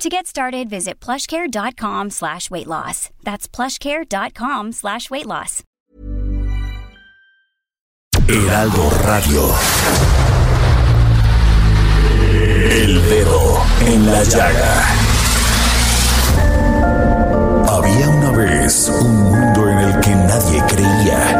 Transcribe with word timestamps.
To 0.00 0.08
get 0.08 0.26
started, 0.26 0.70
visit 0.70 0.98
plushcare.com 0.98 2.08
slash 2.08 2.50
weight 2.50 2.66
loss. 2.66 3.10
That's 3.22 3.46
plushcare.com 3.46 4.72
slash 4.72 5.10
weight 5.10 5.26
loss. 5.26 5.62
Heraldo 8.26 8.88
Radio. 9.04 9.54
El 12.70 12.94
dedo 13.10 13.62
en 13.84 14.06
la 14.06 14.24
llaga. 14.24 14.86
Había 17.68 18.08
una 18.08 18.30
vez 18.38 18.88
un 18.88 19.16
mundo 19.16 19.68
en 19.68 19.78
el 19.80 20.00
que 20.00 20.14
nadie 20.14 20.62
creía. 20.66 21.39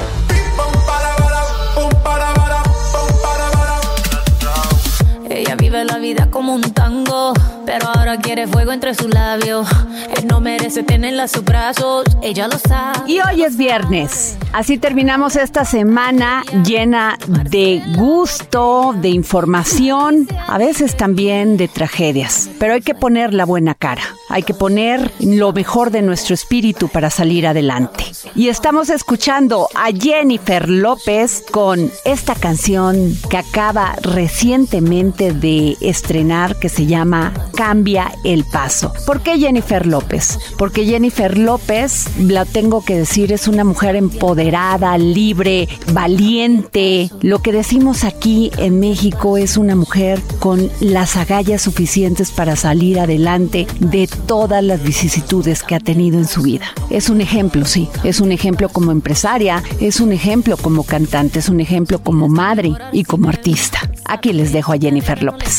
Ella 5.51 5.57
vive 5.71 5.85
la 5.85 5.99
vida 5.99 6.29
como 6.29 6.53
un 6.53 6.73
tango, 6.73 7.31
pero 7.65 7.87
ahora 7.87 8.17
quiere 8.17 8.45
fuego 8.45 8.73
entre 8.73 8.93
sus 8.93 9.07
labios. 9.07 9.69
Él 10.17 10.27
no 10.27 10.41
merece 10.41 10.83
tenerla 10.83 11.23
a 11.23 11.27
sus 11.29 11.45
brazos, 11.45 12.03
ella 12.21 12.49
lo 12.49 12.57
sabe. 12.59 12.99
Y 13.07 13.19
hoy 13.21 13.43
es 13.43 13.55
viernes. 13.55 14.37
Así 14.51 14.77
terminamos 14.77 15.37
esta 15.37 15.63
semana 15.63 16.43
llena 16.65 17.17
de 17.49 17.81
gusto, 17.95 18.93
de 18.99 19.09
información, 19.09 20.27
a 20.45 20.57
veces 20.57 20.97
también 20.97 21.55
de 21.55 21.69
tragedias. 21.69 22.49
Pero 22.59 22.73
hay 22.73 22.81
que 22.81 22.93
poner 22.93 23.33
la 23.33 23.45
buena 23.45 23.73
cara. 23.73 24.01
Hay 24.27 24.43
que 24.43 24.53
poner 24.53 25.11
lo 25.19 25.53
mejor 25.53 25.91
de 25.91 26.01
nuestro 26.01 26.33
espíritu 26.33 26.89
para 26.89 27.09
salir 27.09 27.47
adelante. 27.47 28.05
Y 28.35 28.47
estamos 28.49 28.89
escuchando 28.89 29.67
a 29.75 29.91
Jennifer 29.91 30.69
López 30.69 31.43
con 31.51 31.91
esta 32.05 32.35
canción 32.35 33.13
que 33.29 33.37
acaba 33.37 33.95
recientemente 34.01 35.33
de 35.33 35.60
estrenar 35.81 36.59
que 36.59 36.69
se 36.69 36.85
llama 36.85 37.33
Cambia 37.55 38.11
el 38.23 38.43
Paso. 38.45 38.93
¿Por 39.05 39.21
qué 39.21 39.37
Jennifer 39.37 39.85
López? 39.85 40.39
Porque 40.57 40.85
Jennifer 40.85 41.37
López, 41.37 42.07
la 42.19 42.45
tengo 42.45 42.83
que 42.83 42.97
decir, 42.97 43.31
es 43.31 43.47
una 43.47 43.63
mujer 43.63 43.95
empoderada, 43.95 44.97
libre, 44.97 45.67
valiente. 45.93 47.09
Lo 47.21 47.41
que 47.41 47.51
decimos 47.51 48.03
aquí 48.03 48.51
en 48.57 48.79
México 48.79 49.37
es 49.37 49.57
una 49.57 49.75
mujer 49.75 50.19
con 50.39 50.69
las 50.79 51.15
agallas 51.17 51.61
suficientes 51.61 52.31
para 52.31 52.55
salir 52.55 52.99
adelante 52.99 53.67
de 53.79 54.07
todas 54.07 54.63
las 54.63 54.81
vicisitudes 54.83 55.63
que 55.63 55.75
ha 55.75 55.79
tenido 55.79 56.17
en 56.17 56.27
su 56.27 56.41
vida. 56.41 56.65
Es 56.89 57.09
un 57.09 57.21
ejemplo, 57.21 57.65
sí, 57.65 57.89
es 58.03 58.19
un 58.21 58.31
ejemplo 58.31 58.69
como 58.69 58.91
empresaria, 58.91 59.63
es 59.79 59.99
un 59.99 60.11
ejemplo 60.11 60.57
como 60.57 60.83
cantante, 60.83 61.39
es 61.39 61.49
un 61.49 61.59
ejemplo 61.59 62.01
como 62.03 62.27
madre 62.27 62.73
y 62.91 63.03
como 63.03 63.29
artista. 63.29 63.79
Aquí 64.05 64.33
les 64.33 64.51
dejo 64.51 64.73
a 64.73 64.77
Jennifer 64.77 65.21
López. 65.23 65.50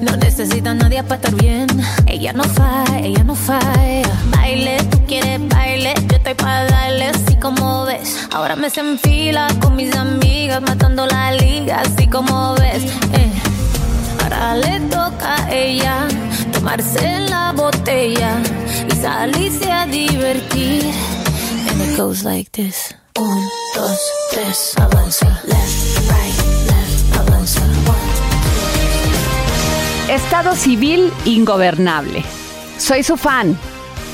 No 0.00 0.16
necesita 0.16 0.72
nadie 0.72 1.02
para 1.02 1.16
estar 1.16 1.34
bien. 1.34 1.66
Ella 2.06 2.32
no 2.32 2.44
falla, 2.44 2.98
ella 2.98 3.24
no 3.24 3.34
falla. 3.34 4.08
Baile, 4.30 4.78
tú 4.90 5.04
quieres 5.06 5.38
baile, 5.48 5.92
yo 6.08 6.16
estoy 6.16 6.32
para 6.32 6.64
darle 6.64 7.08
así 7.08 7.36
como 7.36 7.84
ves. 7.84 8.26
Ahora 8.32 8.56
me 8.56 8.70
se 8.70 8.80
enfila 8.80 9.48
con 9.60 9.76
mis 9.76 9.94
amigas, 9.94 10.62
matando 10.62 11.06
la 11.06 11.32
liga, 11.32 11.82
así 11.82 12.06
como 12.06 12.54
ves. 12.54 12.84
Eh. 13.12 13.30
Ahora 14.22 14.56
le 14.56 14.80
toca 14.88 15.44
a 15.44 15.52
ella 15.52 16.08
tomarse 16.54 17.20
la 17.28 17.52
botella 17.52 18.38
y 18.90 18.94
salirse 18.96 19.70
a 19.70 19.86
divertir. 19.86 20.90
And 21.68 21.82
it 21.82 21.98
goes 21.98 22.24
like 22.24 22.50
this. 22.52 22.94
Un, 23.18 23.42
dos, 23.74 24.00
tres, 24.30 24.72
avanza. 24.78 25.26
Left, 25.44 26.10
right, 26.10 26.35
Estado 30.08 30.54
civil 30.54 31.12
ingobernable. 31.24 32.22
Soy 32.78 33.02
su 33.02 33.16
fan. 33.16 33.58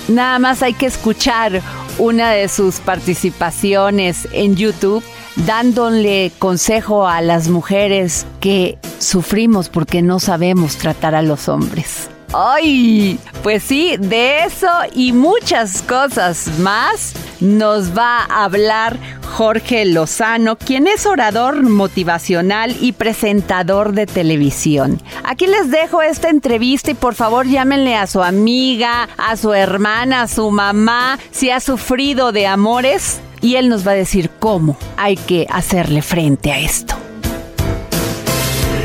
Nada 0.08 0.38
más 0.38 0.62
hay 0.62 0.72
que 0.72 0.86
escuchar 0.86 1.60
una 1.98 2.30
de 2.30 2.48
sus 2.48 2.80
participaciones 2.80 4.26
en 4.32 4.56
YouTube 4.56 5.04
dándole 5.36 6.32
consejo 6.38 7.06
a 7.06 7.20
las 7.20 7.48
mujeres 7.48 8.26
que 8.40 8.78
sufrimos 9.00 9.68
porque 9.68 10.00
no 10.00 10.18
sabemos 10.18 10.76
tratar 10.76 11.14
a 11.14 11.20
los 11.20 11.50
hombres. 11.50 12.08
¡Ay! 12.32 13.18
Pues 13.42 13.62
sí, 13.62 13.96
de 13.98 14.44
eso 14.44 14.70
y 14.94 15.12
muchas 15.12 15.82
cosas 15.82 16.50
más 16.58 17.12
nos 17.42 17.96
va 17.96 18.24
a 18.24 18.44
hablar 18.44 18.96
Jorge 19.22 19.84
Lozano, 19.84 20.56
quien 20.56 20.86
es 20.86 21.06
orador 21.06 21.62
motivacional 21.62 22.76
y 22.80 22.92
presentador 22.92 23.92
de 23.92 24.06
televisión. 24.06 25.02
Aquí 25.24 25.46
les 25.46 25.70
dejo 25.70 26.02
esta 26.02 26.30
entrevista 26.30 26.92
y 26.92 26.94
por 26.94 27.14
favor 27.14 27.46
llámenle 27.46 27.96
a 27.96 28.06
su 28.06 28.22
amiga, 28.22 29.08
a 29.18 29.36
su 29.36 29.52
hermana, 29.52 30.22
a 30.22 30.28
su 30.28 30.50
mamá, 30.50 31.18
si 31.32 31.50
ha 31.50 31.60
sufrido 31.60 32.30
de 32.30 32.46
amores 32.46 33.20
y 33.40 33.56
él 33.56 33.68
nos 33.68 33.86
va 33.86 33.92
a 33.92 33.96
decir 33.96 34.30
cómo 34.38 34.76
hay 34.96 35.16
que 35.16 35.46
hacerle 35.50 36.00
frente 36.00 36.52
a 36.52 36.58
esto. 36.60 36.94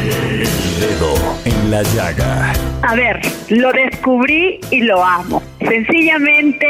El 0.01 0.43
dedo 0.79 1.13
en 1.45 1.71
la 1.71 1.83
llaga. 1.83 2.53
A 2.81 2.95
ver, 2.95 3.21
lo 3.49 3.71
descubrí 3.71 4.59
y 4.71 4.81
lo 4.81 5.03
amo. 5.03 5.43
Sencillamente, 5.67 6.67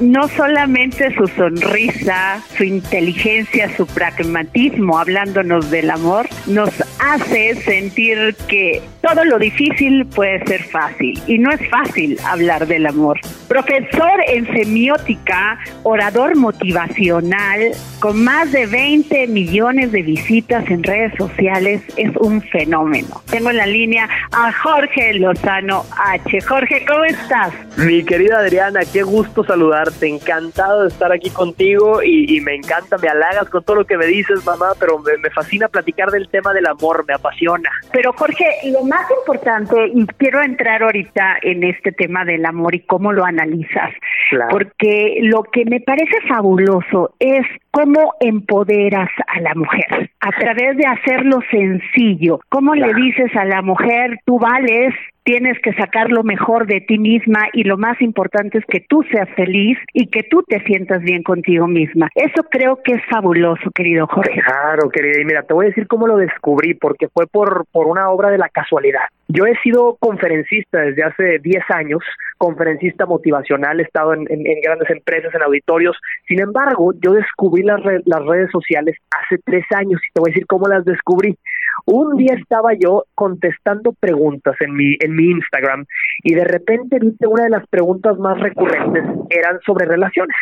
no 0.00 0.26
solamente 0.26 1.14
su 1.14 1.28
sonrisa, 1.28 2.42
su 2.56 2.64
inteligencia, 2.64 3.68
su 3.76 3.86
pragmatismo, 3.86 4.98
hablándonos 4.98 5.70
del 5.70 5.88
amor, 5.88 6.28
nos 6.46 6.70
hace 6.98 7.54
sentir 7.54 8.34
que 8.48 8.82
todo 9.02 9.24
lo 9.24 9.38
difícil 9.38 10.04
puede 10.06 10.44
ser 10.46 10.64
fácil. 10.64 11.18
Y 11.26 11.38
no 11.38 11.50
es 11.52 11.60
fácil 11.68 12.18
hablar 12.24 12.66
del 12.66 12.86
amor. 12.86 13.20
Profesor 13.48 14.20
en 14.26 14.46
semiótica, 14.46 15.58
orador 15.84 16.36
motivacional, 16.36 17.70
con 18.00 18.22
más 18.22 18.50
de 18.52 18.66
20 18.66 19.28
millones 19.28 19.92
de 19.92 20.02
visitas 20.02 20.68
en 20.70 20.82
redes 20.82 21.12
sociales, 21.16 21.82
es 21.96 22.14
un 22.16 22.42
fenómeno. 22.42 23.22
Tengo 23.30 23.50
en 23.50 23.56
la 23.58 23.66
línea 23.66 24.08
a 24.32 24.52
Jorge 24.52 25.14
Lozano 25.14 25.84
H. 25.96 26.40
Jorge, 26.42 26.84
¿cómo 26.86 27.04
estás? 27.04 27.52
Mi 27.76 28.02
querida 28.02 28.39
Adriana, 28.40 28.80
qué 28.92 29.02
gusto 29.02 29.44
saludarte, 29.44 30.08
encantado 30.08 30.82
de 30.82 30.88
estar 30.88 31.12
aquí 31.12 31.30
contigo 31.30 32.02
y, 32.02 32.36
y 32.36 32.40
me 32.40 32.54
encanta, 32.54 32.96
me 32.98 33.08
halagas 33.08 33.48
con 33.48 33.62
todo 33.64 33.76
lo 33.76 33.84
que 33.86 33.96
me 33.96 34.06
dices, 34.06 34.44
mamá, 34.44 34.68
pero 34.78 34.98
me, 34.98 35.16
me 35.18 35.30
fascina 35.30 35.68
platicar 35.68 36.10
del 36.10 36.28
tema 36.28 36.52
del 36.52 36.66
amor, 36.66 37.04
me 37.06 37.14
apasiona. 37.14 37.70
Pero 37.92 38.12
Jorge, 38.12 38.44
lo 38.72 38.82
más 38.84 39.08
importante, 39.10 39.76
y 39.94 40.06
quiero 40.18 40.42
entrar 40.42 40.82
ahorita 40.82 41.36
en 41.42 41.64
este 41.64 41.92
tema 41.92 42.24
del 42.24 42.44
amor 42.44 42.74
y 42.74 42.80
cómo 42.80 43.12
lo 43.12 43.24
analizas, 43.24 43.90
Claro. 44.30 44.50
porque 44.50 45.18
lo 45.22 45.42
que 45.44 45.64
me 45.64 45.80
parece 45.80 46.16
fabuloso 46.28 47.14
es 47.18 47.46
cómo 47.70 48.14
empoderas 48.20 49.08
a 49.26 49.40
la 49.40 49.54
mujer 49.54 50.10
a 50.20 50.30
través 50.32 50.76
de 50.76 50.86
hacerlo 50.86 51.40
sencillo. 51.50 52.40
¿Cómo 52.48 52.74
le 52.74 52.92
dices 52.94 53.34
a 53.36 53.44
la 53.44 53.62
mujer, 53.62 54.18
tú 54.24 54.38
vales, 54.38 54.94
tienes 55.22 55.58
que 55.60 55.72
sacar 55.74 56.10
lo 56.10 56.22
mejor 56.22 56.66
de 56.66 56.80
ti 56.80 56.98
misma 56.98 57.44
y 57.52 57.64
lo 57.64 57.78
más 57.78 58.00
importante 58.00 58.58
es 58.58 58.64
que 58.66 58.80
tú 58.80 59.02
seas 59.10 59.28
feliz 59.36 59.78
y 59.92 60.08
que 60.08 60.22
tú 60.24 60.42
te 60.42 60.62
sientas 60.64 61.02
bien 61.02 61.22
contigo 61.22 61.66
misma? 61.66 62.08
Eso 62.14 62.42
creo 62.50 62.80
que 62.82 62.94
es 62.94 63.02
fabuloso, 63.10 63.70
querido 63.74 64.06
Jorge. 64.06 64.40
Claro, 64.42 64.90
querida, 64.90 65.20
y 65.20 65.24
mira, 65.24 65.42
te 65.42 65.54
voy 65.54 65.66
a 65.66 65.68
decir 65.68 65.86
cómo 65.86 66.06
lo 66.06 66.16
descubrí, 66.16 66.74
porque 66.74 67.08
fue 67.08 67.26
por, 67.26 67.64
por 67.70 67.86
una 67.86 68.10
obra 68.10 68.30
de 68.30 68.38
la 68.38 68.48
casualidad. 68.48 69.04
Yo 69.32 69.46
he 69.46 69.54
sido 69.62 69.96
conferencista 70.00 70.80
desde 70.80 71.04
hace 71.04 71.38
10 71.38 71.62
años, 71.70 72.02
conferencista 72.36 73.06
motivacional, 73.06 73.78
he 73.78 73.84
estado 73.84 74.12
en, 74.12 74.24
grandes 74.24 74.90
empresas, 74.90 75.32
en 75.32 75.42
auditorios. 75.42 75.96
Sin 76.26 76.40
embargo, 76.40 76.92
yo 77.00 77.12
descubrí 77.12 77.62
las, 77.62 77.80
las 78.06 78.24
redes 78.26 78.50
sociales 78.50 78.96
hace 79.10 79.40
tres 79.44 79.64
años 79.76 80.00
y 80.02 80.12
te 80.12 80.20
voy 80.20 80.30
a 80.30 80.32
decir 80.32 80.46
cómo 80.48 80.66
las 80.66 80.84
descubrí. 80.84 81.38
Un 81.86 82.16
día 82.16 82.34
estaba 82.34 82.74
yo 82.74 83.04
contestando 83.14 83.92
preguntas 83.92 84.56
en 84.60 84.74
mi, 84.74 84.96
en 84.98 85.14
mi 85.14 85.30
Instagram 85.30 85.86
y 86.24 86.34
de 86.34 86.44
repente 86.44 86.98
vi 87.00 87.16
que 87.16 87.28
una 87.28 87.44
de 87.44 87.50
las 87.50 87.66
preguntas 87.68 88.18
más 88.18 88.38
recurrentes 88.40 89.04
eran 89.30 89.60
sobre 89.64 89.86
relaciones. 89.86 90.36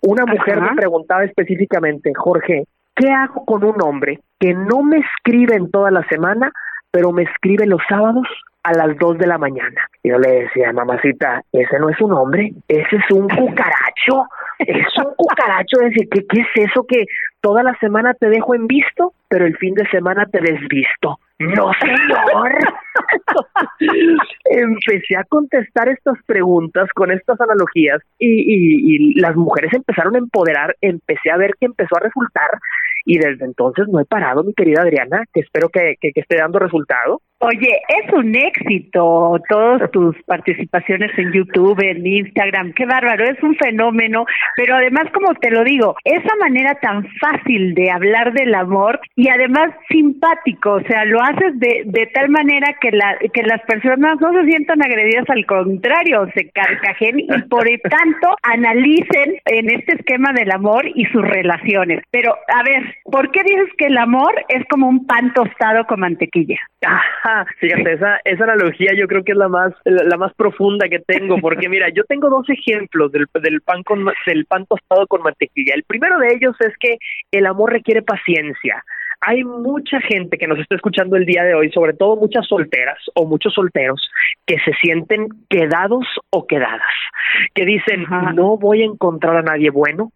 Una 0.00 0.24
mujer 0.24 0.58
me 0.58 0.74
preguntaba 0.74 1.24
específicamente, 1.24 2.12
Jorge, 2.16 2.64
¿qué 2.96 3.10
hago 3.10 3.44
con 3.44 3.62
un 3.62 3.76
hombre 3.82 4.20
que 4.40 4.54
no 4.54 4.82
me 4.82 5.00
escribe 5.00 5.54
en 5.54 5.70
toda 5.70 5.90
la 5.90 6.06
semana, 6.08 6.50
pero 6.92 7.10
me 7.10 7.24
escribe 7.24 7.66
los 7.66 7.80
sábados 7.88 8.28
a 8.62 8.72
las 8.74 8.96
dos 8.98 9.18
de 9.18 9.26
la 9.26 9.38
mañana? 9.38 9.88
Yo 10.04 10.18
le 10.18 10.42
decía, 10.42 10.72
mamacita, 10.72 11.42
ese 11.50 11.78
no 11.80 11.88
es 11.88 12.00
un 12.00 12.12
hombre, 12.12 12.52
ese 12.68 12.96
es 12.96 13.10
un 13.10 13.28
cucaracho, 13.28 14.26
es 14.58 14.86
un 14.98 15.14
cucaracho. 15.16 15.78
Decir, 15.80 16.08
¿qué, 16.10 16.24
¿qué 16.28 16.40
es 16.42 16.70
eso 16.70 16.84
que 16.86 17.06
toda 17.40 17.62
la 17.62 17.76
semana 17.80 18.14
te 18.14 18.28
dejo 18.28 18.54
en 18.54 18.66
visto, 18.66 19.14
pero 19.28 19.46
el 19.46 19.56
fin 19.56 19.74
de 19.74 19.88
semana 19.90 20.26
te 20.26 20.40
desvisto? 20.40 21.18
No, 21.38 21.72
señor. 21.80 22.58
Empecé 24.44 25.16
a 25.16 25.24
contestar 25.24 25.88
estas 25.88 26.22
preguntas 26.24 26.88
con 26.94 27.10
estas 27.10 27.40
analogías 27.40 28.00
y, 28.18 29.08
y, 29.08 29.20
las 29.20 29.34
mujeres 29.34 29.72
empezaron 29.72 30.14
a 30.14 30.18
empoderar, 30.18 30.76
empecé 30.80 31.30
a 31.30 31.36
ver 31.36 31.54
que 31.58 31.66
empezó 31.66 31.96
a 31.96 32.00
resultar 32.00 32.50
y 33.04 33.18
desde 33.18 33.44
entonces 33.44 33.86
no 33.88 34.00
he 34.00 34.04
parado, 34.04 34.44
mi 34.44 34.54
querida 34.54 34.82
Adriana, 34.82 35.24
que 35.32 35.40
espero 35.40 35.68
que, 35.68 35.94
que, 36.00 36.12
esté 36.14 36.36
dando 36.36 36.58
resultado. 36.58 37.22
Oye, 37.44 37.82
es 37.88 38.12
un 38.12 38.36
éxito 38.36 39.36
todas 39.48 39.90
tus 39.90 40.14
participaciones 40.26 41.10
en 41.18 41.32
YouTube, 41.32 41.82
en 41.82 42.06
Instagram, 42.06 42.72
qué 42.72 42.86
bárbaro, 42.86 43.24
es 43.24 43.42
un 43.42 43.56
fenómeno, 43.56 44.26
pero 44.54 44.76
además, 44.76 45.06
como 45.12 45.34
te 45.34 45.50
lo 45.50 45.64
digo, 45.64 45.96
esa 46.04 46.36
manera 46.36 46.76
tan 46.76 47.04
fácil 47.20 47.74
de 47.74 47.90
hablar 47.90 48.32
del 48.32 48.54
amor 48.54 49.00
y 49.16 49.28
además 49.28 49.74
simpático, 49.88 50.74
o 50.74 50.82
sea, 50.82 51.04
lo 51.04 51.20
haces 51.20 51.58
de, 51.58 51.82
de 51.86 52.06
tal 52.14 52.28
manera 52.30 52.76
que, 52.80 52.92
la, 52.92 53.18
que 53.34 53.42
las 53.42 53.60
personas 53.62 54.20
no 54.20 54.32
se 54.34 54.46
sientan 54.46 54.80
agredidas, 54.80 55.28
al 55.28 55.44
contrario, 55.44 56.28
se 56.36 56.48
carcajen 56.50 57.18
y 57.18 57.42
por 57.48 57.64
tanto 57.90 58.36
analicen 58.44 59.40
en 59.46 59.68
este 59.68 59.96
esquema 59.96 60.32
del 60.32 60.52
amor 60.52 60.86
y 60.94 61.06
sus 61.06 61.22
relaciones. 61.22 62.04
Pero, 62.12 62.36
a 62.46 62.62
ver, 62.62 62.94
¿por 63.02 63.32
qué 63.32 63.42
dices 63.42 63.68
que 63.78 63.86
el 63.86 63.98
amor 63.98 64.32
es 64.48 64.64
como 64.70 64.88
un 64.88 65.08
pan 65.08 65.32
tostado 65.34 65.84
con 65.86 65.98
mantequilla? 65.98 66.60
Fíjate, 67.58 67.92
esa, 67.92 68.20
esa 68.24 68.44
analogía 68.44 68.92
yo 68.96 69.06
creo 69.06 69.24
que 69.24 69.32
es 69.32 69.38
la 69.38 69.48
más, 69.48 69.72
la 69.84 70.16
más 70.16 70.32
profunda 70.34 70.88
que 70.88 70.98
tengo, 71.00 71.38
porque 71.38 71.68
mira, 71.68 71.88
yo 71.90 72.04
tengo 72.04 72.28
dos 72.28 72.48
ejemplos 72.48 73.12
del, 73.12 73.26
del 73.42 73.60
pan 73.60 73.82
con, 73.82 74.04
del 74.26 74.46
pan 74.46 74.66
tostado 74.66 75.06
con 75.06 75.22
mantequilla. 75.22 75.74
El 75.74 75.84
primero 75.84 76.18
de 76.18 76.34
ellos 76.34 76.56
es 76.60 76.76
que 76.78 76.98
el 77.30 77.46
amor 77.46 77.72
requiere 77.72 78.02
paciencia 78.02 78.84
hay 79.24 79.44
mucha 79.44 80.00
gente 80.00 80.36
que 80.36 80.48
nos 80.48 80.58
está 80.58 80.74
escuchando 80.74 81.14
el 81.16 81.24
día 81.24 81.44
de 81.44 81.54
hoy, 81.54 81.70
sobre 81.70 81.92
todo 81.92 82.16
muchas 82.16 82.46
solteras 82.46 82.98
o 83.14 83.24
muchos 83.24 83.54
solteros, 83.54 84.10
que 84.46 84.56
se 84.64 84.72
sienten 84.74 85.28
quedados 85.48 86.04
o 86.30 86.46
quedadas, 86.46 86.80
que 87.54 87.64
dicen, 87.64 88.04
no 88.34 88.56
voy 88.56 88.82
a 88.82 88.86
encontrar 88.86 89.36
a 89.36 89.42
nadie 89.42 89.70
bueno. 89.70 90.12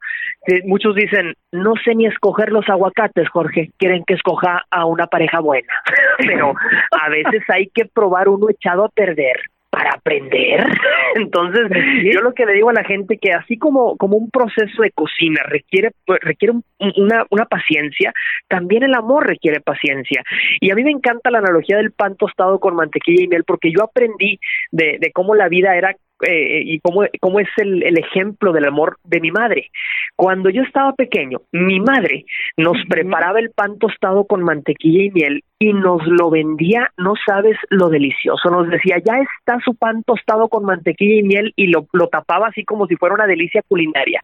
muchos 0.65 0.97
dicen, 0.97 1.35
no 1.53 1.75
sé 1.85 1.95
ni 1.95 2.07
escoger 2.07 2.51
los 2.51 2.69
aguacates, 2.69 3.29
Jorge, 3.29 3.71
quieren 3.79 4.03
que 4.05 4.15
escoja 4.15 4.65
a 4.71 4.87
una 4.87 5.07
pareja 5.07 5.39
buena, 5.39 5.73
pero 6.19 6.55
a 6.91 7.09
veces 7.09 7.43
hay 7.49 7.69
que 7.69 7.85
probar 7.85 8.29
uno 8.29 8.51
echado 8.51 8.85
a 8.85 8.89
perder 8.89 9.37
para 9.77 9.91
aprender. 9.91 10.65
Entonces, 11.17 11.69
yo 12.03 12.23
lo 12.23 12.33
que 12.33 12.47
le 12.47 12.55
digo 12.55 12.71
a 12.71 12.73
la 12.73 12.85
gente 12.85 13.19
que 13.19 13.33
así 13.33 13.59
como 13.59 13.95
como 13.99 14.17
un 14.17 14.31
proceso 14.31 14.81
de 14.81 14.91
cocina 14.91 15.43
requiere 15.45 15.91
pues, 16.07 16.19
requiere 16.23 16.55
una 16.79 17.27
una 17.29 17.45
paciencia, 17.45 18.15
también 18.49 18.85
el 18.85 18.95
amor 18.95 19.27
requiere 19.27 19.61
paciencia. 19.61 20.23
Y 20.61 20.71
a 20.71 20.75
mí 20.75 20.83
me 20.83 20.93
encanta 20.93 21.31
la 21.31 21.41
analogía 21.41 21.77
del 21.77 21.93
pan 21.93 22.17
tostado 22.17 22.59
con 22.59 22.75
mantequilla 22.75 23.25
y 23.25 23.29
miel 23.29 23.45
porque 23.45 23.71
yo 23.71 23.85
aprendí 23.85 24.41
de, 24.71 24.97
de 24.99 25.13
cómo 25.13 25.35
la 25.35 25.49
vida 25.51 25.77
era 25.77 25.95
eh, 26.23 26.63
y 26.65 26.81
cómo, 26.81 27.03
cómo 27.21 27.41
es 27.41 27.49
el, 27.59 27.83
el, 27.83 27.99
ejemplo 27.99 28.53
del 28.53 28.65
amor 28.65 28.99
de 29.05 29.21
mi 29.21 29.31
madre. 29.31 29.71
Cuando 30.15 30.49
yo 30.49 30.63
estaba 30.63 30.95
pequeño, 30.95 31.43
mi 31.53 31.81
madre 31.81 32.25
nos 32.57 32.79
preparaba 32.89 33.39
el 33.39 33.51
pan 33.51 33.79
tostado 33.79 34.25
con 34.25 34.43
mantequilla 34.43 35.05
y 35.05 35.11
miel 35.11 35.45
y 35.59 35.73
nos 35.73 36.07
lo 36.07 36.31
vendía, 36.31 36.91
no 36.97 37.15
sabes 37.27 37.57
lo 37.69 37.89
delicioso. 37.89 38.51
Nos 38.51 38.69
decía, 38.69 38.97
ya 39.05 39.15
está 39.39 39.59
su 39.65 39.75
pan 39.75 40.03
tostado 40.05 40.49
con 40.49 40.65
mantequilla 40.65 41.21
y 41.21 41.23
miel 41.23 41.53
y 41.57 41.67
lo, 41.67 41.87
lo 41.93 42.09
tapaba 42.09 42.49
así 42.49 42.65
como 42.65 42.87
si 42.87 42.97
fuera 42.97 43.15
una 43.15 43.27
delicia 43.27 43.63
culinaria. 43.69 44.23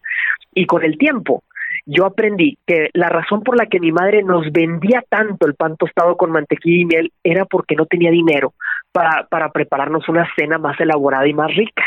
Y 0.55 0.67
con 0.67 0.85
el 0.85 0.97
tiempo, 0.97 1.43
yo 1.87 2.07
aprendí 2.07 2.59
que 2.67 2.91
la 2.93 3.09
razón 3.09 3.43
por 3.43 3.57
la 3.57 3.67
que 3.67 3.81
mi 3.81 3.93
madre 3.93 4.23
nos 4.23 4.51
vendía 4.53 5.03
tanto 5.09 5.47
el 5.47 5.55
pan 5.55 5.77
tostado 5.77 6.17
con 6.17 6.31
mantequilla 6.31 6.83
y 6.83 6.85
miel 6.85 7.13
era 7.23 7.45
porque 7.45 7.77
no 7.77 7.87
tenía 7.87 8.11
dinero 8.11 8.55
para, 8.93 9.27
para 9.29 9.51
prepararnos 9.51 10.09
una 10.09 10.29
cena 10.37 10.59
más 10.59 10.79
elaborada 10.81 11.27
y 11.27 11.35
más 11.35 11.55
rica. 11.55 11.85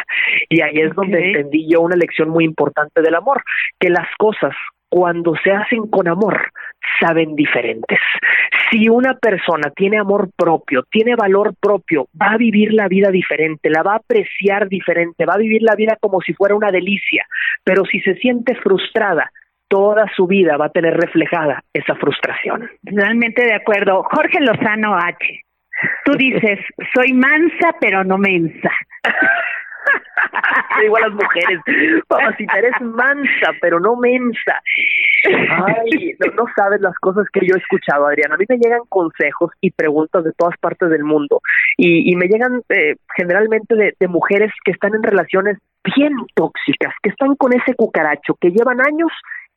Y 0.50 0.62
ahí 0.62 0.80
es 0.80 0.94
donde 0.96 1.28
entendí 1.28 1.68
yo 1.70 1.82
una 1.82 1.96
lección 1.96 2.30
muy 2.30 2.44
importante 2.44 3.02
del 3.02 3.16
amor, 3.16 3.44
que 3.80 3.90
las 3.90 4.08
cosas 4.18 4.56
cuando 4.90 5.34
se 5.44 5.52
hacen 5.52 5.88
con 5.88 6.08
amor, 6.08 6.52
saben 7.00 7.36
diferentes. 7.36 8.00
Si 8.72 8.88
una 8.88 9.16
persona 9.16 9.70
tiene 9.76 9.98
amor 9.98 10.30
propio, 10.38 10.84
tiene 10.90 11.16
valor 11.16 11.54
propio, 11.60 12.08
va 12.20 12.32
a 12.32 12.38
vivir 12.38 12.74
la 12.74 12.88
vida 12.88 13.10
diferente, 13.10 13.70
la 13.70 13.84
va 13.84 13.94
a 13.94 13.98
apreciar 13.98 14.70
diferente, 14.70 15.26
va 15.26 15.34
a 15.34 15.40
vivir 15.40 15.64
la 15.64 15.76
vida 15.76 15.98
como 16.00 16.22
si 16.22 16.34
fuera 16.34 16.56
una 16.56 16.72
delicia, 16.72 17.26
pero 17.64 17.84
si 17.86 18.00
se 18.02 18.16
siente 18.16 18.56
frustrada, 18.56 19.32
toda 19.68 20.06
su 20.16 20.28
vida 20.28 20.58
va 20.58 20.68
a 20.68 20.70
tener 20.70 20.96
reflejada 20.96 21.64
esa 21.74 21.96
frustración. 21.96 22.70
Realmente 22.84 23.44
de 23.44 23.54
acuerdo. 23.54 24.04
Jorge 24.04 24.40
Lozano 24.42 24.96
H. 24.96 25.42
Tú 26.06 26.14
dices, 26.14 26.60
soy 26.94 27.14
mansa 27.14 27.76
pero 27.80 28.04
no 28.04 28.18
mensa. 28.18 28.72
Igual 30.84 31.04
las 31.04 31.14
mujeres, 31.14 31.60
papacita, 32.08 32.58
eres 32.58 32.82
mansa, 32.82 33.52
pero 33.62 33.80
no 33.80 33.96
mensa. 33.96 34.62
Ay, 35.24 36.16
no, 36.36 36.46
sabes 36.56 36.82
las 36.82 36.96
cosas 37.00 37.26
que 37.32 37.42
yo 37.46 37.56
he 37.56 37.60
escuchado, 37.60 38.08
Adriana. 38.08 38.36
A 38.36 38.38
mí 38.38 38.46
me 38.48 38.58
llegan 38.58 38.82
consejos 38.90 39.52
y 39.62 39.72
preguntas 39.72 40.24
de 40.24 40.34
todas 40.34 40.58
partes 40.58 40.90
del 40.90 41.04
mundo 41.04 41.42
y, 41.78 42.12
y 42.12 42.16
me 42.16 42.28
llegan 42.28 42.62
eh, 42.70 42.96
generalmente 43.16 43.76
de, 43.76 43.94
de 44.00 44.08
mujeres 44.08 44.52
que 44.64 44.72
están 44.72 44.96
en 44.96 45.04
relaciones 45.04 45.58
bien 45.96 46.14
tóxicas, 46.34 46.94
que 47.02 47.10
están 47.10 47.36
con 47.36 47.54
ese 47.54 47.76
cucaracho, 47.76 48.36
que 48.40 48.50
llevan 48.50 48.82
años 48.82 49.12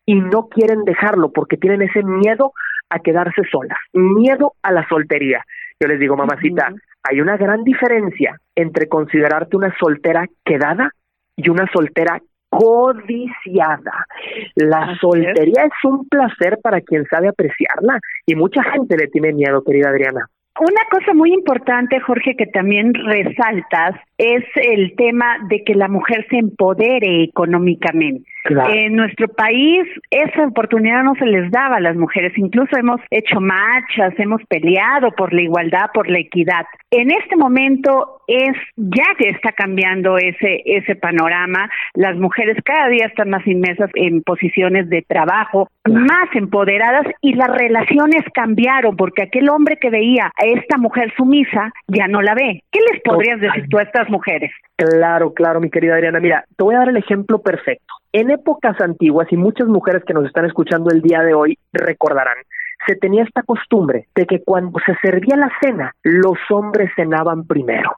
y 0.09 0.15
no 0.15 0.49
quieren 0.49 0.85
dejarlo 0.85 1.33
porque 1.33 1.59
tienen 1.59 1.83
ese 1.83 2.03
miedo 2.03 2.53
a 2.89 2.99
quedarse 3.01 3.43
solas, 3.53 3.77
miedo 3.93 4.55
a 4.63 4.73
la 4.73 4.89
soltería. 4.89 5.45
Yo 5.79 5.87
les 5.87 6.01
digo, 6.01 6.17
mamacita, 6.17 6.73
hay 7.03 7.21
una 7.21 7.37
gran 7.37 7.63
diferencia 7.63 8.41
entre 8.55 8.89
considerarte 8.89 9.59
una 9.59 9.77
soltera 9.79 10.25
quedada 10.47 10.93
y 11.37 11.51
una 11.51 11.71
soltera 11.71 12.23
codiciada. 12.49 14.07
La 14.55 14.97
soltería 14.99 15.65
es 15.65 15.85
un 15.85 16.09
placer 16.09 16.59
para 16.63 16.81
quien 16.81 17.05
sabe 17.05 17.29
apreciarla 17.29 18.01
y 18.25 18.35
mucha 18.35 18.63
gente 18.63 18.97
le 18.97 19.09
tiene 19.09 19.35
miedo, 19.35 19.63
querida 19.63 19.91
Adriana. 19.91 20.25
Una 20.59 20.83
cosa 20.91 21.13
muy 21.15 21.33
importante, 21.35 22.01
Jorge, 22.01 22.35
que 22.35 22.47
también 22.47 22.93
resaltas 22.95 23.95
es 24.17 24.45
el 24.57 24.97
tema 24.97 25.37
de 25.49 25.63
que 25.63 25.75
la 25.75 25.87
mujer 25.87 26.27
se 26.31 26.39
empodere 26.39 27.23
económicamente. 27.23 28.29
En 28.49 28.95
nuestro 28.95 29.29
país 29.29 29.87
esa 30.11 30.47
oportunidad 30.47 31.03
no 31.03 31.15
se 31.17 31.27
les 31.27 31.51
daba 31.51 31.77
a 31.77 31.81
las 31.81 31.97
mujeres, 31.97 32.33
incluso 32.37 32.77
hemos 32.79 33.01
hecho 33.11 33.41
marchas, 33.41 34.15
hemos 34.19 34.43
peleado 34.49 35.13
por 35.13 35.33
la 35.33 35.43
igualdad, 35.43 35.91
por 35.93 36.09
la 36.09 36.19
equidad. 36.19 36.67
En 36.91 37.11
este 37.11 37.37
momento 37.37 38.23
es 38.27 38.57
ya 38.77 39.15
que 39.19 39.31
está 39.31 39.53
cambiando 39.53 40.19
ese 40.19 40.63
ese 40.65 40.97
panorama, 40.97 41.71
las 41.95 42.17
mujeres 42.17 42.57
cada 42.65 42.89
día 42.89 43.07
están 43.07 43.31
más 43.31 43.47
inmersas 43.47 43.91
en 43.95 44.23
posiciones 44.23 44.89
de 44.89 45.03
trabajo, 45.03 45.69
más 45.87 46.29
empoderadas 46.35 47.07
y 47.21 47.35
las 47.35 47.49
relaciones 47.49 48.23
cambiaron 48.33 48.97
porque 48.97 49.23
aquel 49.23 49.49
hombre 49.49 49.77
que 49.77 49.91
veía 49.91 50.33
a 50.37 50.47
esta 50.47 50.79
mujer 50.79 51.13
sumisa 51.17 51.73
ya 51.87 52.09
no 52.09 52.23
la 52.23 52.35
ve. 52.35 52.63
¿Qué 52.71 52.81
les 52.93 53.03
podrías 53.03 53.41
decir 53.41 53.67
tú 53.69 53.79
a 53.79 53.83
estas 53.83 54.09
mujeres? 54.09 54.51
Claro, 54.77 55.35
claro, 55.35 55.61
mi 55.61 55.71
querida 55.71 55.95
Adriana. 55.95 56.21
Mira, 56.21 56.45
te 56.57 56.65
voy 56.65 56.75
a 56.75 56.79
dar 56.79 56.89
el 56.91 56.97
ejemplo 56.97 57.41
perfecto. 57.41 57.98
En 58.13 58.31
épocas 58.31 58.81
antiguas, 58.81 59.29
y 59.31 59.37
muchas 59.37 59.69
mujeres 59.69 60.03
que 60.05 60.15
nos 60.15 60.25
están 60.25 60.47
escuchando 60.47 60.91
el 60.91 61.03
día 61.03 61.21
de 61.21 61.35
hoy 61.35 61.59
recordarán, 61.73 62.37
se 62.87 62.97
tenía 62.97 63.25
esta 63.25 63.43
costumbre 63.43 64.07
de 64.15 64.25
que 64.25 64.43
cuando 64.43 64.79
se 64.87 64.95
servía 65.03 65.37
la 65.37 65.51
cena, 65.61 65.93
los 66.03 66.39
hombres 66.51 66.91
cenaban 66.97 67.47
primero. 67.47 67.91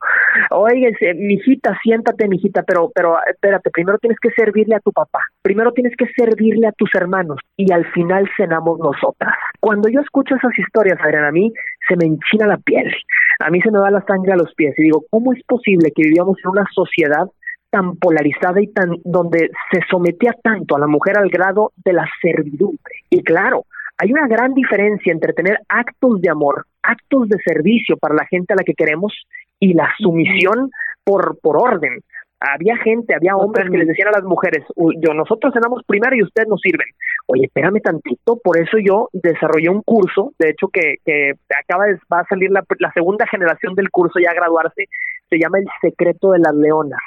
Oye, 0.51 0.93
mijita, 1.17 1.79
siéntate, 1.83 2.29
mijita, 2.29 2.63
pero, 2.65 2.91
pero 2.95 3.19
espérate, 3.31 3.71
primero 3.71 3.99
tienes 3.99 4.19
que 4.19 4.31
servirle 4.31 4.75
a 4.75 4.81
tu 4.81 4.91
papá, 4.91 5.21
primero 5.43 5.73
tienes 5.73 5.95
que 5.97 6.07
servirle 6.17 6.67
a 6.67 6.73
tus 6.73 6.91
hermanos 6.95 7.39
y 7.57 7.73
al 7.73 7.85
final 7.93 8.29
cenamos 8.37 8.79
nosotras. 8.81 9.35
Cuando 9.61 9.89
yo 9.89 10.01
escucho 10.01 10.35
esas 10.35 10.59
historias, 10.59 10.99
Adriana, 11.01 11.29
a 11.29 11.33
mí 11.33 11.53
se 11.89 11.97
me 11.97 12.07
enchina 12.07 12.47
la 12.47 12.57
piel, 12.57 12.93
a 13.41 13.51
mí 13.51 13.61
se 13.61 13.71
me 13.71 13.79
va 13.79 13.91
la 13.91 14.05
sangre 14.07 14.33
a 14.33 14.37
los 14.37 14.53
pies 14.55 14.75
y 14.79 14.85
digo, 14.85 15.05
¿cómo 15.11 15.33
es 15.33 15.43
posible 15.45 15.93
que 15.95 16.03
vivíamos 16.03 16.39
en 16.43 16.51
una 16.51 16.65
sociedad 16.73 17.29
tan 17.71 17.97
polarizada 17.97 18.61
y 18.61 18.69
tan 18.69 18.97
donde 19.05 19.51
se 19.73 19.81
sometía 19.89 20.35
tanto 20.43 20.77
a 20.77 20.81
la 20.81 20.87
mujer 20.87 21.17
al 21.17 21.29
grado 21.29 21.73
de 21.85 21.93
la 21.93 22.07
servidumbre? 22.21 22.95
Y 23.09 23.23
claro, 23.23 23.65
hay 23.99 24.13
una 24.13 24.27
gran 24.29 24.55
diferencia 24.55 25.13
entre 25.13 25.33
tener 25.33 25.59
actos 25.69 26.21
de 26.21 26.31
amor, 26.31 26.65
actos 26.83 27.29
de 27.29 27.37
servicio 27.45 27.97
para 27.97 28.15
la 28.15 28.27
gente 28.27 28.53
a 28.53 28.57
la 28.57 28.65
que 28.65 28.75
queremos 28.75 29.13
y 29.59 29.75
la 29.75 29.91
sumisión 29.99 30.71
por, 31.05 31.39
por 31.41 31.59
orden. 31.59 32.01
Había 32.41 32.79
gente, 32.79 33.15
había 33.15 33.37
hombres 33.37 33.69
que 33.71 33.77
les 33.77 33.87
decían 33.87 34.09
a 34.09 34.19
las 34.19 34.25
mujeres, 34.25 34.65
yo 34.75 35.13
nosotros 35.13 35.53
cenamos 35.53 35.83
primero 35.87 36.17
y 36.17 36.23
ustedes 36.23 36.49
nos 36.49 36.63
sirven. 36.63 36.87
Oye, 37.27 37.45
espérame 37.45 37.83
tantito, 37.83 38.39
por 38.43 38.59
eso 38.59 38.79
yo 38.83 39.11
desarrollé 39.13 39.69
un 39.69 39.83
curso, 39.83 40.33
de 40.39 40.49
hecho 40.49 40.69
que, 40.69 40.95
que 41.05 41.33
acaba 41.63 41.85
de, 41.85 41.99
va 42.11 42.21
a 42.21 42.27
salir 42.27 42.51
la, 42.51 42.65
la 42.79 42.91
segunda 42.93 43.27
generación 43.27 43.75
del 43.75 43.91
curso 43.91 44.19
ya 44.19 44.31
a 44.31 44.35
graduarse, 44.35 44.87
se 45.29 45.39
llama 45.39 45.59
El 45.59 45.67
secreto 45.83 46.33
de 46.33 46.39
las 46.39 46.55
leonas. 46.55 47.01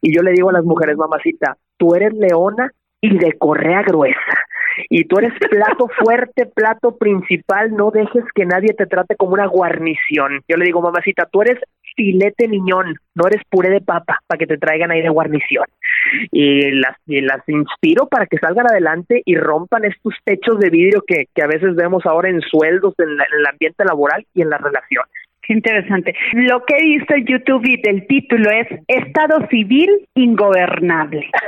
Y 0.00 0.14
yo 0.14 0.22
le 0.22 0.32
digo 0.32 0.50
a 0.50 0.54
las 0.54 0.64
mujeres, 0.64 0.96
mamacita, 0.96 1.56
tú 1.76 1.94
eres 1.94 2.12
leona 2.14 2.70
y 3.00 3.16
de 3.18 3.32
correa 3.38 3.82
gruesa 3.82 4.44
y 4.88 5.04
tú 5.04 5.18
eres 5.18 5.32
plato 5.50 5.88
fuerte, 5.98 6.46
plato 6.46 6.96
principal, 6.96 7.74
no 7.74 7.90
dejes 7.90 8.24
que 8.34 8.46
nadie 8.46 8.74
te 8.74 8.86
trate 8.86 9.16
como 9.16 9.34
una 9.34 9.46
guarnición. 9.46 10.40
Yo 10.48 10.56
le 10.56 10.66
digo, 10.66 10.80
mamacita, 10.80 11.28
tú 11.30 11.42
eres 11.42 11.58
filete 11.96 12.46
niñón, 12.46 12.96
no 13.14 13.26
eres 13.26 13.42
puré 13.50 13.70
de 13.70 13.80
papa 13.80 14.20
para 14.26 14.38
que 14.38 14.46
te 14.46 14.58
traigan 14.58 14.90
ahí 14.90 15.02
de 15.02 15.08
guarnición. 15.08 15.64
Y 16.30 16.70
las, 16.72 16.96
y 17.06 17.20
las 17.20 17.46
inspiro 17.48 18.06
para 18.06 18.26
que 18.26 18.38
salgan 18.38 18.66
adelante 18.70 19.22
y 19.24 19.36
rompan 19.36 19.84
estos 19.84 20.14
techos 20.24 20.58
de 20.60 20.70
vidrio 20.70 21.02
que, 21.06 21.26
que 21.34 21.42
a 21.42 21.48
veces 21.48 21.74
vemos 21.74 22.06
ahora 22.06 22.30
en 22.30 22.40
sueldos, 22.40 22.94
en, 22.98 23.10
en 23.10 23.38
el 23.38 23.46
ambiente 23.46 23.84
laboral 23.84 24.24
y 24.34 24.42
en 24.42 24.50
las 24.50 24.60
relaciones 24.60 25.27
interesante. 25.48 26.14
Lo 26.32 26.64
que 26.64 26.76
he 26.76 26.82
visto 26.82 27.14
en 27.14 27.26
YouTube 27.26 27.64
y 27.64 27.80
del 27.80 28.06
título 28.06 28.50
es 28.50 28.66
Estado 28.86 29.46
Civil 29.48 30.08
Ingobernable. 30.14 31.28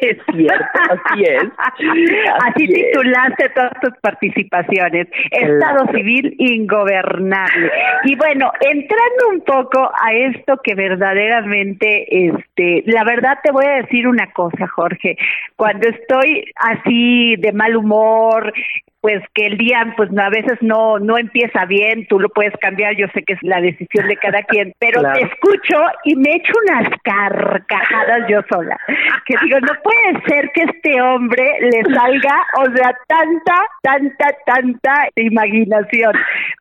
Es 0.00 0.16
cierto, 0.32 0.64
así 0.90 1.24
es. 1.24 1.42
Así, 2.46 2.68
titulaste 2.68 3.48
todas 3.48 3.72
tus 3.82 3.90
participaciones. 4.00 5.08
Estado 5.32 5.86
Civil 5.92 6.36
Ingobernable. 6.38 7.70
Y 8.04 8.14
bueno, 8.14 8.52
entrando 8.60 9.28
un 9.32 9.40
poco 9.40 9.90
a 9.92 10.12
esto 10.12 10.60
que 10.62 10.76
verdaderamente, 10.76 12.28
este, 12.28 12.84
la 12.86 13.02
verdad 13.02 13.38
te 13.42 13.50
voy 13.50 13.66
a 13.66 13.82
decir 13.82 14.06
una 14.06 14.30
cosa, 14.32 14.68
Jorge. 14.68 15.16
Cuando 15.56 15.88
estoy 15.88 16.44
así 16.54 17.34
de 17.36 17.52
mal 17.52 17.74
humor, 17.76 18.52
pues 19.00 19.22
que 19.34 19.46
el 19.46 19.56
día 19.56 19.94
pues 19.96 20.10
a 20.18 20.28
veces 20.28 20.58
no 20.60 20.98
no 20.98 21.18
empieza 21.18 21.64
bien, 21.66 22.06
tú 22.08 22.18
lo 22.18 22.28
puedes 22.28 22.54
cambiar, 22.60 22.96
yo 22.96 23.06
sé 23.14 23.22
que 23.22 23.34
es 23.34 23.42
la 23.42 23.60
decisión 23.60 24.08
de 24.08 24.16
cada 24.16 24.42
quien, 24.42 24.72
pero 24.78 25.02
te 25.12 25.22
escucho 25.22 25.80
y 26.04 26.16
me 26.16 26.36
echo 26.36 26.52
unas 26.66 26.88
carcajadas 27.02 28.28
yo 28.28 28.40
sola. 28.50 28.78
Que 29.26 29.34
digo, 29.44 29.58
no 29.60 29.72
puede 29.82 30.22
ser 30.26 30.50
que 30.52 30.62
este 30.62 31.00
hombre 31.00 31.44
le 31.60 31.94
salga, 31.94 32.36
o 32.60 32.64
sea, 32.74 32.96
tanta, 33.06 33.54
tanta, 33.82 34.36
tanta 34.46 35.08
imaginación. 35.16 36.12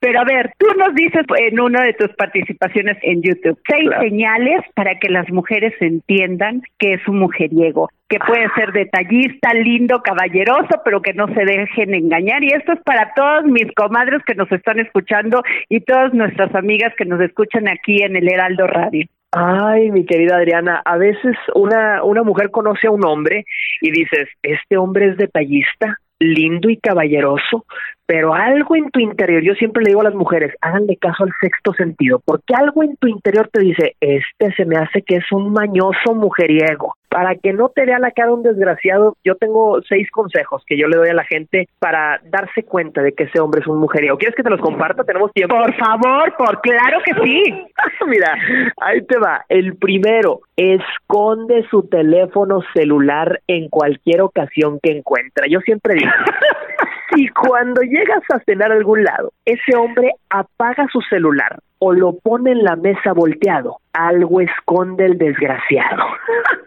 Pero 0.01 0.21
a 0.21 0.25
ver, 0.25 0.53
tú 0.57 0.67
nos 0.77 0.93
dices 0.95 1.23
en 1.37 1.59
una 1.59 1.83
de 1.83 1.93
tus 1.93 2.09
participaciones 2.15 2.97
en 3.01 3.21
YouTube, 3.21 3.59
seis 3.67 3.89
señales 4.01 4.61
para 4.75 4.99
que 4.99 5.09
las 5.09 5.29
mujeres 5.29 5.73
entiendan 5.79 6.61
que 6.77 6.93
es 6.93 7.07
un 7.07 7.19
mujeriego 7.19 7.89
que 8.09 8.19
puede 8.19 8.47
ser 8.55 8.71
detallista, 8.71 9.53
lindo, 9.53 10.01
caballeroso, 10.01 10.81
pero 10.83 11.01
que 11.01 11.13
no 11.13 11.27
se 11.27 11.43
dejen 11.45 11.93
engañar. 11.93 12.43
Y 12.43 12.53
esto 12.53 12.73
es 12.73 12.81
para 12.83 13.13
todos 13.13 13.45
mis 13.45 13.71
comadres 13.75 14.23
que 14.25 14.35
nos 14.35 14.51
están 14.51 14.79
escuchando 14.79 15.43
y 15.69 15.81
todas 15.81 16.13
nuestras 16.13 16.53
amigas 16.55 16.93
que 16.97 17.05
nos 17.05 17.19
escuchan 17.21 17.67
aquí 17.67 18.01
en 18.01 18.15
el 18.15 18.31
Heraldo 18.31 18.67
Radio. 18.67 19.05
Ay, 19.33 19.91
mi 19.91 20.05
querida 20.05 20.37
Adriana, 20.37 20.81
a 20.85 20.97
veces 20.97 21.35
una, 21.53 22.01
una 22.03 22.23
mujer 22.23 22.49
conoce 22.49 22.87
a 22.87 22.91
un 22.91 23.05
hombre 23.05 23.45
y 23.81 23.91
dices, 23.91 24.29
este 24.41 24.77
hombre 24.77 25.09
es 25.09 25.17
detallista, 25.17 25.97
lindo 26.19 26.69
y 26.69 26.77
caballeroso, 26.77 27.65
pero 28.05 28.33
algo 28.33 28.75
en 28.75 28.89
tu 28.89 28.99
interior, 28.99 29.43
yo 29.43 29.53
siempre 29.55 29.83
le 29.83 29.89
digo 29.89 30.01
a 30.01 30.05
las 30.05 30.15
mujeres, 30.15 30.55
háganle 30.61 30.95
caso 30.95 31.25
al 31.25 31.33
sexto 31.41 31.73
sentido, 31.73 32.21
porque 32.23 32.55
algo 32.55 32.83
en 32.83 32.95
tu 32.95 33.07
interior 33.07 33.49
te 33.51 33.61
dice, 33.61 33.95
este 33.99 34.53
se 34.53 34.65
me 34.65 34.77
hace 34.77 35.01
que 35.01 35.17
es 35.17 35.31
un 35.31 35.51
mañoso 35.51 36.15
mujeriego. 36.15 36.95
Para 37.09 37.35
que 37.35 37.53
no 37.53 37.69
te 37.69 37.85
vea 37.85 37.99
la 37.99 38.11
cara 38.11 38.33
un 38.33 38.43
desgraciado, 38.43 39.15
yo 39.23 39.35
tengo 39.35 39.81
seis 39.87 40.09
consejos 40.11 40.63
que 40.67 40.77
yo 40.77 40.87
le 40.87 40.97
doy 40.97 41.09
a 41.09 41.13
la 41.13 41.23
gente 41.23 41.69
para 41.79 42.19
darse 42.25 42.63
cuenta 42.63 43.01
de 43.01 43.13
que 43.13 43.23
ese 43.23 43.39
hombre 43.39 43.61
es 43.61 43.67
un 43.67 43.79
mujeriego. 43.79 44.17
¿Quieres 44.17 44.35
que 44.35 44.43
te 44.43 44.49
los 44.49 44.59
comparta? 44.59 45.03
Tenemos 45.03 45.31
tiempo. 45.31 45.55
Por 45.55 45.73
favor, 45.75 46.35
por 46.37 46.61
claro 46.61 46.99
que 47.05 47.13
sí. 47.23 47.43
Mira, 48.07 48.35
ahí 48.81 49.01
te 49.05 49.17
va. 49.17 49.45
El 49.49 49.77
primero, 49.77 50.41
esconde 50.55 51.65
su 51.69 51.83
teléfono 51.87 52.61
celular 52.73 53.41
en 53.47 53.69
cualquier 53.69 54.21
ocasión 54.21 54.79
que 54.81 54.91
encuentra. 54.91 55.45
Yo 55.49 55.59
siempre 55.61 55.93
digo, 55.95 56.11
si 57.13 57.27
cuando 57.29 57.81
llegas 57.81 58.23
a 58.33 58.39
cenar 58.39 58.71
a 58.71 58.75
algún 58.75 59.03
lado, 59.03 59.31
ese 59.45 59.75
hombre 59.75 60.11
apaga 60.29 60.87
su 60.91 61.01
celular 61.01 61.59
o 61.79 61.93
lo 61.93 62.13
pone 62.13 62.51
en 62.51 62.63
la 62.63 62.75
mesa 62.75 63.13
volteado, 63.13 63.77
algo 63.93 64.41
esconde 64.41 65.05
el 65.05 65.17
desgraciado. 65.17 66.05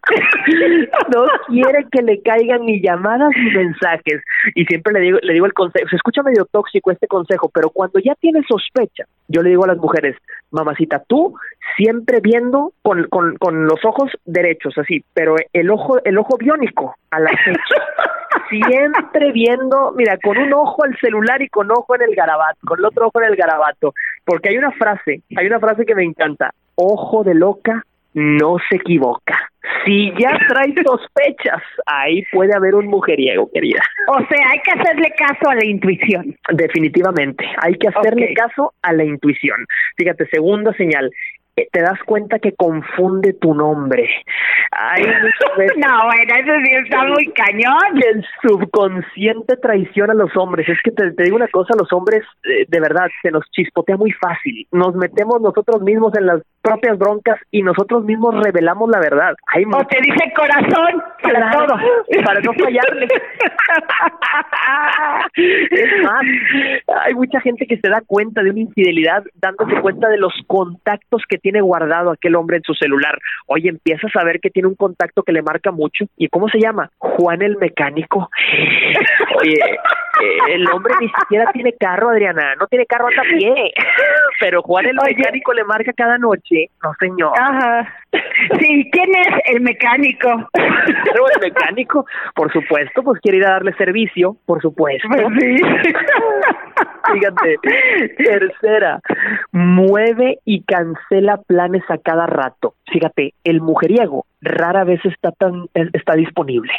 no 1.13 1.25
quiere 1.49 1.85
que 1.91 2.03
le 2.03 2.23
caigan 2.23 2.65
ni 2.65 2.81
llamadas 2.81 3.31
ni 3.37 3.51
mensajes. 3.51 4.23
Y 4.55 4.65
siempre 4.67 4.93
le 4.95 5.01
digo, 5.01 5.19
le 5.23 5.33
digo 5.33 5.47
el 5.47 5.53
consejo, 5.53 5.89
se 5.89 5.97
escucha 5.97 6.23
medio 6.23 6.45
tóxico 6.45 6.93
este 6.93 7.09
consejo, 7.09 7.51
pero 7.53 7.71
cuando 7.71 7.99
ya 7.99 8.15
tiene 8.15 8.43
sospecha, 8.49 9.05
yo 9.29 9.43
le 9.43 9.51
digo 9.51 9.65
a 9.65 9.69
las 9.69 9.79
mujeres, 9.79 10.17
mamacita, 10.53 11.03
tú 11.09 11.35
siempre 11.77 12.21
viendo 12.21 12.73
con, 12.83 13.09
con, 13.09 13.37
con 13.37 13.67
los 13.67 13.85
ojos 13.85 14.13
derechos, 14.25 14.79
así, 14.79 15.05
pero 15.13 15.35
el 15.53 15.71
ojo, 15.71 15.99
el 16.05 16.19
ojo 16.19 16.37
biónico 16.39 16.95
a 17.11 17.19
la 17.19 17.31
siempre 18.51 19.33
viendo, 19.33 19.95
mira, 19.97 20.19
con 20.23 20.37
un 20.37 20.53
ojo 20.53 20.85
al 20.85 20.97
celular 20.99 21.41
y 21.41 21.49
con 21.49 21.71
ojo 21.71 21.95
en 21.95 22.03
el 22.03 22.15
garabato, 22.15 22.59
con 22.67 22.79
el 22.79 22.85
otro 22.85 23.07
ojo 23.07 23.23
en 23.23 23.31
el 23.31 23.37
garabato, 23.37 23.95
porque 24.25 24.51
hay 24.51 24.59
una 24.59 24.73
frase, 24.73 25.23
hay 25.37 25.47
una 25.47 25.61
frase 25.61 25.87
que 25.87 25.95
me 25.95 26.05
encanta, 26.05 26.53
ojo 26.75 27.25
de 27.25 27.35
loca 27.35 27.85
no 28.15 28.57
se 28.69 28.77
equivoca. 28.77 29.39
Si 29.85 30.13
ya 30.19 30.37
trae 30.49 30.75
sospechas, 30.85 31.63
ahí 31.87 32.25
puede 32.33 32.55
haber 32.55 32.75
un 32.75 32.87
mujeriego, 32.87 33.51
querida. 33.53 33.83
O 34.09 34.19
sea, 34.19 34.51
hay 34.51 34.61
que 34.61 34.73
hacerle 34.73 35.13
caso 35.17 35.49
a 35.49 35.55
la 35.55 35.65
intuición. 35.65 36.37
Definitivamente, 36.53 37.45
hay 37.63 37.75
que 37.75 37.89
hacerle 37.89 38.35
caso 38.35 38.73
a 38.83 38.93
la 38.93 39.05
intuición. 39.05 39.65
Fíjate, 39.97 40.27
segunda 40.27 40.73
señal, 40.75 41.11
te 41.55 41.81
das 41.81 41.99
cuenta 42.07 42.39
que 42.39 42.55
confunde 42.55 43.33
tu 43.35 43.55
nombre. 43.55 44.09
Ay, 44.71 45.03
no, 45.77 46.05
bueno, 46.05 46.35
eso 46.35 46.53
sí 46.65 46.75
está 46.85 47.05
muy 47.05 47.27
cañón. 47.33 48.03
El 48.03 48.25
subconsciente 48.43 49.57
traiciona 49.57 50.13
a 50.13 50.17
los 50.17 50.37
hombres. 50.37 50.69
Es 50.69 50.79
que 50.83 50.91
te, 50.91 51.11
digo 51.23 51.37
una 51.37 51.49
cosa, 51.49 51.75
los 51.79 51.93
hombres, 51.93 52.25
eh, 52.45 52.67
de 52.69 52.81
verdad, 52.81 53.09
se 53.23 53.31
nos 53.31 53.45
chispotea 53.51 53.97
muy 53.97 54.13
fácil. 54.13 54.67
Nos 54.73 54.95
metemos 54.95 55.41
nosotros 55.41 55.83
mismos 55.83 56.13
en 56.17 56.27
las 56.27 56.43
propias 56.63 56.99
broncas 56.99 57.39
y 57.51 57.63
nosotros 57.63 58.05
mismos 58.05 58.35
revelamos 58.43 58.89
la 58.91 59.01
verdad. 59.01 59.35
Hay 59.47 59.65
o 59.65 59.85
te 59.87 60.01
dice 60.01 60.33
corazón 60.35 61.03
para 61.23 61.51
todo. 61.51 61.77
Para 62.25 62.41
no 62.41 62.53
fallarle. 62.53 63.09
es 65.37 66.03
más, 66.03 66.23
hay 67.05 67.15
mucha 67.15 67.41
gente 67.41 67.67
que 67.67 67.79
se 67.79 67.89
da 67.89 68.03
cuenta 68.07 68.43
de 68.43 68.51
una 68.51 68.61
infidelidad 68.61 69.25
dándose 69.35 69.81
cuenta 69.81 70.09
de 70.09 70.19
los 70.19 70.35
contactos 70.47 71.23
que 71.29 71.39
tiene 71.39 71.61
guardado 71.61 72.11
aquel 72.11 72.37
hombre 72.37 72.59
en 72.59 72.63
su 72.63 72.75
celular. 72.75 73.19
Oye, 73.47 73.69
empiezas 73.69 74.15
a 74.17 74.25
ver 74.25 74.41
que 74.41 74.51
tiene 74.51 74.69
un 74.69 74.75
contacto 74.75 75.23
que 75.23 75.33
le 75.33 75.43
marca 75.43 75.71
mucho. 75.71 76.05
¿Y 76.17 76.29
cómo 76.29 76.49
se 76.49 76.61
llama? 76.61 76.91
Juan 76.99 77.43
el 77.43 77.57
mecánico. 77.57 78.29
Oye, 79.41 79.59
eh, 80.23 80.55
el 80.55 80.71
hombre 80.71 80.95
ni 81.01 81.09
siquiera 81.09 81.51
tiene 81.53 81.75
carro, 81.75 82.11
Adriana. 82.11 82.55
No 82.57 82.67
tiene 82.67 82.87
carro, 82.87 83.09
anda 83.09 83.23
a 83.23 83.39
pie. 83.39 83.73
Pero 84.41 84.63
Juan 84.63 84.87
el 84.87 84.97
mecánico 84.97 85.53
le 85.53 85.65
marca 85.65 85.93
cada 85.93 86.19
noche. 86.19 86.71
No, 86.83 86.93
señor. 86.99 87.33
Ajá. 87.39 87.95
Sí, 88.59 88.91
¿quién 88.91 89.11
es 89.15 89.29
el 89.47 89.61
mecánico? 89.61 90.29
Pero 90.53 91.27
el 91.35 91.41
mecánico, 91.41 92.07
por 92.35 92.53
supuesto, 92.53 93.03
pues 93.03 93.21
quiere 93.21 93.39
ir 93.39 93.47
a 93.47 93.53
darle 93.53 93.73
servicio, 93.75 94.37
por 94.47 94.61
supuesto. 94.61 95.09
Pues 95.09 95.27
sí. 95.41 95.57
Fíjate, 97.13 97.57
tercera, 98.17 99.01
mueve 99.53 100.39
y 100.45 100.63
cancela 100.63 101.39
planes 101.39 101.83
a 101.89 101.99
cada 101.99 102.27
rato. 102.27 102.75
Fíjate, 102.91 103.35
el 103.45 103.61
mujeriego 103.61 104.27
rara 104.41 104.85
vez 104.85 105.01
está 105.05 105.33
tan 105.33 105.67
está 105.75 106.15
disponible. 106.15 106.73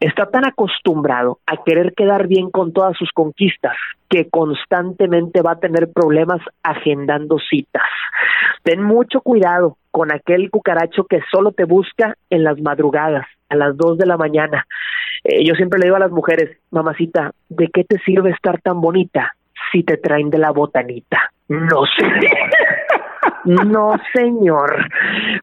Está 0.00 0.26
tan 0.30 0.46
acostumbrado 0.46 1.38
a 1.46 1.62
querer 1.64 1.94
quedar 1.94 2.26
bien 2.26 2.50
con 2.50 2.72
todas 2.72 2.96
sus 2.96 3.10
conquistas 3.12 3.76
que 4.08 4.28
constantemente 4.28 5.42
va 5.42 5.52
a 5.52 5.60
tener 5.60 5.90
problemas 5.92 6.40
agendando 6.62 7.38
citas. 7.38 7.82
Ten 8.62 8.82
mucho 8.82 9.20
cuidado 9.20 9.76
con 9.90 10.12
aquel 10.12 10.50
cucaracho 10.50 11.04
que 11.04 11.20
solo 11.30 11.52
te 11.52 11.64
busca 11.64 12.14
en 12.30 12.44
las 12.44 12.60
madrugadas, 12.60 13.26
a 13.48 13.56
las 13.56 13.76
dos 13.76 13.98
de 13.98 14.06
la 14.06 14.16
mañana. 14.16 14.66
Eh, 15.24 15.44
yo 15.44 15.54
siempre 15.54 15.78
le 15.78 15.86
digo 15.86 15.96
a 15.96 16.00
las 16.00 16.10
mujeres, 16.10 16.58
mamacita, 16.70 17.32
¿de 17.48 17.68
qué 17.68 17.84
te 17.84 17.98
sirve 18.00 18.30
estar 18.30 18.60
tan 18.60 18.80
bonita 18.80 19.34
si 19.72 19.82
te 19.82 19.96
traen 19.96 20.30
de 20.30 20.38
la 20.38 20.50
botanita? 20.50 21.30
No, 21.48 21.84
señor. 21.96 22.24
No, 23.44 23.94
señor. 24.14 24.88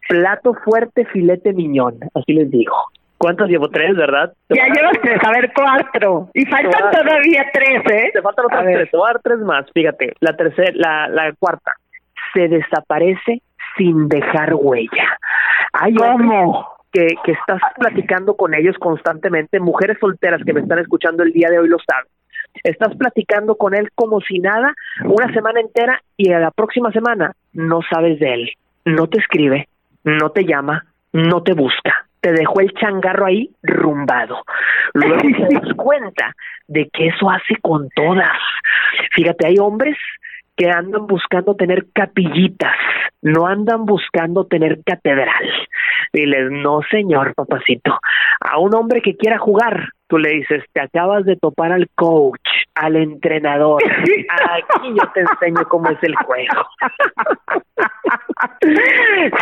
Plato 0.07 0.53
fuerte, 0.63 1.05
filete 1.05 1.53
miñón, 1.53 1.99
así 2.13 2.33
les 2.33 2.49
digo. 2.51 2.75
¿Cuántos 3.17 3.47
llevo? 3.47 3.69
Tres, 3.69 3.95
¿verdad? 3.95 4.33
Ya 4.49 4.67
llevas 4.67 4.99
tres, 5.01 5.19
a 5.23 5.31
ver, 5.31 5.51
cuatro. 5.55 6.29
Y 6.33 6.45
faltan 6.45 6.91
todavía 6.91 7.45
tres, 7.53 7.81
¿eh? 7.89 8.09
Te 8.13 8.21
faltan 8.21 8.45
otras 8.45 8.65
tres, 8.65 8.91
te 8.91 8.97
voy 8.97 9.07
a 9.09 9.13
dar 9.13 9.21
tres 9.23 9.39
más, 9.39 9.65
fíjate. 9.73 10.13
La 10.19 10.35
tercera, 10.35 10.71
la, 10.75 11.07
la 11.07 11.33
cuarta. 11.39 11.73
Se 12.33 12.47
desaparece 12.47 13.41
sin 13.77 14.09
dejar 14.09 14.53
huella. 14.53 15.17
Hay 15.73 15.95
¿Cómo? 15.95 16.67
Que, 16.91 17.07
que 17.23 17.31
estás 17.31 17.61
platicando 17.77 18.35
con 18.35 18.53
ellos 18.53 18.75
constantemente, 18.79 19.59
mujeres 19.59 19.97
solteras 19.99 20.41
que 20.45 20.53
me 20.53 20.61
están 20.61 20.79
escuchando 20.79 21.23
el 21.23 21.31
día 21.31 21.49
de 21.49 21.59
hoy 21.59 21.67
lo 21.67 21.77
saben. 21.79 22.07
Estás 22.63 22.95
platicando 22.95 23.55
con 23.55 23.75
él 23.75 23.89
como 23.95 24.21
si 24.21 24.39
nada 24.39 24.73
una 25.03 25.31
semana 25.33 25.59
entera 25.59 26.01
y 26.17 26.31
a 26.31 26.39
la 26.39 26.51
próxima 26.51 26.91
semana 26.91 27.33
no 27.53 27.81
sabes 27.89 28.19
de 28.19 28.33
él. 28.33 28.51
No 28.85 29.07
te 29.07 29.19
escribe, 29.19 29.67
no 30.03 30.29
te 30.29 30.45
llama, 30.45 30.85
no 31.13 31.43
te 31.43 31.53
busca. 31.53 32.05
Te 32.21 32.31
dejó 32.31 32.59
el 32.59 32.73
changarro 32.73 33.27
ahí 33.27 33.49
rumbado. 33.61 34.43
Luego 34.93 35.17
te 35.17 35.29
das 35.55 35.73
cuenta 35.75 36.35
de 36.67 36.89
que 36.89 37.07
eso 37.07 37.29
hace 37.29 37.55
con 37.61 37.89
todas. 37.89 38.37
Fíjate, 39.11 39.47
hay 39.47 39.57
hombres 39.59 39.97
que 40.55 40.69
andan 40.69 41.05
buscando 41.07 41.55
tener 41.55 41.87
capillitas, 41.93 42.75
no 43.21 43.45
andan 43.45 43.85
buscando 43.85 44.45
tener 44.45 44.79
catedral. 44.85 45.49
Diles, 46.13 46.49
no 46.51 46.81
señor, 46.89 47.33
papacito. 47.35 47.99
A 48.39 48.59
un 48.59 48.73
hombre 48.73 49.01
que 49.01 49.17
quiera 49.17 49.37
jugar, 49.37 49.89
tú 50.07 50.17
le 50.17 50.29
dices, 50.29 50.63
te 50.71 50.81
acabas 50.81 51.25
de 51.25 51.35
topar 51.35 51.71
al 51.71 51.89
coach, 51.93 52.44
al 52.75 52.95
entrenador. 52.95 53.81
Aquí 53.83 54.93
yo 54.93 55.11
te 55.13 55.21
enseño 55.21 55.63
cómo 55.67 55.89
es 55.89 56.03
el 56.03 56.15
juego. 56.15 56.67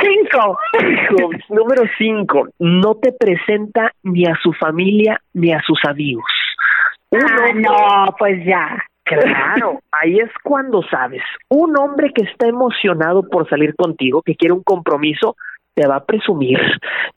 cinco. 0.02 0.58
Número 1.50 1.84
cinco, 1.98 2.48
no 2.60 2.96
te 2.96 3.12
presenta 3.12 3.92
ni 4.04 4.26
a 4.26 4.36
su 4.42 4.54
familia 4.54 5.20
ni 5.34 5.52
a 5.52 5.62
sus 5.62 5.80
amigos. 5.86 6.26
Ah, 7.14 7.52
no, 7.54 8.16
pues 8.18 8.44
ya. 8.46 8.78
Claro, 9.06 9.82
ahí 9.92 10.20
es 10.20 10.32
cuando 10.44 10.82
sabes. 10.84 11.22
Un 11.50 11.78
hombre 11.78 12.12
que 12.14 12.24
está 12.24 12.48
emocionado 12.48 13.28
por 13.28 13.50
salir 13.50 13.76
contigo, 13.76 14.22
que 14.22 14.36
quiere 14.36 14.54
un 14.54 14.64
compromiso, 14.64 15.36
te 15.76 15.88
va 15.88 15.98
a 15.98 16.06
presumir, 16.06 16.58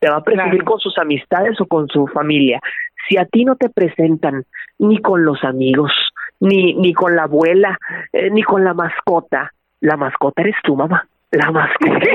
te 0.01 0.11
va 0.11 0.17
a 0.17 0.25
presumir 0.25 0.65
con 0.65 0.81
sus 0.81 0.99
amistades 0.99 1.61
o 1.61 1.67
con 1.67 1.89
su 1.89 2.07
familia. 2.09 2.61
Si 3.09 3.17
a 3.17 3.25
ti 3.25 3.45
no 3.45 3.55
te 3.55 3.69
presentan 3.69 4.45
ni 4.79 4.99
con 5.01 5.25
los 5.25 5.45
amigos, 5.45 5.93
ni, 6.41 6.75
ni 6.75 6.93
con 6.93 7.17
la 7.17 7.25
abuela, 7.25 7.79
eh, 8.13 8.31
ni 8.31 8.43
con 8.43 8.65
la 8.65 8.75
mascota, 8.75 9.53
la 9.81 9.97
mascota 9.97 10.43
eres 10.43 10.57
tú, 10.63 10.77
mamá. 10.77 11.07
La 11.33 11.51
mascota. 11.51 11.99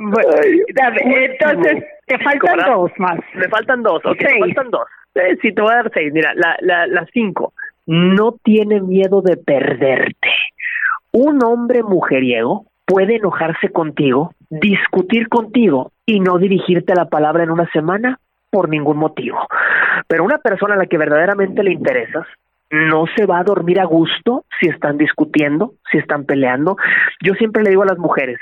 bueno, 0.00 0.30
entonces, 0.42 1.84
te 2.06 2.18
faltan 2.18 2.58
dos 2.66 2.90
más. 2.98 3.18
Me 3.34 3.48
faltan 3.48 3.82
dos, 3.82 4.04
ok, 4.04 4.22
me 4.22 4.38
faltan 4.40 4.70
dos. 4.70 4.86
Eh, 5.14 5.36
sí, 5.42 5.52
te 5.52 5.62
voy 5.62 5.72
a 5.72 5.76
dar 5.76 5.90
seis. 5.92 6.12
Mira, 6.12 6.32
la, 6.34 6.56
la, 6.60 6.86
la 6.86 7.06
cinco. 7.12 7.52
No 7.86 8.36
tiene 8.42 8.80
miedo 8.80 9.22
de 9.22 9.36
perderte. 9.36 10.30
Un 11.12 11.44
hombre 11.44 11.82
mujeriego 11.82 12.66
puede 12.86 13.16
enojarse 13.16 13.68
contigo, 13.68 14.32
discutir 14.50 15.28
contigo 15.28 15.92
y 16.06 16.20
no 16.20 16.38
dirigirte 16.38 16.94
la 16.94 17.06
palabra 17.06 17.44
en 17.44 17.50
una 17.50 17.70
semana 17.70 18.18
por 18.54 18.68
ningún 18.68 18.98
motivo. 18.98 19.48
Pero 20.06 20.22
una 20.22 20.38
persona 20.38 20.74
a 20.74 20.76
la 20.76 20.86
que 20.86 20.96
verdaderamente 20.96 21.64
le 21.64 21.72
interesas 21.72 22.24
no 22.70 23.06
se 23.16 23.26
va 23.26 23.40
a 23.40 23.42
dormir 23.42 23.80
a 23.80 23.84
gusto 23.84 24.44
si 24.60 24.68
están 24.68 24.96
discutiendo, 24.96 25.72
si 25.90 25.98
están 25.98 26.24
peleando. 26.24 26.76
Yo 27.20 27.34
siempre 27.34 27.64
le 27.64 27.70
digo 27.70 27.82
a 27.82 27.86
las 27.86 27.98
mujeres, 27.98 28.38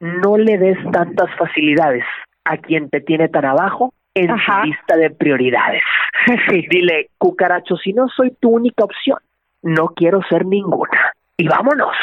no 0.00 0.36
le 0.36 0.58
des 0.58 0.76
tantas 0.92 1.34
facilidades 1.38 2.04
a 2.44 2.58
quien 2.58 2.90
te 2.90 3.00
tiene 3.00 3.30
tan 3.30 3.46
abajo 3.46 3.94
en 4.14 4.28
su 4.38 4.52
lista 4.66 4.98
de 4.98 5.08
prioridades. 5.08 5.82
Dile, 6.70 7.08
cucaracho, 7.16 7.78
si 7.78 7.94
no 7.94 8.08
soy 8.08 8.32
tu 8.38 8.50
única 8.50 8.84
opción, 8.84 9.18
no 9.62 9.86
quiero 9.96 10.20
ser 10.28 10.44
ninguna. 10.44 11.14
Y 11.38 11.48
vámonos. 11.48 11.96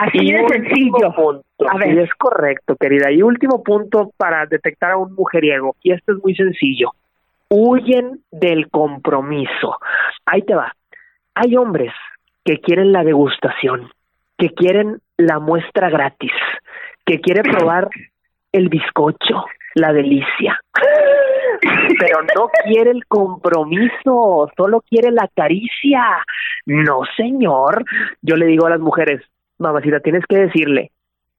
Así 0.00 0.32
de 0.32 0.48
sencillo. 0.48 1.12
Punto, 1.14 1.44
a 1.68 1.76
ver. 1.76 1.98
es 1.98 2.14
correcto, 2.14 2.74
querida. 2.76 3.10
Y 3.10 3.22
último 3.22 3.62
punto 3.62 4.12
para 4.16 4.46
detectar 4.46 4.92
a 4.92 4.96
un 4.96 5.14
mujeriego, 5.14 5.76
y 5.82 5.92
esto 5.92 6.12
es 6.12 6.22
muy 6.22 6.34
sencillo. 6.34 6.92
Huyen 7.50 8.20
del 8.30 8.70
compromiso. 8.70 9.76
Ahí 10.24 10.42
te 10.42 10.54
va. 10.54 10.72
Hay 11.34 11.54
hombres 11.56 11.92
que 12.44 12.60
quieren 12.60 12.92
la 12.92 13.04
degustación, 13.04 13.90
que 14.38 14.50
quieren 14.50 15.00
la 15.18 15.38
muestra 15.38 15.90
gratis, 15.90 16.32
que 17.04 17.20
quieren 17.20 17.44
probar 17.44 17.90
el 18.52 18.70
bizcocho, 18.70 19.44
la 19.74 19.92
delicia. 19.92 20.58
Pero 22.00 22.22
no 22.34 22.48
quiere 22.64 22.90
el 22.90 23.04
compromiso, 23.04 24.50
solo 24.56 24.80
quiere 24.88 25.10
la 25.10 25.28
caricia. 25.34 26.24
No, 26.64 27.02
señor. 27.18 27.84
Yo 28.22 28.36
le 28.36 28.46
digo 28.46 28.66
a 28.66 28.70
las 28.70 28.80
mujeres, 28.80 29.20
mamacita, 29.60 30.00
tienes 30.00 30.24
que 30.26 30.38
decirle, 30.38 30.90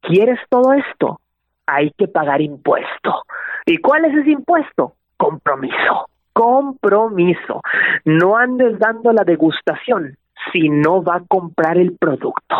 ¿quieres 0.02 0.40
todo 0.50 0.74
esto? 0.74 1.20
Hay 1.66 1.92
que 1.98 2.08
pagar 2.08 2.42
impuesto. 2.42 3.24
¿Y 3.66 3.78
cuál 3.78 4.06
es 4.06 4.16
ese 4.16 4.32
impuesto? 4.32 4.94
Compromiso. 5.18 6.08
Compromiso. 6.34 7.62
No 8.06 8.38
andes 8.38 8.80
dando 8.80 9.12
la 9.12 9.24
degustación 9.24 10.18
si 10.52 10.70
no 10.70 11.04
va 11.04 11.18
a 11.18 11.24
comprar 11.28 11.78
el 11.78 11.96
producto. 11.98 12.56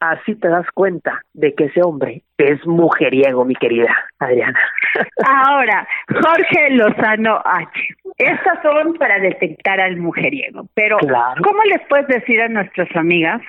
Así 0.00 0.36
te 0.36 0.48
das 0.48 0.66
cuenta 0.74 1.22
de 1.34 1.54
que 1.54 1.64
ese 1.64 1.82
hombre 1.82 2.22
es 2.38 2.64
mujeriego, 2.66 3.44
mi 3.44 3.54
querida 3.54 3.92
Adriana. 4.20 4.58
Ahora, 5.26 5.86
Jorge 6.08 6.70
Lozano 6.70 7.42
H. 7.44 7.70
Estas 8.16 8.62
son 8.62 8.94
para 8.94 9.18
detectar 9.18 9.80
al 9.80 9.96
mujeriego, 9.96 10.66
pero 10.74 10.98
¿cómo 10.98 11.62
les 11.64 11.80
puedes 11.88 12.06
decir 12.08 12.40
a 12.40 12.48
nuestras 12.48 12.88
amigas 12.96 13.40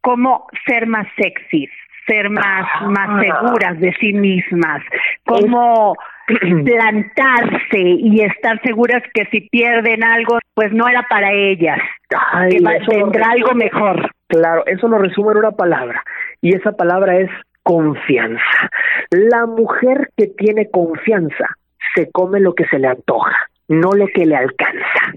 cómo 0.00 0.46
ser 0.66 0.86
más 0.86 1.06
sexys, 1.16 1.70
ser 2.06 2.30
más, 2.30 2.66
más 2.88 3.20
seguras 3.20 3.78
de 3.80 3.94
sí 4.00 4.12
mismas, 4.12 4.82
cómo 5.24 5.94
plantarse 6.64 7.78
y 7.78 8.22
estar 8.22 8.60
seguras 8.62 9.02
que 9.14 9.26
si 9.26 9.42
pierden 9.48 10.02
algo, 10.02 10.38
pues 10.54 10.72
no 10.72 10.88
era 10.88 11.02
para 11.08 11.32
ellas, 11.32 11.78
Ay, 12.32 12.50
que 12.50 12.86
tendrá 12.88 13.30
algo 13.30 13.54
mejor. 13.54 14.10
Claro, 14.28 14.64
eso 14.66 14.88
lo 14.88 14.98
resume 14.98 15.32
en 15.32 15.38
una 15.38 15.52
palabra, 15.52 16.02
y 16.40 16.54
esa 16.54 16.72
palabra 16.72 17.18
es 17.18 17.30
confianza. 17.62 18.70
La 19.10 19.46
mujer 19.46 20.10
que 20.16 20.28
tiene 20.28 20.70
confianza 20.70 21.56
se 21.94 22.10
come 22.10 22.40
lo 22.40 22.54
que 22.54 22.66
se 22.66 22.78
le 22.78 22.88
antoja, 22.88 23.36
no 23.68 23.92
lo 23.92 24.06
que 24.08 24.26
le 24.26 24.36
alcanza. 24.36 25.12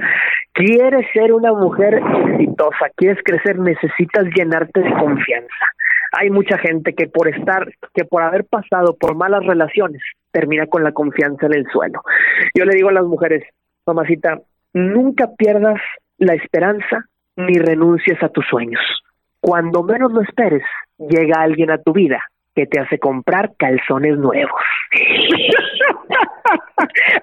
Quieres 0.53 1.07
ser 1.13 1.33
una 1.33 1.51
mujer 1.51 1.95
exitosa, 1.95 2.89
quieres 2.95 3.17
crecer, 3.23 3.57
necesitas 3.57 4.25
llenarte 4.35 4.81
de 4.81 4.93
confianza. 4.93 5.65
Hay 6.11 6.29
mucha 6.29 6.59
gente 6.59 6.93
que 6.93 7.07
por 7.07 7.27
estar, 7.27 7.67
que 7.93 8.05
por 8.05 8.21
haber 8.21 8.45
pasado 8.45 8.95
por 8.99 9.15
malas 9.15 9.43
relaciones, 9.45 10.03
termina 10.31 10.67
con 10.67 10.83
la 10.83 10.91
confianza 10.91 11.47
en 11.47 11.53
el 11.55 11.65
suelo. 11.71 12.01
Yo 12.55 12.65
le 12.65 12.75
digo 12.75 12.89
a 12.89 12.93
las 12.93 13.05
mujeres, 13.05 13.43
mamacita, 13.87 14.41
nunca 14.73 15.31
pierdas 15.35 15.81
la 16.19 16.35
esperanza 16.35 17.05
ni 17.35 17.57
renuncies 17.57 18.21
a 18.21 18.29
tus 18.29 18.45
sueños. 18.45 18.81
Cuando 19.39 19.81
menos 19.81 20.13
lo 20.13 20.21
esperes, 20.21 20.63
llega 20.99 21.41
alguien 21.41 21.71
a 21.71 21.79
tu 21.79 21.93
vida 21.93 22.23
que 22.55 22.65
te 22.67 22.79
hace 22.79 22.99
comprar 22.99 23.51
calzones 23.57 24.17
nuevos. 24.17 24.61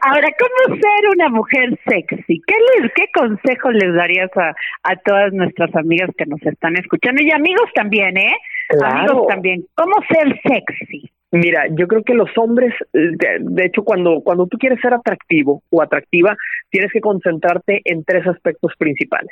Ahora, 0.03 0.29
¿cómo 0.39 0.77
ser 0.77 1.09
una 1.15 1.29
mujer 1.29 1.79
sexy? 1.87 2.43
¿Qué, 2.47 2.55
les, 2.81 2.93
qué 2.95 3.07
consejo 3.15 3.71
les 3.71 3.95
darías 3.95 4.31
a, 4.37 4.55
a 4.83 4.97
todas 4.97 5.33
nuestras 5.33 5.75
amigas 5.77 6.11
que 6.17 6.27
nos 6.27 6.43
están 6.43 6.77
escuchando? 6.77 7.23
Y 7.23 7.31
amigos 7.31 7.71
también, 7.75 8.17
¿eh? 8.17 8.37
Claro. 8.69 8.99
Amigos 8.99 9.27
también. 9.29 9.65
¿Cómo 9.75 9.95
ser 10.09 10.41
sexy? 10.43 11.11
Mira, 11.33 11.67
yo 11.71 11.87
creo 11.87 12.03
que 12.03 12.15
los 12.15 12.31
hombres, 12.37 12.75
de, 12.93 13.39
de, 13.41 13.65
hecho, 13.65 13.85
cuando, 13.85 14.21
cuando 14.23 14.49
tú 14.49 14.59
quieres 14.59 14.81
ser 14.81 14.95
atractivo 14.95 15.63
o 15.71 15.81
atractiva, 15.81 16.37
tienes 16.71 16.93
que 16.93 17.01
concentrarte 17.01 17.83
en 17.85 18.05
tres 18.05 18.27
aspectos 18.27 18.73
principales. 18.77 19.31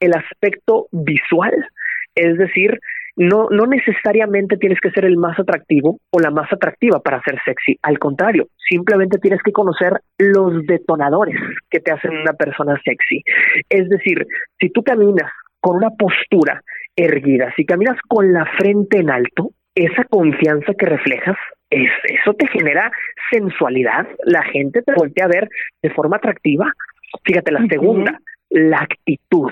El 0.00 0.14
aspecto 0.14 0.86
visual, 0.92 1.54
es 2.14 2.38
decir, 2.38 2.80
no, 3.16 3.48
no 3.50 3.66
necesariamente 3.66 4.58
tienes 4.58 4.78
que 4.80 4.90
ser 4.90 5.06
el 5.06 5.16
más 5.16 5.38
atractivo 5.38 5.98
o 6.10 6.20
la 6.20 6.30
más 6.30 6.52
atractiva 6.52 7.00
para 7.00 7.22
ser 7.22 7.40
sexy. 7.44 7.78
Al 7.82 7.98
contrario, 7.98 8.48
simplemente 8.68 9.18
tienes 9.18 9.42
que 9.42 9.52
conocer 9.52 9.94
los 10.18 10.64
detonadores 10.66 11.36
que 11.70 11.80
te 11.80 11.92
hacen 11.92 12.12
una 12.12 12.34
persona 12.34 12.78
sexy. 12.84 13.22
Es 13.70 13.88
decir, 13.88 14.26
si 14.60 14.68
tú 14.68 14.82
caminas 14.82 15.32
con 15.60 15.76
una 15.76 15.90
postura 15.90 16.62
erguida, 16.94 17.52
si 17.56 17.64
caminas 17.64 17.96
con 18.06 18.32
la 18.32 18.44
frente 18.58 18.98
en 18.98 19.10
alto, 19.10 19.50
esa 19.74 20.04
confianza 20.04 20.74
que 20.74 20.86
reflejas, 20.86 21.36
es, 21.70 21.90
eso 22.04 22.34
te 22.34 22.46
genera 22.48 22.90
sensualidad, 23.30 24.06
la 24.24 24.42
gente 24.44 24.82
te 24.82 24.92
voltea 24.94 25.24
a 25.24 25.28
ver 25.28 25.48
de 25.82 25.90
forma 25.90 26.18
atractiva. 26.18 26.72
Fíjate, 27.24 27.50
la 27.50 27.66
segunda, 27.66 28.20
la 28.50 28.78
actitud. 28.78 29.50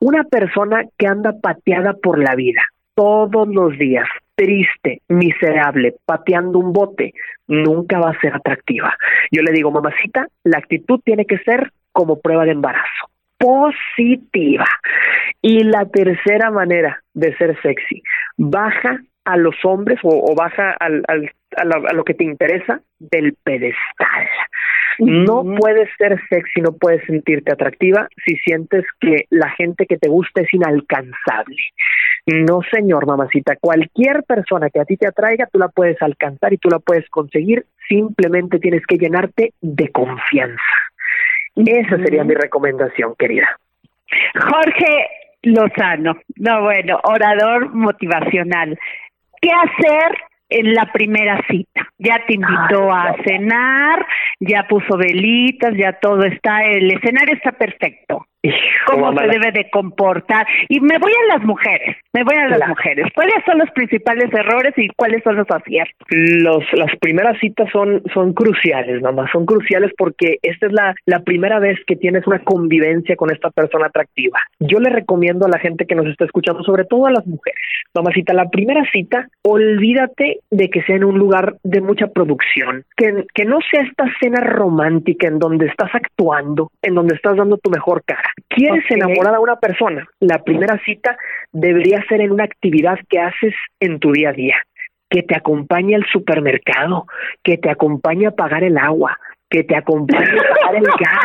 Una 0.00 0.24
persona 0.24 0.84
que 0.98 1.06
anda 1.06 1.32
pateada 1.40 1.94
por 1.94 2.18
la 2.18 2.34
vida 2.34 2.62
todos 2.96 3.46
los 3.46 3.78
días, 3.78 4.08
triste, 4.34 5.02
miserable, 5.08 5.94
pateando 6.04 6.58
un 6.58 6.72
bote, 6.72 7.12
nunca 7.46 8.00
va 8.00 8.10
a 8.10 8.20
ser 8.20 8.34
atractiva. 8.34 8.96
Yo 9.30 9.42
le 9.42 9.52
digo, 9.52 9.70
mamacita, 9.70 10.26
la 10.42 10.58
actitud 10.58 11.00
tiene 11.04 11.26
que 11.26 11.38
ser 11.38 11.72
como 11.92 12.20
prueba 12.20 12.44
de 12.44 12.52
embarazo, 12.52 13.10
positiva. 13.38 14.66
Y 15.42 15.62
la 15.64 15.86
tercera 15.86 16.50
manera 16.50 17.02
de 17.14 17.36
ser 17.36 17.60
sexy, 17.62 18.02
baja 18.36 19.00
a 19.24 19.36
los 19.36 19.56
hombres 19.64 19.98
o, 20.02 20.34
baja 20.34 20.70
al, 20.78 21.02
al, 21.08 21.30
a, 21.56 21.92
lo 21.92 22.04
que 22.04 22.14
te 22.14 22.24
interesa 22.24 22.80
del 22.98 23.34
pedestal. 23.42 24.28
No 24.98 25.44
puedes 25.58 25.90
ser 25.98 26.18
sexy, 26.30 26.62
no 26.62 26.72
puedes 26.72 27.04
sentirte 27.04 27.52
atractiva 27.52 28.08
si 28.24 28.36
sientes 28.36 28.84
que 28.98 29.26
la 29.28 29.50
gente 29.50 29.84
que 29.86 29.98
te 29.98 30.08
gusta 30.08 30.40
es 30.40 30.54
inalcanzable. 30.54 31.56
No, 32.26 32.60
señor, 32.72 33.06
mamacita, 33.06 33.54
cualquier 33.60 34.24
persona 34.24 34.68
que 34.68 34.80
a 34.80 34.84
ti 34.84 34.96
te 34.96 35.06
atraiga, 35.06 35.46
tú 35.46 35.60
la 35.60 35.68
puedes 35.68 36.00
alcanzar 36.02 36.52
y 36.52 36.58
tú 36.58 36.68
la 36.68 36.80
puedes 36.80 37.08
conseguir, 37.08 37.66
simplemente 37.88 38.58
tienes 38.58 38.84
que 38.84 38.96
llenarte 38.96 39.52
de 39.60 39.92
confianza. 39.92 40.60
Esa 41.54 41.96
sería 41.98 42.24
mi 42.24 42.34
recomendación, 42.34 43.14
querida. 43.16 43.48
Jorge 44.34 45.06
Lozano, 45.42 46.18
no 46.36 46.62
bueno, 46.62 46.98
orador 47.04 47.72
motivacional. 47.72 48.76
¿Qué 49.40 49.50
hacer 49.50 50.16
en 50.48 50.74
la 50.74 50.90
primera 50.92 51.40
cita? 51.48 51.88
Ya 51.98 52.24
te 52.26 52.34
invitó 52.34 52.92
a 52.92 53.14
cenar, 53.24 54.04
ya 54.40 54.66
puso 54.68 54.96
velitas, 54.96 55.74
ya 55.76 55.92
todo 55.92 56.24
está, 56.24 56.64
el 56.64 56.92
escenario 56.92 57.36
está 57.36 57.52
perfecto 57.52 58.26
cómo 58.86 59.12
se 59.16 59.26
debe 59.26 59.52
de 59.52 59.70
comportar. 59.70 60.46
Y 60.68 60.80
me 60.80 60.98
voy 60.98 61.12
a 61.12 61.34
las 61.34 61.44
mujeres, 61.44 61.96
me 62.12 62.22
voy 62.22 62.36
a 62.36 62.48
las 62.48 62.68
mujeres. 62.68 63.06
¿Cuáles 63.14 63.44
son 63.44 63.58
los 63.58 63.70
principales 63.70 64.32
errores 64.32 64.72
y 64.76 64.88
cuáles 64.96 65.22
son 65.22 65.36
los 65.36 65.50
aciertos? 65.50 66.06
Los, 66.10 66.64
las 66.72 66.94
primeras 67.00 67.38
citas 67.40 67.68
son, 67.72 68.02
son 68.14 68.32
cruciales, 68.32 69.02
mamá, 69.02 69.28
son 69.32 69.46
cruciales 69.46 69.92
porque 69.96 70.38
esta 70.42 70.66
es 70.66 70.72
la, 70.72 70.94
la 71.06 71.20
primera 71.20 71.58
vez 71.58 71.78
que 71.86 71.96
tienes 71.96 72.26
una 72.26 72.38
convivencia 72.40 73.16
con 73.16 73.30
esta 73.30 73.50
persona 73.50 73.86
atractiva. 73.86 74.38
Yo 74.60 74.78
le 74.78 74.90
recomiendo 74.90 75.46
a 75.46 75.50
la 75.50 75.58
gente 75.58 75.86
que 75.86 75.94
nos 75.94 76.06
está 76.06 76.24
escuchando, 76.24 76.62
sobre 76.62 76.84
todo 76.84 77.06
a 77.06 77.12
las 77.12 77.26
mujeres, 77.26 77.60
mamacita, 77.94 78.32
la 78.32 78.48
primera 78.48 78.82
cita, 78.92 79.28
olvídate 79.42 80.38
de 80.50 80.70
que 80.70 80.82
sea 80.82 80.96
en 80.96 81.04
un 81.04 81.18
lugar 81.18 81.56
de 81.62 81.80
mucha 81.80 82.08
producción, 82.08 82.84
que, 82.96 83.24
que 83.34 83.44
no 83.44 83.58
sea 83.70 83.82
esta 83.82 84.04
cena 84.20 84.40
romántica 84.40 85.26
en 85.26 85.38
donde 85.38 85.66
estás 85.66 85.90
actuando, 85.94 86.70
en 86.82 86.94
donde 86.94 87.14
estás 87.14 87.36
dando 87.36 87.58
tu 87.58 87.70
mejor 87.70 88.02
cara 88.04 88.25
¿Quieres 88.48 88.84
enamorar 88.90 89.34
a 89.34 89.40
una 89.40 89.56
persona? 89.56 90.06
La 90.20 90.42
primera 90.42 90.78
cita 90.84 91.16
debería 91.52 92.02
ser 92.08 92.20
en 92.20 92.32
una 92.32 92.44
actividad 92.44 92.98
que 93.08 93.18
haces 93.18 93.54
en 93.80 93.98
tu 93.98 94.12
día 94.12 94.30
a 94.30 94.32
día, 94.32 94.56
que 95.10 95.22
te 95.22 95.36
acompañe 95.36 95.94
al 95.94 96.06
supermercado, 96.06 97.06
que 97.42 97.58
te 97.58 97.70
acompañe 97.70 98.26
a 98.26 98.30
pagar 98.30 98.64
el 98.64 98.78
agua, 98.78 99.18
que 99.50 99.62
te 99.64 99.76
acompañe 99.76 100.24
a 100.24 100.60
pagar 100.60 100.76
el 100.76 100.84
gas. 101.00 101.20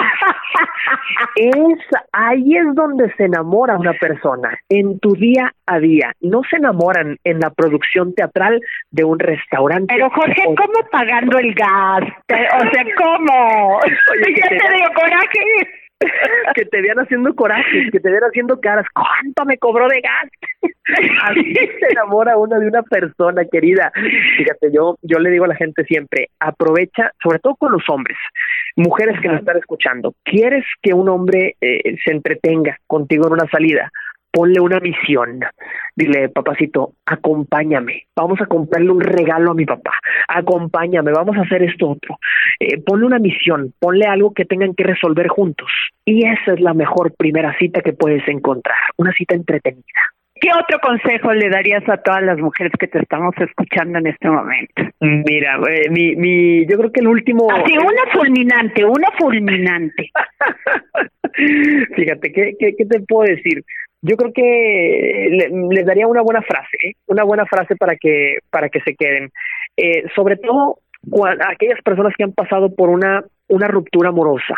Es, 1.36 1.80
ahí 2.12 2.56
es 2.58 2.76
donde 2.76 3.14
se 3.16 3.26
enamora 3.26 3.78
una 3.78 3.94
persona, 3.94 4.58
en 4.70 5.00
tu 5.00 5.14
día 5.14 5.54
a 5.66 5.80
día. 5.80 6.14
No 6.22 6.42
se 6.50 6.58
enamoran 6.58 7.18
en 7.24 7.40
la 7.40 7.50
producción 7.50 8.14
teatral 8.14 8.62
de 8.92 9.04
un 9.04 9.20
restaurante. 9.20 9.94
Pero 9.94 10.10
Jorge, 10.10 10.44
¿cómo 10.46 10.90
pagando 10.92 11.38
el 11.40 11.54
gas? 11.54 12.04
O 12.04 12.72
sea, 12.72 12.86
¿cómo? 12.98 13.78
Oye, 13.78 14.36
ya 14.38 14.50
te, 14.50 14.58
te 14.58 14.74
digo 14.74 14.88
coraje. 14.94 15.81
que 16.56 16.66
te 16.66 16.82
vean 16.82 17.00
haciendo 17.00 17.34
corajes, 17.36 17.92
que 17.92 18.00
te 18.00 18.10
vean 18.10 18.24
haciendo 18.24 18.60
caras. 18.60 18.86
¿Cuánto 18.94 19.46
me 19.46 19.58
cobró 19.58 19.88
de 19.88 20.02
gas? 20.02 20.30
Así 21.24 21.54
se 21.54 21.92
enamora 21.92 22.38
uno 22.38 22.60
de 22.60 22.68
una 22.68 22.84
persona, 22.84 23.44
querida. 23.46 23.92
Fíjate, 24.38 24.72
yo, 24.74 24.98
yo 25.02 25.20
le 25.20 25.30
digo 25.30 25.46
a 25.46 25.50
la 25.50 25.56
gente 25.56 25.84
siempre, 25.86 26.30
aprovecha, 26.40 27.12
sobre 27.22 27.40
todo 27.40 27.56
con 27.56 27.72
los 27.72 27.84
hombres, 27.90 28.18
mujeres 28.76 29.20
que 29.22 29.28
nos 29.28 29.40
están 29.40 29.58
escuchando, 29.58 30.14
¿quieres 30.24 30.66
que 30.82 30.94
un 30.94 31.10
hombre 31.10 31.56
eh, 31.62 31.98
se 32.04 32.12
entretenga 32.12 32.78
contigo 32.88 33.28
en 33.28 33.34
una 33.34 33.48
salida? 33.50 33.92
Ponle 34.32 34.60
una 34.60 34.80
misión. 34.80 35.42
Dile, 35.96 36.30
papacito, 36.30 36.94
acompáñame. 37.06 38.06
Vamos 38.16 38.40
a 38.42 38.46
comprarle 38.46 38.90
un 38.90 39.02
regalo 39.02 39.52
a 39.52 39.56
mi 39.56 39.66
papá. 39.66 39.92
Acompáñame, 40.28 41.12
vamos 41.12 41.38
a 41.38 41.42
hacer 41.42 41.64
esto 41.64 41.90
otro. 41.90 42.18
Eh, 42.60 42.82
ponle 42.82 43.06
una 43.06 43.20
misión, 43.20 43.74
ponle 43.80 44.06
algo 44.06 44.34
que 44.34 44.46
tengan 44.46 44.74
que 44.74 44.84
resolver 44.84 45.28
juntos. 45.28 45.70
Y 46.06 46.26
esa 46.26 46.54
es 46.54 46.62
la 46.62 46.74
mejor 46.74 47.14
primera 47.16 47.56
cita 47.58 47.82
que 47.82 47.94
puedes 47.94 48.28
encontrar, 48.28 48.78
una 48.98 49.12
cita 49.14 49.36
entretenida. 49.36 50.02
¿Qué 50.42 50.50
otro 50.60 50.80
consejo 50.80 51.32
le 51.34 51.50
darías 51.50 51.88
a 51.88 51.98
todas 51.98 52.24
las 52.24 52.40
mujeres 52.40 52.74
que 52.80 52.88
te 52.88 52.98
estamos 52.98 53.36
escuchando 53.38 54.00
en 54.00 54.08
este 54.08 54.28
momento? 54.28 54.82
Mira, 55.00 55.60
eh, 55.70 55.88
mi, 55.92 56.16
mi, 56.16 56.66
yo 56.66 56.80
creo 56.80 56.92
que 56.92 57.02
el 57.02 57.08
último... 57.10 57.48
Así, 57.52 57.78
una 57.78 58.12
fulminante, 58.12 58.84
una 58.84 59.08
fulminante. 59.20 60.10
Fíjate, 61.96 62.32
¿qué, 62.32 62.56
qué, 62.60 62.76
¿qué 62.76 62.86
te 62.88 63.02
puedo 63.02 63.30
decir? 63.30 63.64
Yo 64.02 64.18
creo 64.18 64.34
que 64.34 65.40
les 65.70 65.86
daría 65.86 66.08
una 66.08 66.22
buena 66.22 66.42
frase, 66.42 66.78
¿eh? 66.84 66.94
una 67.08 67.24
buena 67.24 67.46
frase 67.46 67.76
para 67.76 67.96
que 67.96 68.40
para 68.50 68.70
que 68.70 68.82
se 68.82 68.96
queden. 68.96 69.32
Eh, 69.78 70.06
sobre 70.16 70.38
todo 70.38 70.80
aquellas 71.48 71.82
personas 71.84 72.14
que 72.18 72.24
han 72.24 72.34
pasado 72.34 72.74
por 72.74 72.90
una 72.90 73.24
una 73.48 73.68
ruptura 73.68 74.10
amorosa. 74.10 74.56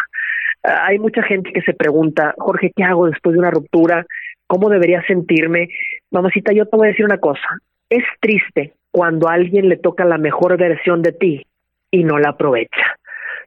Ah, 0.64 0.86
hay 0.88 1.00
mucha 1.00 1.24
gente 1.24 1.52
que 1.52 1.62
se 1.62 1.74
pregunta, 1.74 2.34
Jorge, 2.38 2.72
¿qué 2.76 2.84
hago 2.84 3.08
después 3.08 3.34
de 3.34 3.40
una 3.40 3.52
ruptura? 3.52 4.06
¿Cómo 4.48 4.70
debería 4.70 5.04
sentirme? 5.08 5.70
Mamacita, 6.12 6.54
yo 6.54 6.66
te 6.66 6.78
voy 6.78 6.88
a 6.88 6.92
decir 6.92 7.06
una 7.06 7.18
cosa. 7.18 7.48
Es 7.90 8.04
triste 8.22 8.74
cuando 8.92 9.28
a 9.28 9.34
alguien 9.34 9.68
le 9.68 9.78
toca 9.78 10.06
la 10.06 10.18
mejor 10.18 10.58
versión 10.58 11.02
de 11.02 11.12
ti 11.12 11.46
y 11.92 12.04
no 12.04 12.18
la 12.18 12.30
aprovecha. 12.30 12.98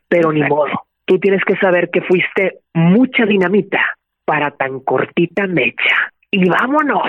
Pero 0.09 0.33
ni 0.33 0.43
modo. 0.43 0.87
Tú 1.05 1.19
tienes 1.19 1.43
que 1.45 1.57
saber 1.57 1.91
que 1.91 2.03
fuiste 2.03 2.59
mucha 2.75 3.25
dinamita 3.25 3.97
para 4.27 4.51
tan 4.51 4.81
cortita 4.81 5.47
mecha. 5.47 6.13
Y 6.31 6.49
vámonos 6.49 7.09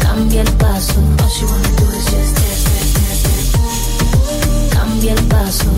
cambia 0.00 0.40
el 0.40 0.52
paso. 0.52 1.97
Cambia 4.98 5.14
el 5.14 5.28
paso. 5.28 5.77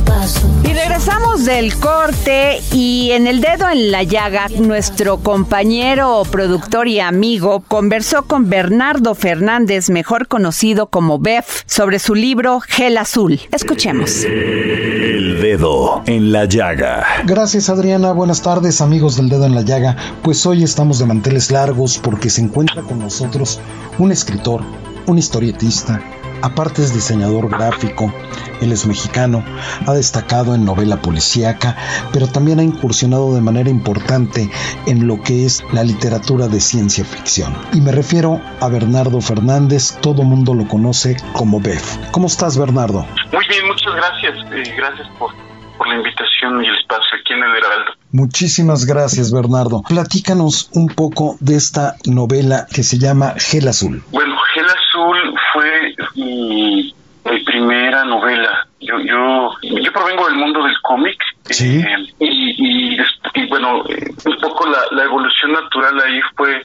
Y 0.63 0.73
regresamos 0.73 1.45
del 1.45 1.75
corte 1.79 2.61
y 2.71 3.09
en 3.11 3.25
el 3.25 3.41
dedo 3.41 3.67
en 3.69 3.91
la 3.91 4.03
llaga, 4.03 4.49
nuestro 4.49 5.17
compañero, 5.17 6.21
productor 6.29 6.87
y 6.87 6.99
amigo 6.99 7.63
conversó 7.67 8.27
con 8.27 8.47
Bernardo 8.47 9.15
Fernández, 9.15 9.89
mejor 9.89 10.27
conocido 10.27 10.87
como 10.87 11.17
Bef, 11.17 11.63
sobre 11.65 11.97
su 11.97 12.13
libro 12.13 12.59
Gel 12.59 12.99
Azul. 12.99 13.39
Escuchemos. 13.51 14.23
El 14.23 15.41
dedo 15.41 16.03
en 16.05 16.31
la 16.31 16.45
llaga. 16.45 17.03
Gracias 17.25 17.69
Adriana, 17.69 18.11
buenas 18.11 18.43
tardes 18.43 18.79
amigos 18.79 19.15
del 19.15 19.29
dedo 19.29 19.47
en 19.47 19.55
la 19.55 19.63
llaga. 19.63 19.95
Pues 20.21 20.45
hoy 20.45 20.63
estamos 20.63 20.99
de 20.99 21.07
manteles 21.07 21.49
largos 21.49 21.97
porque 21.97 22.29
se 22.29 22.41
encuentra 22.41 22.83
con 22.83 22.99
nosotros 22.99 23.59
un 23.97 24.11
escritor, 24.11 24.61
un 25.07 25.17
historietista, 25.17 25.99
aparte 26.41 26.81
es 26.81 26.93
diseñador 26.93 27.49
gráfico, 27.49 28.13
él 28.61 28.71
es 28.71 28.85
mexicano, 28.85 29.43
ha 29.87 29.93
destacado 29.93 30.55
en 30.55 30.65
novela 30.65 31.01
policíaca, 31.01 31.75
pero 32.13 32.27
también 32.27 32.59
ha 32.59 32.63
incursionado 32.63 33.33
de 33.33 33.41
manera 33.41 33.69
importante 33.69 34.49
en 34.85 35.07
lo 35.07 35.21
que 35.21 35.45
es 35.45 35.63
la 35.71 35.83
literatura 35.83 36.47
de 36.47 36.59
ciencia 36.59 37.03
ficción. 37.03 37.53
Y 37.73 37.81
me 37.81 37.91
refiero 37.91 38.41
a 38.59 38.67
Bernardo 38.69 39.21
Fernández, 39.21 39.97
todo 40.01 40.23
mundo 40.23 40.53
lo 40.53 40.67
conoce 40.67 41.17
como 41.33 41.59
Bef. 41.59 41.97
¿Cómo 42.11 42.27
estás 42.27 42.57
Bernardo? 42.57 43.05
Muy 43.31 43.45
bien, 43.47 43.67
muchas 43.67 43.93
gracias. 43.95 44.37
eh, 44.51 44.73
gracias 44.77 45.07
por, 45.17 45.31
por 45.77 45.87
la 45.87 45.95
invitación 45.95 46.63
y 46.63 46.67
el 46.67 46.75
espacio 46.75 47.17
aquí 47.19 47.33
en 47.33 47.39
el 47.43 47.55
Heraldo. 47.57 47.91
Muchísimas 48.11 48.85
gracias 48.85 49.31
Bernardo. 49.31 49.83
Platícanos 49.87 50.69
un 50.73 50.87
poco 50.87 51.37
de 51.39 51.55
esta 51.55 51.95
novela 52.05 52.67
que 52.73 52.83
se 52.83 52.97
llama 52.99 53.35
Gel 53.37 53.67
Azul. 53.67 54.03
Bueno, 54.11 54.35
Gel 54.53 54.65
Azul 54.65 55.33
fue 55.53 55.90
mi, 56.25 56.93
mi 57.29 57.39
primera 57.43 58.03
novela. 58.05 58.67
Yo, 58.79 58.99
yo, 58.99 59.51
yo 59.61 59.91
provengo 59.91 60.25
del 60.27 60.35
mundo 60.37 60.63
del 60.63 60.79
cómic. 60.81 61.17
Sí. 61.45 61.79
eh, 61.81 61.95
y, 62.19 62.95
y, 62.95 62.97
y 63.35 63.45
bueno, 63.47 63.83
eh, 63.89 64.09
un 64.25 64.37
poco 64.39 64.67
la, 64.67 64.79
la 64.91 65.03
evolución 65.03 65.51
natural 65.53 65.99
ahí 66.01 66.19
fue 66.35 66.61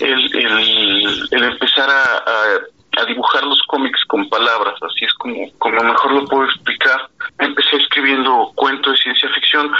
el, 0.00 0.36
el, 0.36 1.28
el 1.30 1.42
empezar 1.44 1.88
a, 1.88 2.02
a, 2.18 3.02
a 3.02 3.04
dibujar 3.06 3.42
los 3.44 3.62
cómics 3.66 4.00
con 4.06 4.28
palabras. 4.28 4.74
Así 4.82 5.04
es 5.04 5.12
como, 5.14 5.34
como 5.58 5.82
mejor 5.82 6.12
lo 6.12 6.24
puedo 6.26 6.44
explicar. 6.44 7.00
Empecé 7.38 7.76
escribiendo 7.76 8.52
cuentos 8.54 8.92
de 8.92 8.98
ciencia 8.98 9.28
ficción, 9.34 9.70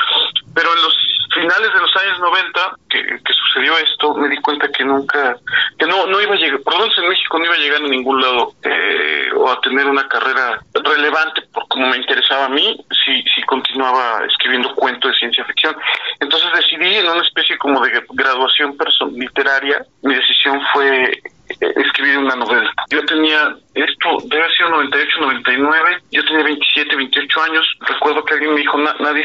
pero 0.55 0.69
en 0.75 0.83
los 0.83 0.99
finales 1.35 1.73
de 1.73 1.81
los 1.81 1.97
años 1.97 2.19
90 2.21 2.61
que, 2.89 3.03
que 3.03 3.33
sucedió 3.35 3.77
esto, 3.79 4.15
me 4.15 4.29
di 4.29 4.37
cuenta 4.39 4.69
que 4.73 4.85
nunca, 4.85 5.37
que 5.79 5.87
no, 5.87 6.07
no 6.07 6.21
iba 6.21 6.35
a 6.35 6.39
llegar, 6.39 6.61
por 6.63 6.73
lo 6.75 6.81
menos 6.81 6.99
en 6.99 7.09
México 7.09 7.39
no 7.39 7.45
iba 7.45 7.55
a 7.55 7.59
llegar 7.59 7.83
a 7.83 7.89
ningún 7.89 8.21
lado 8.21 8.53
eh, 8.63 9.29
o 9.37 9.51
a 9.51 9.61
tener 9.61 9.87
una 9.87 10.09
carrera 10.09 10.59
relevante 10.75 11.43
por 11.53 11.67
como 11.69 11.89
me 11.89 11.99
interesaba 11.99 12.47
a 12.47 12.49
mí, 12.49 12.77
si, 13.05 13.23
si 13.35 13.43
continuaba 13.43 14.25
escribiendo 14.27 14.75
cuentos 14.75 15.13
de 15.13 15.19
ciencia 15.19 15.45
ficción. 15.45 15.77
Entonces 16.21 16.49
decidí 16.55 16.95
en 16.97 17.09
una 17.09 17.23
especie 17.23 17.59
como 17.59 17.81
de 17.85 18.03
graduación 18.11 18.77
perso- 18.77 19.11
literaria, 19.13 19.85
mi 20.03 20.15
decisión 20.15 20.61
fue 20.73 21.05
eh, 21.13 21.73
escribir 21.77 22.19
una 22.19 22.35
novela. 22.37 22.71
Yo 22.91 23.05
tenía, 23.05 23.55
esto 23.75 24.09
debe 24.25 24.43
haber 24.45 24.57
sido 24.57 24.71
98, 24.71 25.21
99, 25.21 25.99
yo 26.11 26.25
tenía 26.25 26.45
27, 26.45 26.97
28 26.97 27.43
años. 27.43 27.67
Recuerdo 27.81 28.25
que 28.25 28.35
alguien 28.35 28.55
me 28.55 28.61
dijo, 28.61 28.77
"Na- 28.79 28.97
nadie 28.99 29.23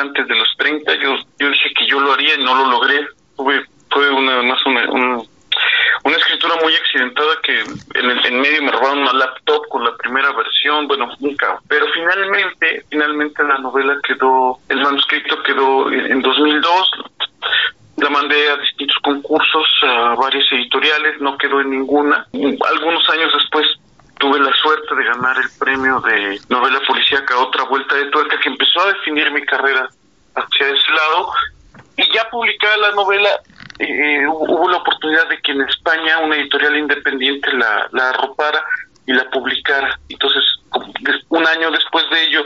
antes 0.00 0.26
de 0.28 0.34
30. 0.58 0.94
Yo, 0.96 1.16
yo 1.38 1.48
dije 1.50 1.72
que 1.76 1.86
yo 1.86 2.00
lo 2.00 2.12
haría 2.12 2.34
y 2.34 2.42
no 2.42 2.54
lo 2.54 2.70
logré. 2.70 3.06
Tuve, 3.36 3.64
fue 3.90 4.10
una, 4.10 4.42
más 4.42 4.64
una, 4.66 4.90
un- 4.90 5.28
una 6.04 6.16
escritura 6.16 6.56
muy 6.62 6.74
accidentada 6.74 7.38
que 7.42 7.60
en 7.60 8.10
el 8.10 8.26
en 8.26 8.40
medio 8.40 8.62
me 8.62 8.72
robaron 8.72 8.98
una 9.00 9.12
laptop 9.14 9.66
con 9.68 9.84
la 9.84 9.96
primera 9.96 10.32
versión, 10.32 10.86
bueno, 10.86 11.10
nunca. 11.20 11.58
Pero 11.68 11.86
finalmente, 11.94 12.84
finalmente 12.90 13.42
la 13.44 13.58
novela 13.58 13.96
quedó, 14.06 14.58
el 14.68 14.80
manuscrito 14.80 15.42
quedó 15.42 15.90
en, 15.90 16.12
en 16.12 16.22
2002. 16.22 16.90
La 17.96 18.10
mandé 18.10 18.48
a 18.50 18.56
distintos 18.56 18.98
concursos, 19.02 19.66
a 19.82 20.14
varias 20.16 20.44
editoriales, 20.52 21.20
no 21.20 21.38
quedó 21.38 21.60
en 21.60 21.70
ninguna. 21.70 22.26
Algunos 22.68 23.08
años 23.10 23.32
después 23.32 23.64
tuve 24.18 24.40
la 24.40 24.52
suerte 24.54 24.94
de 24.96 25.04
ganar 25.04 25.36
el 25.38 25.48
premio 25.58 26.00
de 26.00 26.38
novela 26.48 26.80
policíaca 26.86 27.38
Otra 27.38 27.64
Vuelta 27.64 27.94
de 27.94 28.06
Tuerca, 28.10 28.38
que 28.40 28.48
empezó 28.48 28.80
a 28.80 28.92
definir 28.92 29.30
mi 29.30 29.42
carrera 29.46 29.88
hacia 30.34 30.66
ese 30.68 30.90
lado. 30.92 31.30
Y 31.96 32.12
ya 32.12 32.28
publicada 32.30 32.76
la 32.78 32.90
novela, 32.92 33.30
eh, 33.78 34.26
hubo 34.26 34.44
hubo 34.56 34.68
la 34.70 34.78
oportunidad 34.78 35.28
de 35.28 35.40
que 35.40 35.52
en 35.52 35.60
España 35.62 36.18
una 36.18 36.36
editorial 36.36 36.76
independiente 36.76 37.52
la, 37.52 37.86
la 37.92 38.10
arropara 38.10 38.64
y 39.06 39.12
la 39.12 39.28
publicara. 39.30 39.96
Entonces, 40.08 40.42
como 40.70 40.92
des- 41.00 41.22
un 41.28 41.46
año 41.46 41.70
después 41.70 42.04
de 42.10 42.24
ello, 42.24 42.44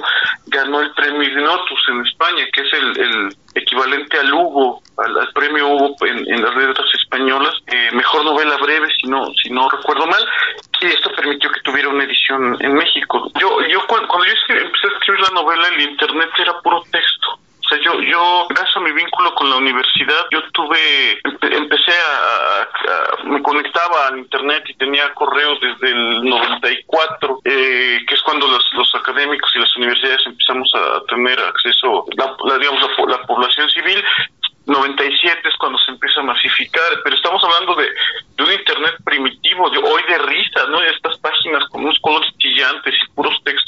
ganó 0.49 0.81
el 0.83 0.91
premio 0.93 1.23
Ignotus 1.23 1.81
en 1.89 2.05
España, 2.07 2.45
que 2.53 2.61
es 2.61 2.73
el, 2.75 3.01
el 3.01 3.37
equivalente 3.55 4.19
al 4.19 4.33
Hugo, 4.35 4.83
al, 4.99 5.17
al 5.19 5.33
premio 5.33 5.67
Hugo 5.69 5.97
en, 6.05 6.19
en 6.31 6.43
las 6.45 6.55
letras 6.55 6.87
españolas, 7.03 7.55
eh, 7.69 7.91
mejor 7.93 8.25
novela 8.25 8.57
breve, 8.59 8.89
si 9.01 9.07
no, 9.09 9.25
si 9.43 9.51
no 9.51 9.71
recuerdo 9.71 10.07
mal, 10.07 10.23
y 10.81 10.87
esto 10.87 11.11
permitió 11.13 11.51
que 11.53 11.61
tuviera 11.61 11.89
una 11.89 12.05
edición 12.05 12.57
en 12.61 12.75
México. 12.75 13.31
Yo, 13.41 13.61
yo 13.69 13.81
cuando, 13.87 14.09
cuando 14.09 14.27
yo 14.27 14.35
escri- 14.35 14.61
empecé 14.63 14.89
a 14.89 14.99
escribir 14.99 15.21
la 15.23 15.31
novela, 15.41 15.69
el 15.69 15.81
internet 15.81 16.29
era 16.39 16.61
puro 16.61 16.83
texto. 16.91 17.39
O 17.65 17.69
sea, 17.69 17.79
yo 17.85 17.93
yo, 17.95 18.01
yo, 18.03 18.47
gracias 18.49 18.77
a 18.77 18.81
mi 18.81 18.93
vínculo 18.93 19.35
con 19.35 19.51
la 19.51 19.57
universidad, 19.57 20.27
yo 20.31 20.41
empecé 21.43 21.93
a, 21.93 23.25
me 23.25 23.43
conectaba 23.43 24.09
al 24.09 24.19
internet 24.19 24.65
y 24.69 24.75
tenía 24.75 25.13
correos 25.15 25.59
desde 25.61 25.91
el 25.95 26.25
94, 26.25 27.41
eh, 27.45 27.99
que 28.07 28.15
es 28.15 28.23
cuando 28.23 28.47
los, 28.49 28.65
los 28.75 28.95
académicos 28.95 29.51
y 29.55 29.59
las 29.59 29.77
universidades 29.77 30.21
empezamos 30.27 30.71
a 30.75 31.05
tener 31.07 31.39
acceso, 31.41 32.05
la, 32.17 32.59
digamos, 32.59 32.81
la, 32.81 33.17
la 33.19 33.23
población 33.27 33.69
civil 33.71 34.03
97 34.69 35.49
es 35.49 35.57
cuando 35.57 35.79
se 35.79 35.91
empieza 35.93 36.21
a 36.21 36.25
masificar, 36.25 37.01
pero 37.03 37.17
estamos 37.17 37.43
hablando 37.43 37.75
de, 37.75 37.89
de 38.37 38.45
un 38.45 38.53
Internet 38.53 38.97
primitivo, 39.05 39.71
de, 39.71 39.79
hoy 39.79 40.03
de 40.09 40.19
risa, 40.19 40.67
¿no? 40.69 40.83
Estas 40.83 41.17
páginas 41.19 41.65
con 41.71 41.83
unos 41.85 41.99
colores 42.01 42.31
chillantes 42.39 42.95
y 42.95 43.13
puros 43.15 43.35
textos, 43.45 43.68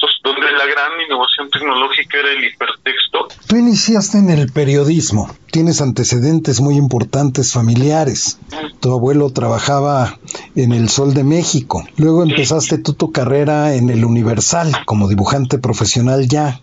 la 0.61 0.67
gran 0.67 1.01
innovación 1.01 1.49
tecnológica 1.49 2.19
era 2.19 2.33
el 2.33 2.45
hipertexto. 2.45 3.29
Tú 3.47 3.57
iniciaste 3.57 4.19
en 4.19 4.29
el 4.29 4.53
periodismo, 4.53 5.31
tienes 5.51 5.81
antecedentes 5.81 6.61
muy 6.61 6.77
importantes 6.77 7.53
familiares. 7.53 8.39
Tu 8.81 8.93
abuelo 8.93 9.31
trabajaba 9.33 10.19
en 10.55 10.73
El 10.73 10.91
Sol 10.91 11.15
de 11.15 11.25
México, 11.25 11.83
luego 11.97 12.23
empezaste 12.23 12.77
tú 12.77 12.93
tu 12.93 13.11
carrera 13.11 13.75
en 13.75 13.89
el 13.89 14.05
Universal 14.05 14.85
como 14.85 15.09
dibujante 15.09 15.57
profesional 15.57 16.29
ya. 16.29 16.61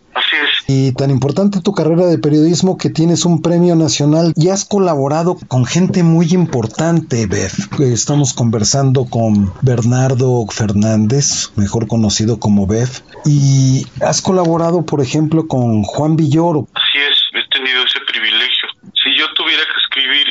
Y 0.67 0.91
tan 0.91 1.11
importante 1.11 1.61
tu 1.61 1.73
carrera 1.73 2.07
de 2.07 2.17
periodismo 2.17 2.77
que 2.77 2.89
tienes 2.89 3.23
un 3.23 3.41
premio 3.41 3.75
nacional 3.75 4.33
y 4.35 4.49
has 4.49 4.65
colaborado 4.65 5.37
con 5.47 5.65
gente 5.65 6.03
muy 6.03 6.27
importante, 6.33 7.25
Beth. 7.25 7.79
Estamos 7.79 8.33
conversando 8.33 9.05
con 9.05 9.53
Bernardo 9.61 10.45
Fernández, 10.47 11.51
mejor 11.55 11.87
conocido 11.87 12.39
como 12.39 12.67
Beth, 12.67 13.01
y 13.25 13.85
has 14.01 14.21
colaborado, 14.21 14.85
por 14.85 15.01
ejemplo, 15.01 15.47
con 15.47 15.83
Juan 15.83 16.17
Villoro. 16.17 16.67
Así 16.73 16.97
es, 16.97 17.17
he 17.33 17.49
tenido 17.49 17.83
ese 17.85 17.99
privilegio. 18.05 18.67
Si 18.93 19.17
yo 19.17 19.25
tuviera 19.35 19.63
que 19.63 19.79
escribir 19.85 20.27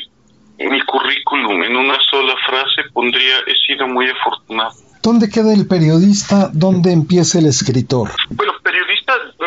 mi 0.71 0.81
currículum 0.85 1.63
en 1.63 1.77
una 1.77 1.97
sola 2.11 2.35
frase, 2.47 2.91
pondría 2.93 3.37
he 3.47 3.55
sido 3.67 3.89
muy 3.89 4.07
afortunado. 4.11 4.75
¿Dónde 5.03 5.31
queda 5.31 5.55
el 5.55 5.67
periodista? 5.69 6.51
¿Dónde 6.53 6.93
empieza 6.93 7.39
el 7.39 7.47
escritor? 7.47 8.11
Bueno, 8.31 8.53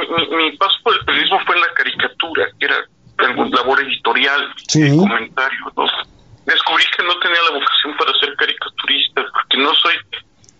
mi, 0.09 0.27
mi 0.35 0.57
paso 0.57 0.77
por 0.83 0.93
el 0.95 1.05
periodismo 1.05 1.39
fue 1.45 1.55
en 1.55 1.61
la 1.61 1.73
caricatura, 1.73 2.47
que 2.59 2.65
era 2.65 2.77
algún 3.19 3.51
labor 3.51 3.81
editorial, 3.81 4.53
Sí. 4.67 4.95
comentario, 4.95 5.59
¿no? 5.75 5.85
Descubrí 6.45 6.83
que 6.97 7.03
no 7.03 7.17
tenía 7.19 7.41
la 7.43 7.51
vocación 7.51 7.95
para 7.97 8.13
ser 8.19 8.35
caricaturista, 8.35 9.25
porque 9.33 9.57
no 9.57 9.73
soy 9.75 9.93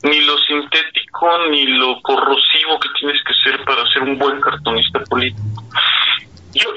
ni 0.03 0.21
lo 0.21 0.37
sintético 0.37 1.47
ni 1.49 1.65
lo 1.65 2.01
corrosivo 2.01 2.79
que 2.79 2.89
tienes 2.99 3.21
que 3.23 3.33
ser 3.43 3.63
para 3.65 3.85
ser 3.91 4.03
un 4.03 4.17
buen 4.17 4.39
cartonista 4.39 4.99
político. 5.09 5.63
Yo 6.53 6.73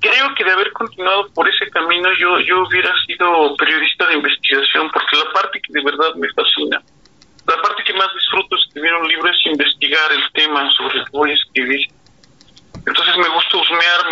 creo 0.00 0.34
que 0.34 0.44
de 0.44 0.52
haber 0.52 0.72
continuado 0.72 1.28
por 1.34 1.48
ese 1.48 1.68
camino 1.70 2.08
yo, 2.18 2.40
yo 2.40 2.62
hubiera 2.62 2.92
sido 3.06 3.56
periodista 3.56 4.06
de 4.06 4.14
investigación, 4.14 4.90
porque 4.92 5.16
la 5.16 5.32
parte 5.32 5.60
que 5.60 5.72
de 5.72 5.84
verdad 5.84 6.14
me 6.16 6.28
fascina, 6.30 6.80
la 7.46 7.62
parte 7.62 7.84
que 7.84 7.92
más 7.94 8.08
disfruto 8.14 8.56
de 8.56 8.62
escribir 8.62 8.94
un 8.94 9.08
libro 9.08 9.30
es 9.30 9.46
investigar 9.46 10.12
el 10.12 10.32
tema 10.32 10.70
sobre 10.72 10.98
el 10.98 11.04
que 11.04 11.10
voy 11.12 11.30
a 11.30 11.34
escribir. 11.34 11.80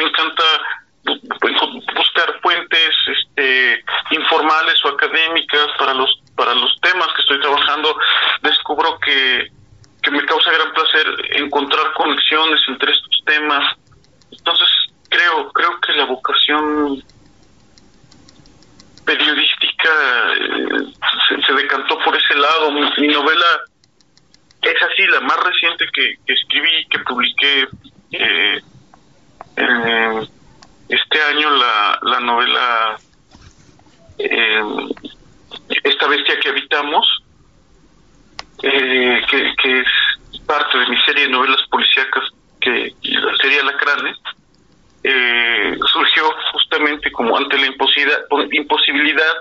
Entonces 0.06 0.34
me 0.34 0.44
gusta 0.44 1.04
husmear, 1.04 1.04
me 1.04 1.50
encanta 1.50 1.66
bu- 1.66 1.94
buscar 1.96 2.40
fuentes 2.42 2.90
este, 3.06 3.84
informales 4.10 4.84
o 4.84 4.88
académicas 4.88 5.68
para 5.78 5.94
los 5.94 6.10
para 6.36 6.54
los 6.54 6.80
temas 6.80 7.08
que 7.14 7.22
estoy 7.22 7.40
trabajando. 7.40 7.96
Descubro 8.42 8.98
que, 9.00 9.48
que 10.02 10.10
me 10.10 10.24
causa 10.26 10.52
gran 10.52 10.72
placer 10.72 11.06
encontrar 11.36 11.92
conexiones 11.94 12.60
entre 12.68 12.92
estos 12.92 13.22
temas. 13.24 13.76
Entonces 14.30 14.68
creo 15.08 15.52
creo 15.52 15.80
que 15.80 15.92
la 15.92 16.04
vocación 16.06 17.02
periodística 19.04 19.90
eh, 20.34 20.94
se, 21.28 21.42
se 21.42 21.52
decantó 21.54 21.98
por 22.00 22.16
ese 22.16 22.34
lado. 22.34 22.72
Mi, 22.72 22.82
mi 22.98 23.08
novela 23.08 23.46
es 24.62 24.82
así, 24.82 25.06
la 25.08 25.20
más 25.20 25.38
reciente 25.44 25.86
que, 25.92 26.16
que 26.26 26.32
escribí, 26.32 26.86
que 26.90 26.98
publiqué 27.00 27.68
eh, 28.12 28.60
eh, 29.56 30.28
este 30.88 31.22
año, 31.22 31.50
la, 31.50 31.98
la 32.02 32.20
novela 32.20 33.00
eh, 34.18 34.62
Esta 35.84 36.08
bestia 36.08 36.40
que 36.40 36.48
habitamos, 36.48 37.06
eh, 38.62 39.22
que, 39.30 39.54
que 39.62 39.80
es 39.80 40.40
parte 40.46 40.78
de 40.78 40.88
mi 40.88 41.00
serie 41.02 41.24
de 41.24 41.30
novelas 41.30 41.60
policíacas, 41.70 42.24
que 42.60 42.96
sería 43.42 43.64
Lacranes, 43.64 44.16
eh, 45.02 45.78
surgió 45.92 46.24
justamente 46.52 47.12
como 47.12 47.36
ante 47.36 47.58
la 47.58 47.66
imposibilidad, 47.66 48.18
imposibilidad 48.52 49.34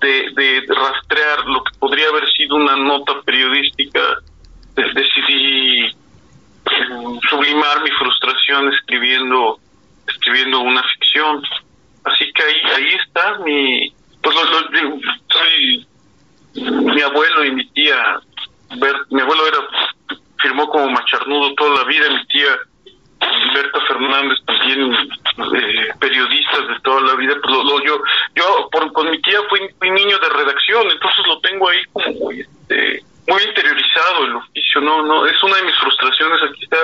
de, 0.00 0.30
de 0.36 0.64
rastrear 0.74 1.46
lo 1.46 1.64
que 1.64 1.72
podría 1.78 2.08
haber 2.08 2.30
sido 2.32 2.56
una 2.56 2.76
nota 2.76 3.20
periodística, 3.22 4.00
de- 4.76 4.92
decidí 4.94 5.86
eh, 5.86 7.20
sublimar 7.28 7.82
mi 7.82 7.90
frustración 7.92 8.72
escribiendo 8.72 9.58
escribiendo 10.06 10.60
una 10.60 10.82
ficción. 10.82 11.42
Así 12.04 12.32
que 12.32 12.42
ahí 12.42 12.62
ahí 12.76 12.94
está 13.06 13.38
mi 13.40 13.94
pues 14.22 14.36
lo- 14.36 14.44
lo- 14.70 15.00
soy 15.32 15.88
mi 16.54 17.00
abuelo 17.02 17.44
y 17.44 17.52
mi 17.52 17.68
tía 17.72 18.20
Bert- 18.78 19.06
mi 19.10 19.20
abuelo 19.22 19.46
era 19.48 19.58
firmó 20.40 20.68
como 20.68 20.90
macharnudo 20.90 21.54
toda 21.54 21.78
la 21.82 21.84
vida, 21.84 22.08
mi 22.10 22.26
tía 22.26 22.56
Berta 23.54 23.80
Fernández 23.86 24.38
también 24.46 24.92
eh, 24.94 25.88
periodista 26.00 26.60
de 26.62 26.80
toda 26.82 27.00
la 27.02 27.14
vida 27.16 27.34
pues 27.42 27.54
lo, 27.54 27.64
lo- 27.64 27.84
yo 27.84 28.00
yo 28.34 28.68
por, 28.72 28.92
con 28.92 29.10
mi 29.10 29.20
tía 29.22 29.38
fui, 29.48 29.60
fui 29.78 29.90
niño 29.90 30.18
de 30.18 30.28
redacción 30.30 30.90
entonces 30.90 31.26
lo 31.26 31.40
tengo 31.40 31.68
ahí 31.68 31.82
como 31.92 32.12
muy 32.20 32.40
este, 32.40 33.04
muy 33.28 33.42
interiorizado 33.42 34.24
el 34.26 34.36
oficio 34.36 34.80
no 34.80 35.02
no 35.04 35.26
es 35.26 35.42
una 35.42 35.56
de 35.56 35.62
mis 35.64 35.76
frustraciones 35.76 36.40
aquí 36.42 36.64
está 36.64 36.78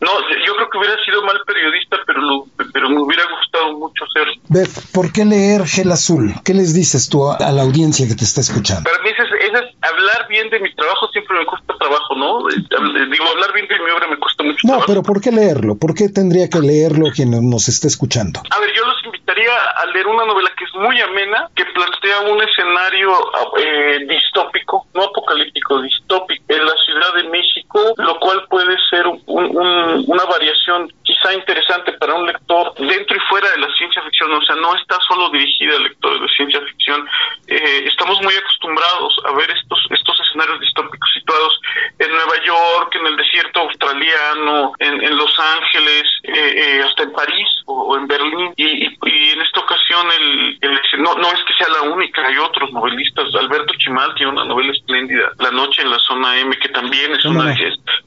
no 0.00 0.20
yo 0.46 0.56
creo 0.56 0.70
que 0.70 0.78
hubiera 0.78 1.04
sido 1.04 1.22
mal 1.24 1.40
periodista 1.46 1.98
pero 2.06 2.20
lo, 2.20 2.44
pero 2.72 2.90
me 2.90 3.00
hubiera 3.02 3.24
gustado 3.24 3.72
mucho 3.78 4.04
ser 4.14 4.28
Beth, 4.52 4.90
¿por 4.92 5.12
qué 5.12 5.24
leer 5.24 5.64
Gel 5.64 5.92
Azul? 5.92 6.34
¿Qué 6.44 6.54
les 6.54 6.74
dices 6.74 7.08
tú 7.08 7.30
a, 7.30 7.38
la 7.52 7.62
audiencia 7.62 8.08
que 8.08 8.16
te 8.16 8.24
está 8.24 8.40
escuchando? 8.40 8.82
Para 8.90 9.00
mí 9.04 9.10
es, 9.10 9.18
es 9.46 9.60
hablar 9.80 10.26
bien 10.28 10.50
de 10.50 10.58
mi 10.58 10.74
trabajo 10.74 11.06
siempre 11.12 11.38
me 11.38 11.46
cuesta 11.46 11.72
trabajo, 11.78 12.16
¿no? 12.16 12.48
Digo, 12.48 13.24
hablar 13.32 13.52
bien 13.54 13.68
de 13.68 13.78
mi 13.78 13.90
obra 13.92 14.08
me 14.08 14.18
cuesta 14.18 14.42
mucho 14.42 14.58
No, 14.64 14.70
trabajo. 14.72 14.86
pero 14.88 15.02
¿por 15.04 15.20
qué 15.20 15.30
leerlo? 15.30 15.76
¿Por 15.78 15.94
qué 15.94 16.08
tendría 16.08 16.48
que 16.48 16.58
leerlo 16.58 17.06
quien 17.14 17.30
nos 17.48 17.68
esté 17.68 17.86
escuchando? 17.86 18.40
A 18.50 18.58
ver, 18.60 18.70
yo 18.76 18.84
los 18.84 18.96
invitaría 19.04 19.50
a 19.54 19.86
leer 19.94 20.08
una 20.08 20.26
novela 20.26 20.50
que 20.58 20.64
es 20.64 20.74
muy 20.74 21.00
amena, 21.00 21.48
que 21.54 21.64
plantea 21.66 22.20
un 22.32 22.42
escenario 22.42 23.12
eh, 23.56 23.98
distópico, 24.08 24.88
no 24.94 25.04
apocalíptico, 25.04 25.80
distópico, 25.80 26.42
en 26.48 26.64
la 26.64 26.74
Ciudad 26.84 27.14
de 27.22 27.28
México, 27.30 27.94
lo 27.98 28.18
cual 28.18 28.42
puede 28.50 28.74
ser 28.90 29.06
un- 29.06 29.22
un- 29.28 30.04
una 30.08 30.24
variación 30.24 30.92
quizá 31.20 31.34
interesante 31.34 31.92
para 31.94 32.14
un 32.14 32.26
lector 32.26 32.74
dentro 32.76 33.16
y 33.16 33.20
fuera 33.28 33.48
de 33.50 33.58
la 33.58 33.72
ciencia 33.74 34.02
ficción, 34.02 34.32
o 34.32 34.42
sea, 34.42 34.56
no 34.56 34.74
está 34.76 34.98
solo 35.06 35.30
dirigida 35.30 35.76
a 35.76 35.80
lectores 35.80 36.20
de 36.22 36.28
ciencia 36.28 36.60
ficción. 36.62 37.06
Eh, 37.46 37.84
estamos 37.86 38.20
muy 38.22 38.34
acostumbrados 38.34 39.20
a 39.26 39.32
ver 39.32 39.50
estos, 39.50 39.78
estos 39.90 40.18
escenarios 40.20 40.60
distópicos 40.60 41.08
situados 41.12 41.60
en 41.98 42.10
Nueva 42.10 42.42
York, 42.44 42.94
en 43.00 43.06
el 43.06 43.16
desierto 43.16 43.60
australiano, 43.60 44.72
en, 44.78 45.02
en 45.02 45.16
Los 45.16 45.38
Ángeles, 45.38 46.04
eh, 46.22 46.32
eh, 46.34 46.82
hasta 46.84 47.02
en 47.04 47.12
París 47.12 47.48
o, 47.66 47.82
o 47.82 47.96
en 47.96 48.06
Berlín. 48.06 48.52
Y, 48.56 48.86
y- 48.86 48.98
y 49.06 49.30
en 49.32 49.40
esta 49.42 49.60
ocasión, 49.60 50.06
el, 50.12 50.58
el- 50.60 51.02
no, 51.02 51.14
no 51.16 51.28
es 51.32 51.42
que 51.44 51.54
sea 51.54 51.68
la 51.68 51.82
única, 51.90 52.26
hay 52.26 52.36
otros 52.38 52.72
novelistas. 52.72 53.26
Alberto 53.34 53.74
Chimal 53.78 54.14
tiene 54.14 54.32
una 54.32 54.44
novela 54.44 54.72
espléndida, 54.72 55.30
La 55.38 55.50
Noche 55.50 55.82
en 55.82 55.90
la 55.90 55.98
Zona 55.98 56.38
M, 56.38 56.56
que 56.58 56.68
también 56.70 57.12
es 57.12 57.22
¿Cómo 57.22 57.40
una 57.40 57.52
es 57.52 57.58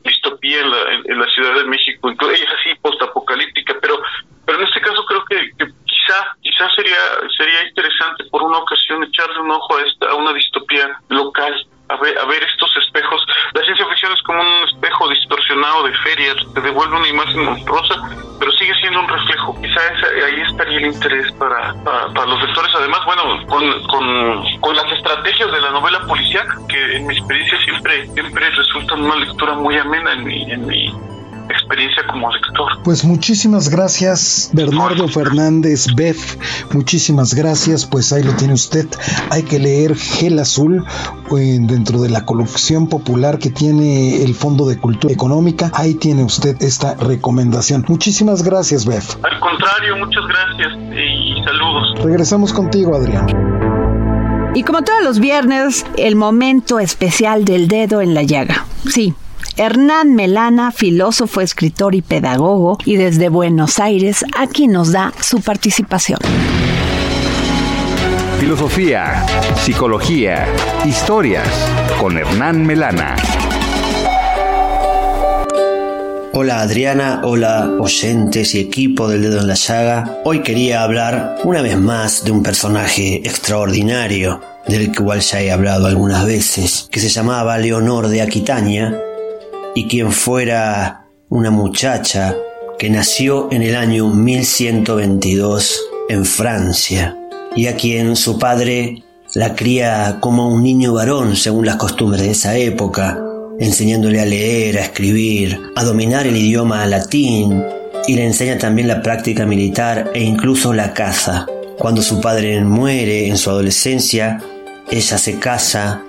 distopía 0.04 0.60
en 0.62 0.70
la, 0.72 0.94
en, 1.06 1.20
la 1.20 1.26
Ciudad 1.28 1.56
de 1.56 1.64
México. 1.66 2.10
Inclu- 2.10 2.30
Ella 2.34 2.44
es 2.44 2.52
así, 2.60 2.76
postapocalíptica, 2.82 3.76
pero 3.82 4.00
pero 4.46 4.60
en 4.60 4.68
este 4.68 4.82
caso 4.82 5.06
creo 5.06 5.24
que, 5.26 5.38
que 5.58 5.66
quizá 5.86 6.36
quizá 6.42 6.70
sería 6.76 6.98
sería 7.38 7.68
interesante 7.68 8.26
por 8.26 8.44
una 8.44 8.58
ocasión 8.58 9.04
echarle 9.04 9.40
un 9.40 9.52
ojo 9.52 9.78
a 9.78 9.82
esta 9.84 10.10
a 10.10 10.16
una 10.16 10.34
distopía 10.34 11.00
local 11.10 11.66
a 11.94 11.98
ver 11.98 12.18
a 12.18 12.26
ver 12.26 12.44
estos 12.44 12.72
espejos. 12.86 13.26
La 13.54 13.62
ciencia 13.62 13.86
ficción 13.88 14.12
es 14.14 14.22
como 14.24 14.42
un 14.42 14.64
espejo 14.70 15.10
distorsionado 15.10 15.84
de 15.84 15.94
ferias 15.98 16.36
te 16.54 16.62
devuelve 16.62 16.96
una 16.96 17.08
imagen 17.08 17.46
monstruosa 17.46 17.96
pero 18.40 18.52
sigue 18.54 18.74
siendo 18.76 19.00
un 19.00 19.08
reflejo. 19.08 19.56
Quizá 19.62 19.80
ahí 20.26 20.42
estaría 20.42 20.78
el 20.78 20.86
interés 20.88 21.32
para, 21.34 21.74
para, 21.84 22.08
para 22.14 22.26
los 22.28 22.42
lectores 22.42 22.72
además 22.76 23.00
bueno 23.06 23.46
con, 23.48 23.84
con, 23.88 24.60
con 24.60 24.76
las 24.76 24.92
estrategias 24.92 25.52
de 25.52 25.62
la 25.62 25.72
novela 25.72 26.00
policíaca 26.02 26.58
que 26.68 26.98
en 26.98 27.08
mi 27.08 27.18
experiencia 27.18 27.58
siempre 27.64 28.08
siempre 28.08 28.50
resultan 28.50 29.04
una 29.04 29.16
lectura 29.16 29.54
muy 29.54 29.78
amena 29.78 30.14
en 30.14 30.24
mi 30.24 30.52
en 30.52 30.68
mi 30.68 30.94
experiencia 31.50 32.04
como 32.08 32.32
lector. 32.32 32.84
Pues 32.84 33.04
muchísimas 33.04 33.70
gracias, 33.70 34.50
Bernardo 34.54 35.08
Fernández 35.08 35.88
Beff. 35.96 36.38
Muchísimas 36.74 37.34
gracias, 37.34 37.86
pues 37.86 38.12
ahí 38.14 38.24
lo 38.24 38.34
tiene 38.34 38.54
usted. 38.54 38.88
Hay 39.30 39.44
que 39.44 39.60
leer 39.60 39.96
Gel 39.96 40.40
Azul 40.40 40.86
eh, 41.38 41.58
dentro 41.62 42.02
de 42.02 42.10
la 42.10 42.26
colección 42.26 42.88
popular 42.88 43.40
que 43.40 43.50
tiene 43.50 44.24
el 44.24 44.36
Fondo 44.36 44.68
de 44.68 44.78
Cultura 44.78 45.14
Económica. 45.14 45.72
Ahí 45.74 45.96
tiene 45.96 46.24
usted 46.24 46.62
esta 46.62 46.96
recomendación. 46.96 47.86
Muchísimas 47.88 48.44
gracias, 48.44 48.86
Beff. 48.86 49.16
Al 49.24 49.40
contrario, 49.40 49.98
muchas 49.98 50.24
gracias 50.28 50.74
y 50.96 51.44
saludos. 51.44 52.04
Regresamos 52.04 52.54
contigo, 52.54 52.96
Adrián. 52.96 53.28
Y 54.56 54.64
como 54.64 54.84
todos 54.84 55.04
los 55.04 55.20
viernes, 55.20 55.84
el 55.98 56.16
momento 56.16 56.80
especial 56.80 57.44
del 57.44 57.68
dedo 57.68 58.02
en 58.02 58.14
la 58.14 58.22
llaga. 58.22 58.66
Sí, 58.88 59.16
Hernán 59.56 60.16
Melana, 60.16 60.72
filósofo, 60.72 61.40
escritor 61.40 61.94
y 61.94 62.02
pedagogo, 62.02 62.80
y 62.86 62.96
desde 62.96 63.30
Buenos 63.30 63.80
Aires, 63.80 64.26
aquí 64.36 64.68
nos 64.68 64.92
da 64.92 65.14
su 65.22 65.42
participación. 65.42 66.18
Filosofía, 68.40 69.24
psicología, 69.58 70.48
historias 70.86 71.48
con 72.00 72.18
Hernán 72.18 72.66
Melana. 72.66 73.16
Hola 76.34 76.62
Adriana, 76.62 77.22
hola 77.24 77.70
oyentes 77.80 78.56
y 78.56 78.60
equipo 78.60 79.08
del 79.08 79.22
dedo 79.22 79.42
en 79.42 79.48
la 79.48 79.54
llaga. 79.54 80.18
Hoy 80.26 80.42
quería 80.42 80.82
hablar 80.82 81.38
una 81.44 81.62
vez 81.62 81.78
más 81.78 82.24
de 82.24 82.32
un 82.32 82.42
personaje 82.42 83.18
extraordinario, 83.18 84.42
del 84.68 84.96
cual 84.96 85.20
ya 85.20 85.42
he 85.42 85.52
hablado 85.52 85.86
algunas 85.86 86.26
veces, 86.26 86.88
que 86.90 87.00
se 87.00 87.10
llamaba 87.10 87.60
Leonor 87.60 88.08
de 88.08 88.24
Aquitania 88.24 89.00
y 89.76 89.88
quien 89.88 90.12
fuera 90.12 91.08
una 91.30 91.52
muchacha 91.52 92.36
que 92.78 92.90
nació 92.90 93.50
en 93.52 93.64
el 93.64 93.76
año 93.76 94.08
1122 94.08 95.82
en 96.10 96.26
Francia 96.26 97.18
y 97.56 97.68
a 97.68 97.76
quien 97.76 98.16
su 98.16 98.38
padre 98.38 99.04
la 99.34 99.56
cría 99.56 100.18
como 100.20 100.50
un 100.50 100.64
niño 100.64 100.94
varón 100.94 101.36
según 101.36 101.66
las 101.66 101.78
costumbres 101.78 102.22
de 102.22 102.32
esa 102.32 102.58
época, 102.58 103.20
enseñándole 103.60 104.22
a 104.22 104.26
leer, 104.26 104.78
a 104.78 104.82
escribir, 104.82 105.60
a 105.76 105.84
dominar 105.84 106.28
el 106.28 106.38
idioma 106.38 106.86
latín 106.86 107.64
y 108.08 108.16
le 108.16 108.26
enseña 108.26 108.58
también 108.58 108.88
la 108.88 109.02
práctica 109.02 109.46
militar 109.46 110.12
e 110.14 110.22
incluso 110.22 110.74
la 110.74 110.94
caza. 110.94 111.48
Cuando 111.80 112.02
su 112.02 112.22
padre 112.22 112.64
muere 112.64 113.28
en 113.28 113.38
su 113.38 113.50
adolescencia, 113.50 114.40
ella 114.92 115.18
se 115.18 115.40
casa 115.40 116.04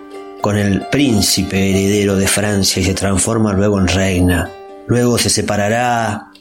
con 0.44 0.58
el 0.58 0.82
príncipe 0.88 1.70
heredero 1.70 2.16
de 2.16 2.28
Francia 2.28 2.82
y 2.82 2.84
se 2.84 2.92
transforma 2.92 3.54
luego 3.54 3.80
en 3.80 3.88
reina. 3.88 4.50
Luego 4.86 5.16
se 5.16 5.30
separará 5.30 6.32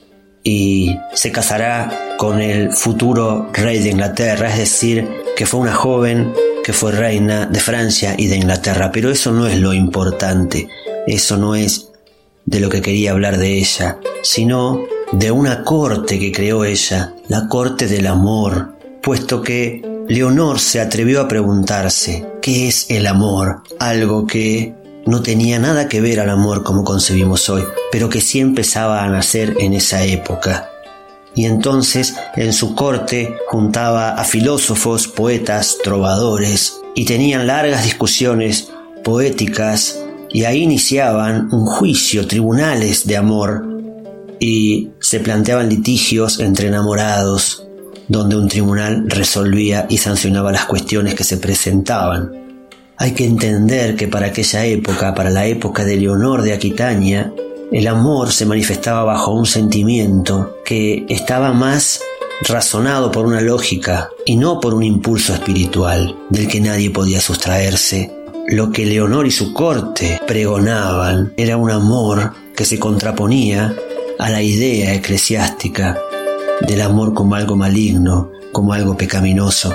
y 0.43 0.99
se 1.13 1.31
casará 1.31 2.17
con 2.17 2.41
el 2.41 2.73
futuro 2.73 3.49
rey 3.53 3.79
de 3.79 3.91
Inglaterra, 3.91 4.49
es 4.49 4.57
decir, 4.57 5.07
que 5.37 5.45
fue 5.45 5.61
una 5.61 5.73
joven 5.73 6.33
que 6.65 6.73
fue 6.73 6.91
reina 6.91 7.45
de 7.45 7.61
Francia 7.61 8.13
y 8.17 8.27
de 8.27 8.35
Inglaterra. 8.35 8.91
Pero 8.91 9.09
eso 9.09 9.31
no 9.31 9.47
es 9.47 9.57
lo 9.57 9.71
importante, 9.71 10.67
eso 11.07 11.37
no 11.37 11.55
es 11.55 11.89
de 12.43 12.59
lo 12.59 12.69
que 12.69 12.81
quería 12.81 13.11
hablar 13.11 13.37
de 13.37 13.57
ella, 13.57 13.99
sino 14.21 14.83
de 15.13 15.31
una 15.31 15.63
corte 15.63 16.19
que 16.19 16.33
creó 16.33 16.65
ella, 16.65 17.13
la 17.29 17.47
corte 17.47 17.87
del 17.87 18.07
amor, 18.07 18.75
puesto 19.01 19.41
que 19.41 19.92
Leonor 20.07 20.59
se 20.59 20.81
atrevió 20.81 21.21
a 21.21 21.27
preguntarse, 21.27 22.27
¿qué 22.41 22.67
es 22.67 22.89
el 22.89 23.07
amor? 23.07 23.63
Algo 23.79 24.27
que 24.27 24.75
no 25.05 25.21
tenía 25.21 25.59
nada 25.59 25.87
que 25.87 26.01
ver 26.01 26.19
al 26.19 26.29
amor 26.29 26.63
como 26.63 26.83
concebimos 26.83 27.49
hoy, 27.49 27.63
pero 27.91 28.09
que 28.09 28.19
sí 28.19 28.39
empezaba 28.39 29.03
a 29.03 29.09
nacer 29.09 29.55
en 29.59 29.73
esa 29.73 30.03
época. 30.03 30.69
Y 31.35 31.45
entonces 31.45 32.15
en 32.35 32.51
su 32.53 32.75
corte 32.75 33.37
juntaba 33.47 34.15
a 34.15 34.23
filósofos, 34.25 35.07
poetas, 35.07 35.77
trovadores, 35.83 36.81
y 36.95 37.05
tenían 37.05 37.47
largas 37.47 37.83
discusiones 37.83 38.69
poéticas, 39.03 39.99
y 40.29 40.43
ahí 40.43 40.63
iniciaban 40.63 41.49
un 41.51 41.65
juicio, 41.65 42.27
tribunales 42.27 43.07
de 43.07 43.17
amor, 43.17 43.65
y 44.39 44.91
se 44.99 45.21
planteaban 45.21 45.69
litigios 45.69 46.39
entre 46.39 46.67
enamorados, 46.67 47.67
donde 48.07 48.35
un 48.35 48.47
tribunal 48.47 49.05
resolvía 49.07 49.85
y 49.89 49.97
sancionaba 49.97 50.51
las 50.51 50.65
cuestiones 50.65 51.15
que 51.15 51.23
se 51.23 51.37
presentaban. 51.37 52.31
Hay 52.97 53.11
que 53.11 53.25
entender 53.25 53.95
que 53.95 54.07
para 54.07 54.27
aquella 54.27 54.65
época, 54.65 55.13
para 55.15 55.29
la 55.29 55.45
época 55.45 55.83
de 55.83 55.97
Leonor 55.97 56.41
de 56.41 56.53
Aquitania, 56.53 57.33
el 57.71 57.87
amor 57.87 58.31
se 58.31 58.45
manifestaba 58.45 59.03
bajo 59.03 59.33
un 59.33 59.45
sentimiento 59.45 60.57
que 60.63 61.05
estaba 61.09 61.53
más 61.53 62.01
razonado 62.47 63.11
por 63.11 63.25
una 63.25 63.41
lógica 63.41 64.09
y 64.25 64.35
no 64.35 64.59
por 64.59 64.73
un 64.73 64.83
impulso 64.83 65.33
espiritual 65.33 66.15
del 66.29 66.47
que 66.47 66.61
nadie 66.61 66.91
podía 66.91 67.19
sustraerse. 67.19 68.13
Lo 68.47 68.71
que 68.71 68.85
Leonor 68.85 69.25
y 69.25 69.31
su 69.31 69.53
corte 69.53 70.19
pregonaban 70.27 71.33
era 71.37 71.57
un 71.57 71.71
amor 71.71 72.33
que 72.55 72.65
se 72.65 72.77
contraponía 72.77 73.75
a 74.19 74.29
la 74.29 74.41
idea 74.41 74.93
eclesiástica 74.93 75.97
del 76.67 76.81
amor 76.81 77.13
como 77.13 77.35
algo 77.35 77.55
maligno, 77.55 78.31
como 78.51 78.73
algo 78.73 78.97
pecaminoso. 78.97 79.73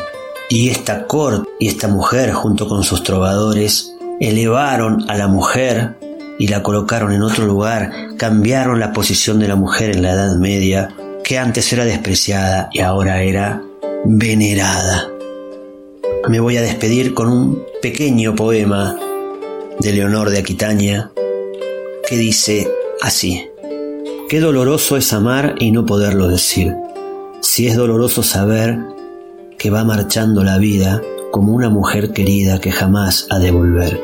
Y 0.51 0.71
esta 0.71 1.07
corte 1.07 1.49
y 1.59 1.69
esta 1.69 1.89
mujer, 1.89 2.33
junto 2.33 2.69
con 2.69 2.83
sus 2.83 3.03
trovadores, 3.03 3.95
elevaron 4.21 5.09
a 5.09 5.17
la 5.17 5.29
mujer 5.29 5.97
y 6.39 6.49
la 6.49 6.63
colocaron 6.63 7.13
en 7.13 7.23
otro 7.23 7.47
lugar, 7.47 7.91
cambiaron 8.17 8.81
la 8.81 8.93
posición 8.93 9.39
de 9.41 9.49
la 9.49 9.57
mujer 9.57 9.91
en 9.91 10.03
la 10.03 10.13
Edad 10.13 10.37
Media, 10.37 10.95
que 11.25 11.39
antes 11.39 11.73
era 11.73 11.85
despreciada 11.85 12.69
y 12.73 12.81
ahora 12.81 13.23
era 13.23 13.63
venerada. 14.05 15.09
Me 16.29 16.41
voy 16.41 16.57
a 16.57 16.63
despedir 16.63 17.15
con 17.15 17.29
un 17.29 17.65
pequeño 17.83 18.35
poema 18.35 18.97
de 19.81 19.93
Leonor 19.93 20.31
de 20.31 20.39
Aquitania 20.39 21.11
que 22.09 22.17
dice 22.17 22.69
así. 23.01 23.48
Qué 24.29 24.41
doloroso 24.41 24.99
es 24.99 25.15
amar 25.15 25.55
y 25.59 25.71
no 25.71 25.87
poderlo 25.87 26.29
decir. 26.29 26.75
Si 27.41 27.67
es 27.67 27.77
doloroso 27.77 28.23
saber 28.23 28.79
que 29.57 29.71
va 29.71 29.85
marchando 29.85 30.45
la 30.45 30.59
vida 30.59 31.01
como 31.31 31.55
una 31.55 31.71
mujer 31.71 32.13
querida 32.13 32.61
que 32.61 32.71
jamás 32.71 33.27
ha 33.31 33.39
de 33.39 33.51
volver. 33.51 33.99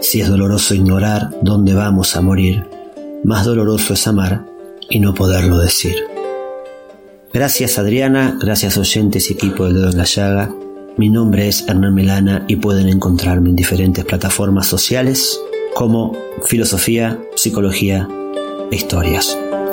Si 0.00 0.22
es 0.22 0.30
doloroso 0.30 0.74
ignorar 0.74 1.28
dónde 1.42 1.74
vamos 1.74 2.16
a 2.16 2.22
morir, 2.22 2.64
más 3.22 3.44
doloroso 3.44 3.92
es 3.92 4.06
amar 4.06 4.46
y 4.88 4.98
no 4.98 5.12
poderlo 5.12 5.58
decir. 5.58 5.94
Gracias 7.34 7.78
Adriana, 7.78 8.38
gracias 8.40 8.78
oyentes 8.78 9.28
y 9.28 9.34
equipo 9.34 9.66
del 9.66 9.74
dedo 9.74 9.90
en 9.90 9.98
la 9.98 10.04
llaga. 10.04 10.54
Mi 10.96 11.10
nombre 11.10 11.48
es 11.48 11.68
Hernán 11.68 11.92
Melana 11.92 12.46
y 12.48 12.56
pueden 12.56 12.88
encontrarme 12.88 13.50
en 13.50 13.56
diferentes 13.56 14.06
plataformas 14.06 14.68
sociales 14.68 15.38
como 15.74 16.16
Filosofía, 16.46 17.20
Psicología 17.34 18.08
e 18.70 18.76
Historias. 18.76 19.36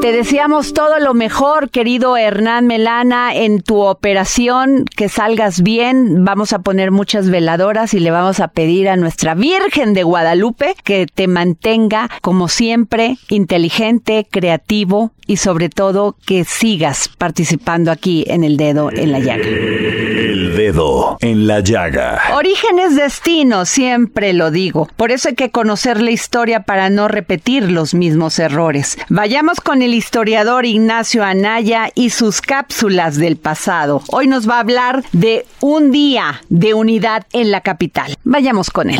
Te 0.00 0.12
deseamos 0.12 0.74
todo 0.74 1.00
lo 1.00 1.12
mejor, 1.12 1.70
querido 1.70 2.16
Hernán 2.16 2.68
Melana, 2.68 3.34
en 3.34 3.62
tu 3.62 3.80
operación, 3.80 4.84
que 4.84 5.08
salgas 5.08 5.60
bien. 5.62 6.24
Vamos 6.24 6.52
a 6.52 6.60
poner 6.60 6.92
muchas 6.92 7.28
veladoras 7.30 7.94
y 7.94 8.00
le 8.00 8.12
vamos 8.12 8.38
a 8.38 8.46
pedir 8.48 8.88
a 8.88 8.96
nuestra 8.96 9.34
Virgen 9.34 9.94
de 9.94 10.04
Guadalupe 10.04 10.76
que 10.84 11.06
te 11.12 11.26
mantenga, 11.26 12.08
como 12.22 12.46
siempre, 12.46 13.18
inteligente, 13.28 14.24
creativo 14.30 15.10
y 15.28 15.36
sobre 15.36 15.68
todo 15.68 16.16
que 16.26 16.44
sigas 16.44 17.10
participando 17.18 17.90
aquí 17.90 18.24
en 18.28 18.44
el 18.44 18.56
dedo 18.56 18.90
en 18.90 19.12
la 19.12 19.18
llaga. 19.18 19.44
El 19.44 20.56
dedo 20.56 21.18
en 21.20 21.46
la 21.46 21.60
llaga. 21.60 22.20
Origen 22.34 22.78
es 22.78 22.96
destino, 22.96 23.66
siempre 23.66 24.32
lo 24.32 24.50
digo. 24.50 24.88
Por 24.96 25.12
eso 25.12 25.28
hay 25.28 25.34
que 25.34 25.50
conocer 25.50 26.00
la 26.00 26.10
historia 26.10 26.62
para 26.62 26.88
no 26.88 27.08
repetir 27.08 27.70
los 27.70 27.92
mismos 27.92 28.38
errores. 28.38 28.96
Vayamos 29.10 29.60
con 29.60 29.82
el 29.82 29.87
historiador 29.94 30.66
Ignacio 30.66 31.24
Anaya 31.24 31.90
y 31.94 32.10
sus 32.10 32.40
cápsulas 32.40 33.16
del 33.16 33.36
pasado. 33.36 34.02
Hoy 34.10 34.26
nos 34.26 34.48
va 34.48 34.56
a 34.56 34.60
hablar 34.60 35.04
de 35.12 35.46
un 35.60 35.90
día 35.90 36.42
de 36.48 36.74
unidad 36.74 37.26
en 37.32 37.50
la 37.50 37.60
capital. 37.60 38.14
Vayamos 38.24 38.70
con 38.70 38.90
él. 38.90 38.98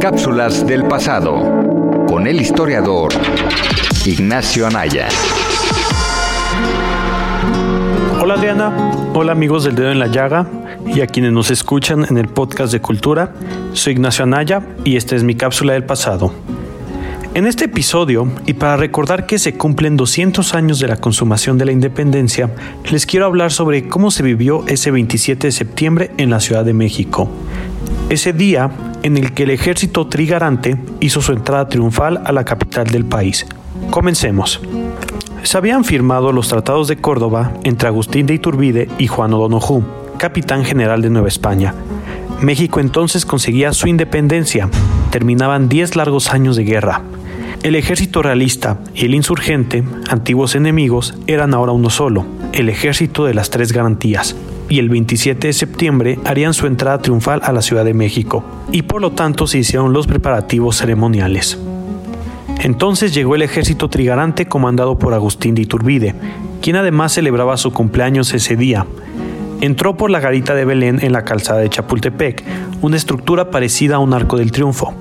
Cápsulas 0.00 0.66
del 0.66 0.84
pasado 0.84 1.40
con 2.08 2.26
el 2.26 2.40
historiador 2.40 3.12
Ignacio 4.04 4.66
Anaya. 4.66 5.08
Hola 8.20 8.34
Adriana, 8.34 8.92
hola 9.14 9.32
amigos 9.32 9.64
del 9.64 9.74
dedo 9.74 9.90
en 9.90 9.98
la 9.98 10.06
llaga 10.08 10.46
y 10.86 11.00
a 11.00 11.06
quienes 11.06 11.32
nos 11.32 11.50
escuchan 11.50 12.06
en 12.08 12.18
el 12.18 12.28
podcast 12.28 12.72
de 12.72 12.80
cultura. 12.80 13.32
Soy 13.72 13.94
Ignacio 13.94 14.24
Anaya 14.24 14.62
y 14.84 14.96
esta 14.96 15.16
es 15.16 15.24
mi 15.24 15.34
cápsula 15.34 15.72
del 15.72 15.84
pasado. 15.84 16.32
En 17.34 17.46
este 17.46 17.64
episodio, 17.64 18.30
y 18.44 18.52
para 18.52 18.76
recordar 18.76 19.24
que 19.24 19.38
se 19.38 19.54
cumplen 19.54 19.96
200 19.96 20.54
años 20.54 20.78
de 20.80 20.86
la 20.86 20.98
consumación 20.98 21.56
de 21.56 21.64
la 21.64 21.72
independencia, 21.72 22.50
les 22.90 23.06
quiero 23.06 23.24
hablar 23.24 23.52
sobre 23.52 23.88
cómo 23.88 24.10
se 24.10 24.22
vivió 24.22 24.64
ese 24.66 24.90
27 24.90 25.46
de 25.46 25.52
septiembre 25.52 26.10
en 26.18 26.28
la 26.28 26.40
Ciudad 26.40 26.62
de 26.62 26.74
México. 26.74 27.30
Ese 28.10 28.34
día, 28.34 28.70
en 29.02 29.16
el 29.16 29.32
que 29.32 29.44
el 29.44 29.50
ejército 29.50 30.08
trigarante 30.08 30.76
hizo 31.00 31.22
su 31.22 31.32
entrada 31.32 31.70
triunfal 31.70 32.20
a 32.22 32.32
la 32.32 32.44
capital 32.44 32.88
del 32.88 33.06
país. 33.06 33.46
Comencemos. 33.88 34.60
Se 35.42 35.56
habían 35.56 35.84
firmado 35.84 36.32
los 36.32 36.48
tratados 36.48 36.86
de 36.86 36.98
Córdoba 36.98 37.54
entre 37.64 37.88
Agustín 37.88 38.26
de 38.26 38.34
Iturbide 38.34 38.88
y 38.98 39.06
Juan 39.06 39.32
O'Donoghue, 39.32 39.82
capitán 40.18 40.66
general 40.66 41.00
de 41.00 41.08
Nueva 41.08 41.28
España. 41.28 41.74
México 42.42 42.78
entonces 42.78 43.24
conseguía 43.24 43.72
su 43.72 43.88
independencia. 43.88 44.68
Terminaban 45.10 45.70
10 45.70 45.96
largos 45.96 46.30
años 46.30 46.56
de 46.56 46.64
guerra. 46.64 47.02
El 47.62 47.76
ejército 47.76 48.22
realista 48.22 48.78
y 48.92 49.04
el 49.04 49.14
insurgente, 49.14 49.84
antiguos 50.08 50.56
enemigos, 50.56 51.14
eran 51.28 51.54
ahora 51.54 51.70
uno 51.70 51.90
solo, 51.90 52.26
el 52.52 52.68
ejército 52.68 53.24
de 53.24 53.34
las 53.34 53.50
tres 53.50 53.70
garantías, 53.70 54.34
y 54.68 54.80
el 54.80 54.88
27 54.88 55.46
de 55.46 55.52
septiembre 55.52 56.18
harían 56.24 56.54
su 56.54 56.66
entrada 56.66 56.98
triunfal 56.98 57.40
a 57.44 57.52
la 57.52 57.62
Ciudad 57.62 57.84
de 57.84 57.94
México, 57.94 58.44
y 58.72 58.82
por 58.82 59.00
lo 59.00 59.12
tanto 59.12 59.46
se 59.46 59.58
hicieron 59.58 59.92
los 59.92 60.08
preparativos 60.08 60.76
ceremoniales. 60.76 61.56
Entonces 62.58 63.14
llegó 63.14 63.36
el 63.36 63.42
ejército 63.42 63.88
trigarante 63.88 64.46
comandado 64.46 64.98
por 64.98 65.14
Agustín 65.14 65.54
de 65.54 65.62
Iturbide, 65.62 66.16
quien 66.62 66.74
además 66.74 67.12
celebraba 67.12 67.56
su 67.56 67.72
cumpleaños 67.72 68.34
ese 68.34 68.56
día. 68.56 68.86
Entró 69.60 69.96
por 69.96 70.10
la 70.10 70.18
garita 70.18 70.56
de 70.56 70.64
Belén 70.64 70.98
en 71.00 71.12
la 71.12 71.24
calzada 71.24 71.60
de 71.60 71.70
Chapultepec, 71.70 72.42
una 72.80 72.96
estructura 72.96 73.52
parecida 73.52 73.96
a 73.96 74.00
un 74.00 74.14
arco 74.14 74.36
del 74.36 74.50
triunfo. 74.50 74.94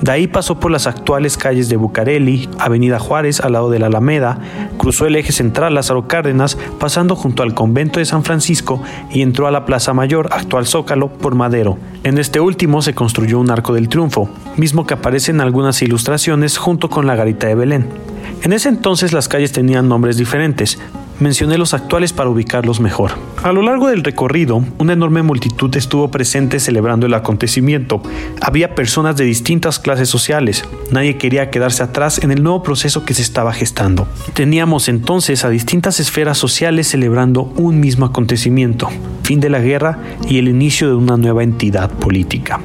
De 0.00 0.12
ahí 0.12 0.28
pasó 0.28 0.60
por 0.60 0.70
las 0.70 0.86
actuales 0.86 1.36
calles 1.36 1.68
de 1.68 1.76
Bucareli, 1.76 2.48
Avenida 2.58 2.98
Juárez 2.98 3.40
al 3.40 3.54
lado 3.54 3.68
de 3.68 3.80
la 3.80 3.86
Alameda, 3.86 4.38
cruzó 4.76 5.06
el 5.06 5.16
eje 5.16 5.32
central 5.32 5.74
Lázaro 5.74 6.06
Cárdenas, 6.06 6.56
pasando 6.78 7.16
junto 7.16 7.42
al 7.42 7.54
convento 7.54 7.98
de 7.98 8.04
San 8.04 8.22
Francisco 8.22 8.80
y 9.10 9.22
entró 9.22 9.46
a 9.46 9.50
la 9.50 9.64
Plaza 9.64 9.94
Mayor, 9.94 10.28
actual 10.32 10.66
Zócalo, 10.66 11.08
por 11.08 11.34
Madero. 11.34 11.78
En 12.04 12.18
este 12.18 12.38
último 12.38 12.80
se 12.80 12.94
construyó 12.94 13.40
un 13.40 13.50
arco 13.50 13.74
del 13.74 13.88
triunfo, 13.88 14.28
mismo 14.56 14.86
que 14.86 14.94
aparece 14.94 15.32
en 15.32 15.40
algunas 15.40 15.82
ilustraciones 15.82 16.58
junto 16.58 16.88
con 16.88 17.06
la 17.06 17.16
garita 17.16 17.48
de 17.48 17.56
Belén. 17.56 17.88
En 18.42 18.52
ese 18.52 18.68
entonces 18.68 19.12
las 19.12 19.26
calles 19.26 19.50
tenían 19.50 19.88
nombres 19.88 20.16
diferentes, 20.16 20.78
mencioné 21.20 21.58
los 21.58 21.74
actuales 21.74 22.12
para 22.12 22.30
ubicarlos 22.30 22.80
mejor. 22.80 23.12
A 23.42 23.52
lo 23.52 23.62
largo 23.62 23.88
del 23.88 24.04
recorrido, 24.04 24.64
una 24.78 24.92
enorme 24.92 25.22
multitud 25.22 25.74
estuvo 25.76 26.10
presente 26.10 26.60
celebrando 26.60 27.06
el 27.06 27.14
acontecimiento. 27.14 28.02
Había 28.40 28.74
personas 28.74 29.16
de 29.16 29.24
distintas 29.24 29.78
clases 29.78 30.08
sociales. 30.08 30.64
Nadie 30.90 31.16
quería 31.16 31.50
quedarse 31.50 31.82
atrás 31.82 32.18
en 32.22 32.32
el 32.32 32.42
nuevo 32.42 32.62
proceso 32.62 33.04
que 33.04 33.14
se 33.14 33.22
estaba 33.22 33.52
gestando. 33.52 34.08
Teníamos 34.34 34.88
entonces 34.88 35.44
a 35.44 35.50
distintas 35.50 36.00
esferas 36.00 36.38
sociales 36.38 36.88
celebrando 36.88 37.42
un 37.56 37.80
mismo 37.80 38.06
acontecimiento, 38.06 38.88
fin 39.22 39.40
de 39.40 39.50
la 39.50 39.60
guerra 39.60 39.98
y 40.28 40.38
el 40.38 40.48
inicio 40.48 40.88
de 40.88 40.94
una 40.94 41.16
nueva 41.16 41.42
entidad 41.42 41.90
política. 41.90 42.60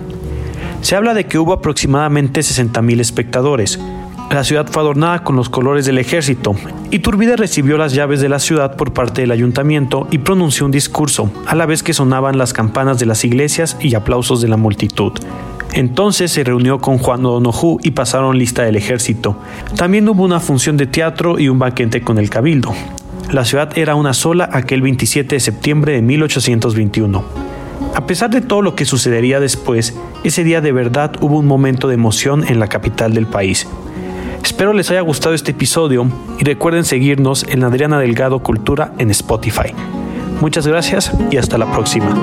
Se 0.82 0.98
habla 0.98 1.14
de 1.14 1.26
que 1.26 1.40
hubo 1.40 1.54
aproximadamente 1.54 2.42
60.000 2.42 3.00
espectadores, 3.00 3.80
la 4.34 4.44
ciudad 4.44 4.68
fue 4.68 4.82
adornada 4.82 5.24
con 5.24 5.36
los 5.36 5.48
colores 5.48 5.86
del 5.86 6.00
ejército. 6.00 6.56
Iturbide 6.90 7.36
recibió 7.36 7.78
las 7.78 7.94
llaves 7.94 8.20
de 8.20 8.30
la 8.30 8.40
ciudad 8.40 8.76
por 8.76 8.92
parte 8.92 9.22
del 9.22 9.32
ayuntamiento 9.32 10.08
y 10.10 10.18
pronunció 10.18 10.66
un 10.66 10.72
discurso, 10.72 11.32
a 11.46 11.54
la 11.56 11.68
vez 11.68 11.84
que 11.84 11.94
sonaban 11.94 12.40
las 12.40 12.52
campanas 12.52 12.98
de 12.98 13.06
las 13.06 13.24
iglesias 13.26 13.78
y 13.80 13.94
aplausos 13.94 14.42
de 14.42 14.48
la 14.48 14.58
multitud. 14.58 15.14
Entonces 15.74 16.32
se 16.32 16.44
reunió 16.44 16.80
con 16.80 16.98
Juan 16.98 17.26
O'Donoghue 17.26 17.78
y 17.84 17.92
pasaron 17.92 18.38
lista 18.38 18.64
del 18.64 18.76
ejército. 18.76 19.38
También 19.76 20.10
hubo 20.10 20.24
una 20.24 20.40
función 20.40 20.78
de 20.78 20.88
teatro 20.88 21.38
y 21.38 21.50
un 21.50 21.60
banquete 21.60 22.02
con 22.02 22.18
el 22.18 22.32
cabildo. 22.32 22.74
La 23.32 23.46
ciudad 23.46 23.78
era 23.78 23.94
una 23.94 24.14
sola 24.14 24.50
aquel 24.52 24.82
27 24.82 25.36
de 25.36 25.40
septiembre 25.40 25.94
de 25.94 26.02
1821. 26.02 27.24
A 27.96 28.08
pesar 28.08 28.32
de 28.32 28.42
todo 28.42 28.64
lo 28.64 28.76
que 28.76 28.86
sucedería 28.86 29.40
después, 29.40 29.96
ese 30.24 30.44
día 30.44 30.62
de 30.62 30.72
verdad 30.72 31.14
hubo 31.22 31.38
un 31.38 31.46
momento 31.46 31.88
de 31.88 31.94
emoción 31.94 32.44
en 32.48 32.60
la 32.60 32.68
capital 32.68 33.14
del 33.14 33.28
país. 33.28 33.68
Espero 34.44 34.74
les 34.74 34.92
haya 34.92 35.02
gustado 35.02 35.34
este 35.34 35.52
episodio 35.52 36.06
y 36.38 36.44
recuerden 36.44 36.84
seguirnos 36.84 37.44
en 37.48 37.64
Adriana 37.64 37.98
Delgado 38.00 38.40
Cultura 38.40 38.94
en 38.98 39.10
Spotify. 39.10 39.74
Muchas 40.42 40.68
gracias 40.68 41.12
y 41.32 41.38
hasta 41.38 41.58
la 41.58 41.72
próxima. 41.72 42.14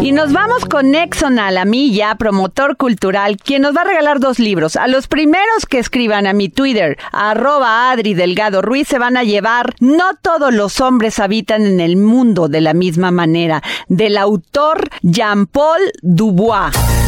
Y 0.00 0.12
nos 0.12 0.32
vamos 0.32 0.64
con 0.64 0.94
Exxon 0.94 1.38
a 1.38 1.50
la 1.50 1.66
milla, 1.66 2.14
promotor 2.14 2.78
cultural, 2.78 3.36
quien 3.36 3.62
nos 3.62 3.76
va 3.76 3.82
a 3.82 3.84
regalar 3.84 4.20
dos 4.20 4.38
libros. 4.38 4.76
A 4.76 4.88
los 4.88 5.06
primeros 5.06 5.66
que 5.68 5.78
escriban 5.78 6.26
a 6.26 6.32
mi 6.32 6.48
Twitter, 6.48 6.96
arroba 7.12 7.90
Adri 7.90 8.14
Delgado 8.14 8.62
Ruiz, 8.62 8.88
se 8.88 8.98
van 8.98 9.18
a 9.18 9.24
llevar 9.24 9.74
No 9.80 10.14
todos 10.22 10.54
los 10.54 10.80
hombres 10.80 11.18
habitan 11.18 11.66
en 11.66 11.80
el 11.80 11.96
mundo 11.96 12.48
de 12.48 12.62
la 12.62 12.72
misma 12.72 13.10
manera, 13.10 13.62
del 13.88 14.16
autor 14.16 14.88
Jean-Paul 15.02 15.80
Dubois. 16.00 17.07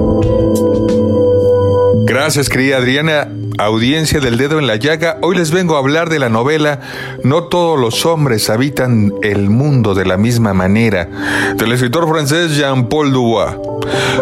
Gracias, 2.23 2.49
querida 2.49 2.77
Adriana. 2.77 3.29
Audiencia 3.57 4.19
del 4.19 4.37
dedo 4.37 4.59
en 4.59 4.67
la 4.67 4.75
llaga, 4.75 5.17
hoy 5.21 5.35
les 5.35 5.49
vengo 5.49 5.75
a 5.75 5.79
hablar 5.79 6.07
de 6.07 6.19
la 6.19 6.29
novela 6.29 6.79
No 7.23 7.45
todos 7.45 7.79
los 7.79 8.05
hombres 8.05 8.51
habitan 8.51 9.11
el 9.23 9.49
mundo 9.49 9.95
de 9.95 10.05
la 10.05 10.17
misma 10.17 10.53
manera, 10.53 11.09
del 11.55 11.71
escritor 11.71 12.07
francés 12.07 12.55
Jean-Paul 12.55 13.11
Dubois. 13.11 13.55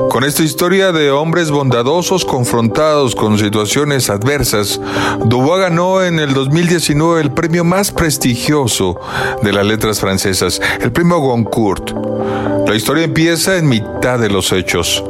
Con 0.10 0.24
esta 0.24 0.44
historia 0.44 0.94
de 0.94 1.12
hombres 1.12 1.52
bondadosos 1.52 2.24
confrontados 2.24 3.16
con 3.16 3.38
situaciones 3.38 4.10
adversas, 4.10 4.80
Dubois 5.26 5.60
ganó 5.60 6.02
en 6.02 6.20
el 6.20 6.34
2019 6.34 7.20
el 7.22 7.32
premio 7.32 7.66
más 7.66 7.92
prestigioso 7.92 8.98
de 9.42 9.52
las 9.52 9.66
letras 9.66 10.00
francesas, 10.00 10.62
el 10.80 10.94
premio 10.94 11.20
Goncourt. 11.20 11.92
La 12.66 12.76
historia 12.76 13.04
empieza 13.04 13.58
en 13.58 13.68
mitad 13.68 14.20
de 14.20 14.30
los 14.30 14.52
hechos. 14.52 15.04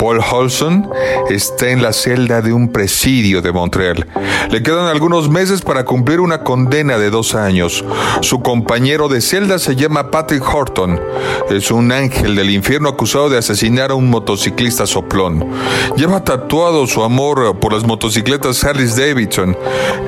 Paul 0.00 0.20
Holson 0.20 0.90
está 1.30 1.70
en 1.70 1.80
la 1.80 1.92
celda 1.92 2.33
de 2.42 2.52
un 2.52 2.68
presidio 2.68 3.42
de 3.42 3.52
Montreal. 3.52 4.06
Le 4.50 4.62
quedan 4.62 4.86
algunos 4.86 5.28
meses 5.28 5.62
para 5.62 5.84
cumplir 5.84 6.20
una 6.20 6.42
condena 6.42 6.98
de 6.98 7.10
dos 7.10 7.34
años. 7.34 7.84
Su 8.20 8.40
compañero 8.40 9.08
de 9.08 9.20
celda 9.20 9.58
se 9.58 9.76
llama 9.76 10.10
Patrick 10.10 10.42
Horton. 10.42 11.00
Es 11.50 11.70
un 11.70 11.92
ángel 11.92 12.36
del 12.36 12.50
infierno 12.50 12.88
acusado 12.88 13.28
de 13.28 13.38
asesinar 13.38 13.90
a 13.90 13.94
un 13.94 14.10
motociclista 14.10 14.86
soplón. 14.86 15.46
Lleva 15.96 16.24
tatuado 16.24 16.86
su 16.86 17.02
amor 17.02 17.58
por 17.58 17.72
las 17.72 17.84
motocicletas 17.84 18.62
Harley 18.64 18.86
Davidson 18.86 19.56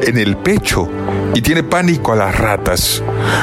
en 0.02 0.18
el 0.18 0.36
pecho 0.36 0.88
y 1.34 1.42
tiene 1.42 1.62
pánico 1.62 2.12
a 2.12 2.16
las 2.16 2.36
ratas. 2.36 3.02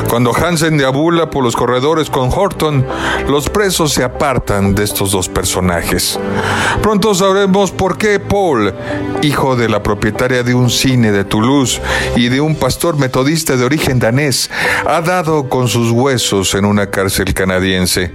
Cuando 0.09 0.33
Hansen 0.33 0.77
deambula 0.77 1.29
por 1.29 1.43
los 1.43 1.55
corredores 1.55 2.09
con 2.09 2.29
Horton, 2.33 2.85
los 3.27 3.49
presos 3.49 3.93
se 3.93 4.03
apartan 4.03 4.75
de 4.75 4.83
estos 4.83 5.11
dos 5.11 5.29
personajes. 5.29 6.19
Pronto 6.81 7.13
sabremos 7.13 7.71
por 7.71 7.97
qué 7.97 8.19
Paul, 8.19 8.73
hijo 9.21 9.55
de 9.55 9.69
la 9.69 9.83
propietaria 9.83 10.43
de 10.43 10.53
un 10.53 10.69
cine 10.69 11.11
de 11.11 11.23
Toulouse 11.23 11.81
y 12.15 12.29
de 12.29 12.41
un 12.41 12.55
pastor 12.55 12.97
metodista 12.97 13.55
de 13.55 13.65
origen 13.65 13.99
danés, 13.99 14.49
ha 14.85 15.01
dado 15.01 15.49
con 15.49 15.67
sus 15.67 15.91
huesos 15.91 16.53
en 16.55 16.65
una 16.65 16.89
cárcel 16.89 17.33
canadiense. 17.33 18.11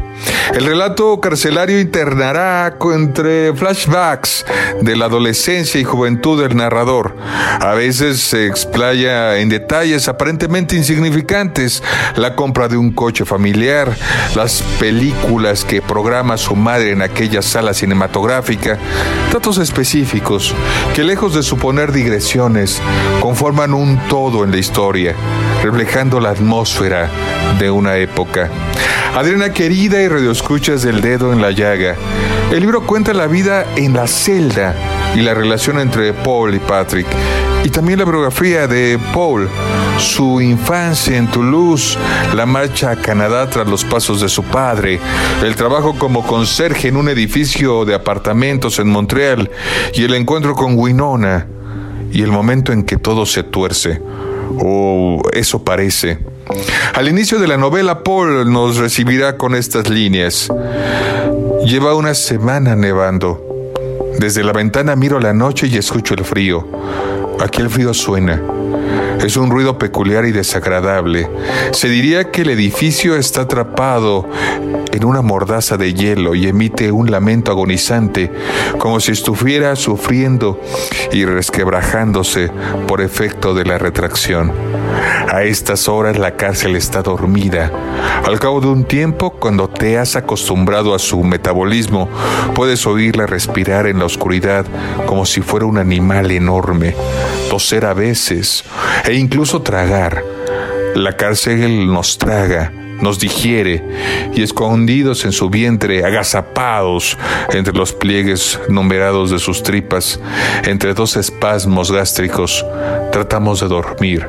El 0.54 0.64
relato 0.64 1.20
carcelario 1.20 1.80
internará 1.80 2.76
entre 2.94 3.54
flashbacks 3.54 4.44
de 4.80 4.96
la 4.96 5.06
adolescencia 5.06 5.80
y 5.80 5.84
juventud 5.84 6.40
del 6.42 6.56
narrador. 6.56 7.16
A 7.60 7.74
veces 7.74 8.20
se 8.20 8.46
explaya 8.46 9.38
en 9.38 9.48
detalles 9.58 10.08
aparentemente 10.08 10.76
insignificantes, 10.76 11.82
la 12.14 12.36
compra 12.36 12.68
de 12.68 12.76
un 12.76 12.92
coche 12.92 13.24
familiar, 13.24 13.92
las 14.36 14.62
películas 14.78 15.64
que 15.64 15.82
programa 15.82 16.36
su 16.36 16.54
madre 16.54 16.92
en 16.92 17.02
aquella 17.02 17.42
sala 17.42 17.74
cinematográfica, 17.74 18.78
datos 19.32 19.58
específicos 19.58 20.54
que 20.94 21.02
lejos 21.02 21.34
de 21.34 21.42
suponer 21.42 21.90
digresiones, 21.90 22.80
conforman 23.20 23.74
un 23.74 23.98
todo 24.08 24.44
en 24.44 24.52
la 24.52 24.58
historia, 24.58 25.16
reflejando 25.62 26.20
la 26.20 26.30
atmósfera 26.30 27.10
de 27.58 27.70
una 27.70 27.96
época. 27.96 28.48
Adriana 29.16 29.52
querida 29.52 30.00
y 30.00 30.06
radioescuchas 30.06 30.82
del 30.82 31.00
dedo 31.00 31.32
en 31.32 31.42
la 31.42 31.50
llaga. 31.50 31.96
El 32.52 32.60
libro 32.60 32.86
cuenta 32.86 33.12
la 33.12 33.26
vida 33.26 33.66
en 33.74 33.94
la 33.94 34.06
celda 34.06 34.74
y 35.16 35.22
la 35.22 35.34
relación 35.34 35.80
entre 35.80 36.12
Paul 36.12 36.54
y 36.54 36.60
Patrick. 36.60 37.08
Y 37.64 37.70
también 37.70 37.98
la 37.98 38.04
biografía 38.04 38.66
de 38.66 38.98
Paul, 39.12 39.48
su 39.98 40.40
infancia 40.40 41.16
en 41.16 41.26
Toulouse, 41.26 41.98
la 42.34 42.46
marcha 42.46 42.92
a 42.92 42.96
Canadá 42.96 43.50
tras 43.50 43.66
los 43.66 43.84
pasos 43.84 44.20
de 44.20 44.28
su 44.28 44.44
padre, 44.44 45.00
el 45.42 45.56
trabajo 45.56 45.94
como 45.98 46.26
conserje 46.26 46.88
en 46.88 46.96
un 46.96 47.08
edificio 47.08 47.84
de 47.84 47.94
apartamentos 47.94 48.78
en 48.78 48.88
Montreal 48.88 49.50
y 49.92 50.04
el 50.04 50.14
encuentro 50.14 50.54
con 50.54 50.78
Winona 50.78 51.46
y 52.12 52.22
el 52.22 52.30
momento 52.30 52.72
en 52.72 52.84
que 52.84 52.96
todo 52.96 53.26
se 53.26 53.42
tuerce. 53.42 54.00
O 54.60 55.20
eso 55.32 55.62
parece. 55.62 56.18
Al 56.94 57.08
inicio 57.08 57.38
de 57.38 57.48
la 57.48 57.56
novela, 57.56 58.02
Paul 58.02 58.50
nos 58.50 58.76
recibirá 58.76 59.36
con 59.36 59.54
estas 59.54 59.90
líneas. 59.90 60.48
Lleva 61.64 61.94
una 61.94 62.14
semana 62.14 62.74
nevando. 62.74 63.44
Desde 64.18 64.42
la 64.42 64.52
ventana 64.52 64.96
miro 64.96 65.20
la 65.20 65.34
noche 65.34 65.66
y 65.66 65.76
escucho 65.76 66.14
el 66.14 66.24
frío. 66.24 66.66
Aquí 67.40 67.62
el 67.62 67.70
frío 67.70 67.94
suena. 67.94 68.57
Es 69.22 69.36
un 69.36 69.50
ruido 69.50 69.78
peculiar 69.78 70.24
y 70.24 70.32
desagradable. 70.32 71.28
Se 71.72 71.88
diría 71.88 72.30
que 72.30 72.42
el 72.42 72.50
edificio 72.50 73.16
está 73.16 73.42
atrapado 73.42 74.26
en 74.92 75.04
una 75.04 75.22
mordaza 75.22 75.76
de 75.76 75.92
hielo 75.92 76.34
y 76.34 76.48
emite 76.48 76.92
un 76.92 77.10
lamento 77.10 77.50
agonizante, 77.50 78.32
como 78.78 79.00
si 79.00 79.12
estuviera 79.12 79.76
sufriendo 79.76 80.60
y 81.12 81.24
resquebrajándose 81.24 82.50
por 82.86 83.00
efecto 83.00 83.54
de 83.54 83.64
la 83.64 83.78
retracción. 83.78 84.52
A 85.32 85.42
estas 85.42 85.88
horas 85.88 86.18
la 86.18 86.36
cárcel 86.36 86.76
está 86.76 87.02
dormida. 87.02 87.70
Al 88.24 88.38
cabo 88.38 88.60
de 88.60 88.68
un 88.68 88.84
tiempo, 88.84 89.30
cuando 89.30 89.68
te 89.68 89.98
has 89.98 90.16
acostumbrado 90.16 90.94
a 90.94 90.98
su 90.98 91.22
metabolismo, 91.22 92.08
puedes 92.54 92.86
oírla 92.86 93.26
respirar 93.26 93.86
en 93.86 93.98
la 93.98 94.06
oscuridad 94.06 94.64
como 95.06 95.26
si 95.26 95.40
fuera 95.40 95.66
un 95.66 95.78
animal 95.78 96.30
enorme, 96.30 96.94
toser 97.48 97.84
a 97.84 97.94
veces 97.94 98.64
e 99.04 99.14
incluso 99.14 99.62
tragar. 99.62 100.22
La 100.94 101.16
cárcel 101.16 101.92
nos 101.92 102.18
traga, 102.18 102.72
nos 103.00 103.18
digiere 103.18 103.82
y 104.34 104.42
escondidos 104.42 105.24
en 105.24 105.32
su 105.32 105.48
vientre, 105.48 106.04
agazapados 106.04 107.16
entre 107.52 107.72
los 107.72 107.92
pliegues 107.92 108.58
numerados 108.68 109.30
de 109.30 109.38
sus 109.38 109.62
tripas, 109.62 110.20
entre 110.64 110.94
dos 110.94 111.16
espasmos 111.16 111.90
gástricos, 111.92 112.64
tratamos 113.12 113.60
de 113.60 113.68
dormir 113.68 114.28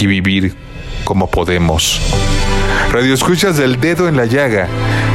y 0.00 0.06
vivir 0.06 0.54
como 1.04 1.30
podemos. 1.30 2.00
Radio 2.90 3.14
Escuchas 3.14 3.56
del 3.56 3.80
Dedo 3.80 4.08
en 4.08 4.16
la 4.16 4.26
Llaga. 4.26 4.68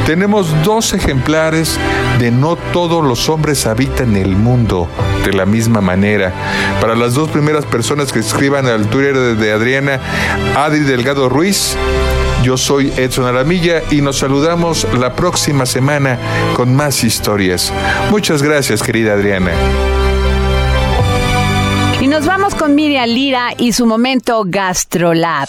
Tenemos 0.06 0.48
dos 0.64 0.94
ejemplares 0.94 1.78
de 2.18 2.30
No 2.30 2.56
todos 2.56 3.04
los 3.04 3.28
hombres 3.28 3.66
habitan 3.66 4.16
el 4.16 4.36
mundo 4.36 4.88
de 5.24 5.32
la 5.32 5.46
misma 5.46 5.80
manera. 5.80 6.32
Para 6.80 6.94
las 6.94 7.14
dos 7.14 7.28
primeras 7.28 7.64
personas 7.66 8.12
que 8.12 8.20
escriban 8.20 8.66
al 8.66 8.86
Twitter 8.88 9.36
de 9.36 9.52
Adriana, 9.52 10.00
Adri 10.56 10.80
Delgado 10.80 11.28
Ruiz, 11.28 11.76
yo 12.42 12.56
soy 12.56 12.92
Edson 12.96 13.26
Aramilla 13.26 13.82
y 13.90 14.00
nos 14.00 14.18
saludamos 14.18 14.86
la 14.98 15.14
próxima 15.14 15.66
semana 15.66 16.18
con 16.54 16.74
más 16.74 17.04
historias. 17.04 17.72
Muchas 18.10 18.42
gracias, 18.42 18.82
querida 18.82 19.12
Adriana. 19.12 19.50
Y 22.00 22.06
nos 22.06 22.26
vamos 22.26 22.54
con 22.54 22.74
Miriam 22.74 23.08
Lira 23.08 23.50
y 23.58 23.72
su 23.72 23.84
momento 23.84 24.44
GastroLab. 24.46 25.48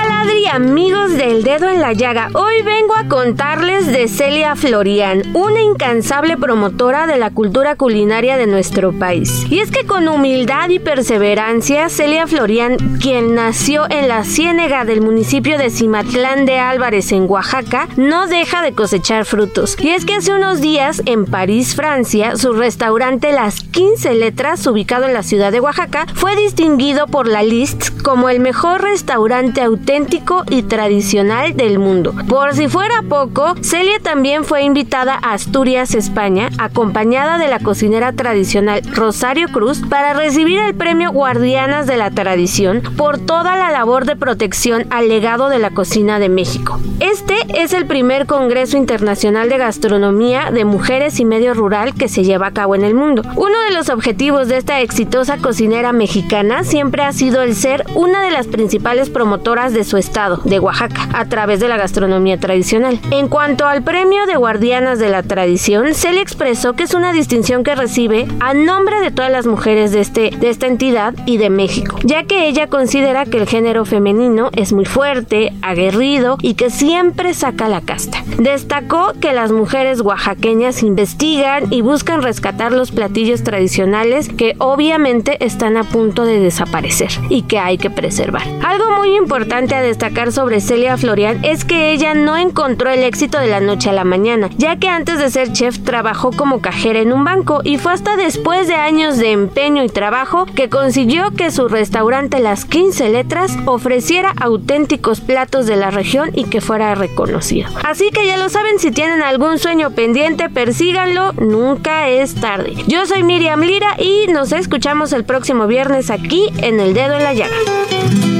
Amigos 0.53 1.13
del 1.13 1.43
dedo 1.43 1.69
en 1.69 1.79
la 1.79 1.93
llaga, 1.93 2.29
hoy 2.33 2.61
vengo 2.61 2.93
a 2.93 3.07
contarles 3.07 3.87
de 3.87 4.09
Celia 4.09 4.57
Florian, 4.57 5.23
una 5.33 5.61
incansable 5.61 6.35
promotora 6.35 7.07
de 7.07 7.17
la 7.17 7.29
cultura 7.29 7.77
culinaria 7.77 8.35
de 8.35 8.47
nuestro 8.47 8.91
país. 8.91 9.45
Y 9.49 9.59
es 9.59 9.71
que 9.71 9.85
con 9.85 10.09
humildad 10.09 10.67
y 10.67 10.79
perseverancia, 10.79 11.87
Celia 11.87 12.27
Florian, 12.27 12.75
quien 12.99 13.33
nació 13.33 13.89
en 13.89 14.09
la 14.09 14.25
ciénega 14.25 14.83
del 14.83 14.99
municipio 14.99 15.57
de 15.57 15.69
Cimatlán 15.69 16.45
de 16.45 16.59
Álvarez 16.59 17.13
en 17.13 17.29
Oaxaca, 17.29 17.87
no 17.95 18.27
deja 18.27 18.61
de 18.61 18.73
cosechar 18.73 19.23
frutos. 19.23 19.77
Y 19.79 19.91
es 19.91 20.03
que 20.03 20.15
hace 20.15 20.33
unos 20.33 20.59
días, 20.59 21.01
en 21.05 21.27
París, 21.27 21.77
Francia, 21.77 22.35
su 22.35 22.51
restaurante 22.51 23.31
Las 23.31 23.61
15 23.61 24.15
Letras, 24.15 24.67
ubicado 24.67 25.05
en 25.05 25.13
la 25.13 25.23
ciudad 25.23 25.53
de 25.53 25.61
Oaxaca, 25.61 26.07
fue 26.13 26.35
distinguido 26.35 27.07
por 27.07 27.29
la 27.29 27.41
List 27.41 28.01
como 28.01 28.27
el 28.27 28.41
mejor 28.41 28.81
restaurante 28.81 29.61
auténtico 29.61 30.40
y 30.49 30.63
tradicional 30.63 31.55
del 31.55 31.79
mundo. 31.79 32.13
Por 32.27 32.53
si 32.53 32.67
fuera 32.67 33.01
poco, 33.07 33.55
Celia 33.61 33.99
también 34.01 34.45
fue 34.45 34.63
invitada 34.63 35.19
a 35.21 35.33
Asturias, 35.33 35.95
España, 35.95 36.49
acompañada 36.57 37.37
de 37.37 37.47
la 37.47 37.59
cocinera 37.59 38.13
tradicional 38.13 38.81
Rosario 38.93 39.47
Cruz, 39.49 39.81
para 39.89 40.13
recibir 40.13 40.59
el 40.59 40.75
premio 40.75 41.11
Guardianas 41.11 41.87
de 41.87 41.97
la 41.97 42.11
Tradición 42.11 42.81
por 42.97 43.17
toda 43.19 43.55
la 43.55 43.71
labor 43.71 44.05
de 44.05 44.15
protección 44.15 44.85
al 44.89 45.07
legado 45.07 45.49
de 45.49 45.59
la 45.59 45.71
cocina 45.71 46.19
de 46.19 46.29
México. 46.29 46.79
Este 46.99 47.35
es 47.55 47.73
el 47.73 47.85
primer 47.85 48.25
Congreso 48.25 48.77
Internacional 48.77 49.49
de 49.49 49.57
Gastronomía 49.57 50.51
de 50.51 50.65
Mujeres 50.65 51.19
y 51.19 51.25
Medio 51.25 51.53
Rural 51.53 51.93
que 51.93 52.07
se 52.07 52.23
lleva 52.23 52.47
a 52.47 52.53
cabo 52.53 52.75
en 52.75 52.83
el 52.83 52.93
mundo. 52.93 53.23
Uno 53.35 53.59
de 53.67 53.71
los 53.73 53.89
objetivos 53.89 54.47
de 54.47 54.57
esta 54.57 54.81
exitosa 54.81 55.37
cocinera 55.37 55.93
mexicana 55.93 56.63
siempre 56.63 57.03
ha 57.03 57.11
sido 57.13 57.41
el 57.41 57.55
ser 57.55 57.85
una 57.95 58.23
de 58.23 58.31
las 58.31 58.47
principales 58.47 59.09
promotoras 59.09 59.73
de 59.73 59.83
su 59.83 59.97
estado, 59.97 60.30
de 60.37 60.59
Oaxaca, 60.59 61.09
a 61.13 61.25
través 61.25 61.59
de 61.59 61.67
la 61.67 61.77
gastronomía 61.77 62.39
tradicional. 62.39 62.99
En 63.11 63.27
cuanto 63.27 63.67
al 63.67 63.83
premio 63.83 64.25
de 64.25 64.35
Guardianas 64.35 64.99
de 64.99 65.09
la 65.09 65.23
Tradición, 65.23 65.93
se 65.93 66.11
le 66.11 66.21
expresó 66.21 66.73
que 66.73 66.83
es 66.83 66.93
una 66.93 67.13
distinción 67.13 67.63
que 67.63 67.75
recibe 67.75 68.27
a 68.39 68.53
nombre 68.53 68.99
de 69.01 69.11
todas 69.11 69.31
las 69.31 69.45
mujeres 69.45 69.91
de, 69.91 70.01
este, 70.01 70.31
de 70.31 70.49
esta 70.49 70.67
entidad 70.67 71.13
y 71.25 71.37
de 71.37 71.49
México, 71.49 71.97
ya 72.03 72.23
que 72.23 72.47
ella 72.47 72.67
considera 72.67 73.25
que 73.25 73.37
el 73.37 73.47
género 73.47 73.85
femenino 73.85 74.49
es 74.55 74.73
muy 74.73 74.85
fuerte, 74.85 75.53
aguerrido 75.61 76.37
y 76.41 76.55
que 76.55 76.69
siempre 76.69 77.33
saca 77.33 77.67
la 77.67 77.81
casta. 77.81 78.23
Destacó 78.37 79.13
que 79.19 79.33
las 79.33 79.51
mujeres 79.51 80.01
oaxaqueñas 80.01 80.83
investigan 80.83 81.71
y 81.71 81.81
buscan 81.81 82.21
rescatar 82.21 82.71
los 82.71 82.91
platillos 82.91 83.43
tradicionales 83.43 84.29
que 84.29 84.55
obviamente 84.57 85.43
están 85.43 85.77
a 85.77 85.83
punto 85.83 86.25
de 86.25 86.39
desaparecer 86.39 87.09
y 87.29 87.43
que 87.43 87.59
hay 87.59 87.77
que 87.77 87.89
preservar. 87.89 88.43
Algo 88.63 88.91
muy 88.97 89.15
importante 89.15 89.75
a 89.75 89.81
destacar 89.81 90.20
sobre 90.29 90.61
Celia 90.61 90.97
Florian 90.97 91.43
es 91.43 91.65
que 91.65 91.91
ella 91.91 92.13
no 92.13 92.37
encontró 92.37 92.91
el 92.91 93.03
éxito 93.03 93.39
de 93.39 93.47
la 93.47 93.59
noche 93.59 93.89
a 93.89 93.93
la 93.93 94.03
mañana, 94.03 94.49
ya 94.57 94.75
que 94.75 94.87
antes 94.87 95.17
de 95.17 95.31
ser 95.31 95.51
chef 95.51 95.79
trabajó 95.79 96.31
como 96.31 96.61
cajera 96.61 96.99
en 96.99 97.11
un 97.11 97.23
banco 97.23 97.61
y 97.63 97.79
fue 97.79 97.93
hasta 97.93 98.15
después 98.15 98.67
de 98.67 98.75
años 98.75 99.17
de 99.17 99.31
empeño 99.31 99.83
y 99.83 99.89
trabajo 99.89 100.45
que 100.45 100.69
consiguió 100.69 101.31
que 101.31 101.49
su 101.49 101.67
restaurante 101.67 102.39
Las 102.39 102.65
15 102.65 103.09
Letras 103.09 103.57
ofreciera 103.65 104.33
auténticos 104.39 105.21
platos 105.21 105.65
de 105.65 105.77
la 105.77 105.89
región 105.89 106.29
y 106.35 106.43
que 106.43 106.61
fuera 106.61 106.93
reconocido. 106.93 107.69
Así 107.83 108.11
que 108.11 108.27
ya 108.27 108.37
lo 108.37 108.49
saben, 108.49 108.77
si 108.77 108.91
tienen 108.91 109.23
algún 109.23 109.57
sueño 109.57 109.91
pendiente, 109.91 110.49
persíganlo, 110.49 111.33
nunca 111.33 112.09
es 112.09 112.35
tarde. 112.35 112.75
Yo 112.87 113.05
soy 113.05 113.23
Miriam 113.23 113.61
Lira 113.61 113.95
y 113.97 114.27
nos 114.31 114.51
escuchamos 114.51 115.13
el 115.13 115.23
próximo 115.23 115.67
viernes 115.67 116.11
aquí 116.11 116.49
en 116.57 116.79
El 116.79 116.93
Dedo 116.93 117.15
en 117.15 117.23
la 117.23 117.33
Llaga. 117.33 118.30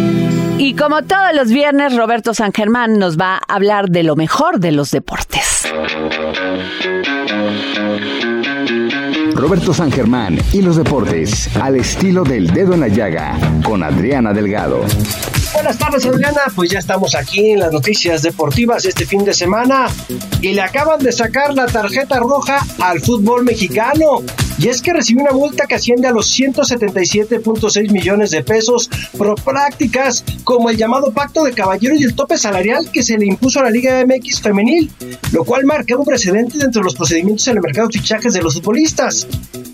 Y 0.64 0.76
como 0.76 1.02
todos 1.02 1.34
los 1.34 1.50
viernes, 1.50 1.96
Roberto 1.96 2.36
San 2.36 2.54
Germán 2.54 3.00
nos 3.00 3.18
va 3.18 3.38
a 3.38 3.56
hablar 3.56 3.90
de 3.90 4.04
lo 4.04 4.16
mejor 4.16 4.60
de 4.60 4.72
los 4.72 4.92
deportes. 4.92 5.68
Roberto 9.34 9.74
San 9.74 9.92
Germán 9.92 10.38
y 10.54 10.62
los 10.62 10.76
deportes 10.78 11.50
al 11.58 11.78
estilo 11.78 12.24
del 12.24 12.46
dedo 12.54 12.76
en 12.76 12.82
la 12.82 12.90
llaga 12.90 13.40
con 13.64 13.82
Adriana 13.82 14.34
Delgado. 14.34 14.86
Buenas 15.54 15.78
tardes, 15.78 16.06
Adriana. 16.06 16.42
Pues 16.56 16.72
ya 16.72 16.80
estamos 16.80 17.14
aquí 17.14 17.52
en 17.52 17.60
las 17.60 17.74
noticias 17.74 18.22
deportivas 18.22 18.86
este 18.86 19.06
fin 19.06 19.26
de 19.26 19.34
semana 19.34 19.88
y 20.42 20.54
le 20.54 20.62
acaban 20.62 21.00
de 21.00 21.12
sacar 21.12 21.54
la 21.54 21.66
tarjeta 21.66 22.20
roja 22.20 22.66
al 22.80 23.02
fútbol 23.02 23.44
mexicano. 23.44 24.24
Y 24.58 24.70
es 24.70 24.82
que 24.82 24.94
recibió 24.94 25.24
una 25.24 25.34
multa 25.34 25.66
que 25.68 25.76
asciende 25.76 26.08
a 26.08 26.12
los 26.12 26.38
177.6 26.40 27.92
millones 27.92 28.32
de 28.32 28.44
pesos 28.44 28.90
por 29.18 29.36
prácticas 29.44 30.24
como 30.46 30.70
el 30.70 30.78
llamado 30.78 31.12
pacto 31.12 31.44
de 31.44 31.52
caballeros 31.52 32.00
y 32.00 32.04
el 32.04 32.16
tope 32.16 32.38
salarial 32.38 32.90
que 32.92 33.04
se 33.04 33.18
le 33.18 33.26
impuso 33.26 33.60
a 33.60 33.64
la 33.64 33.72
Liga 33.72 34.06
MX 34.06 34.42
femenil, 34.42 34.90
lo 35.32 35.44
cual 35.44 35.66
marca 35.66 35.98
un 35.98 36.06
precedente 36.06 36.58
dentro 36.60 36.82
de 36.82 36.86
los 36.86 36.96
procedimientos 36.96 37.48
en 37.48 37.58
el 37.58 37.62
mercado 37.62 37.88
de 37.88 38.00
fichajes 38.00 38.34
de 38.34 38.42
los 38.42 38.54
futbolistas. 38.54 39.28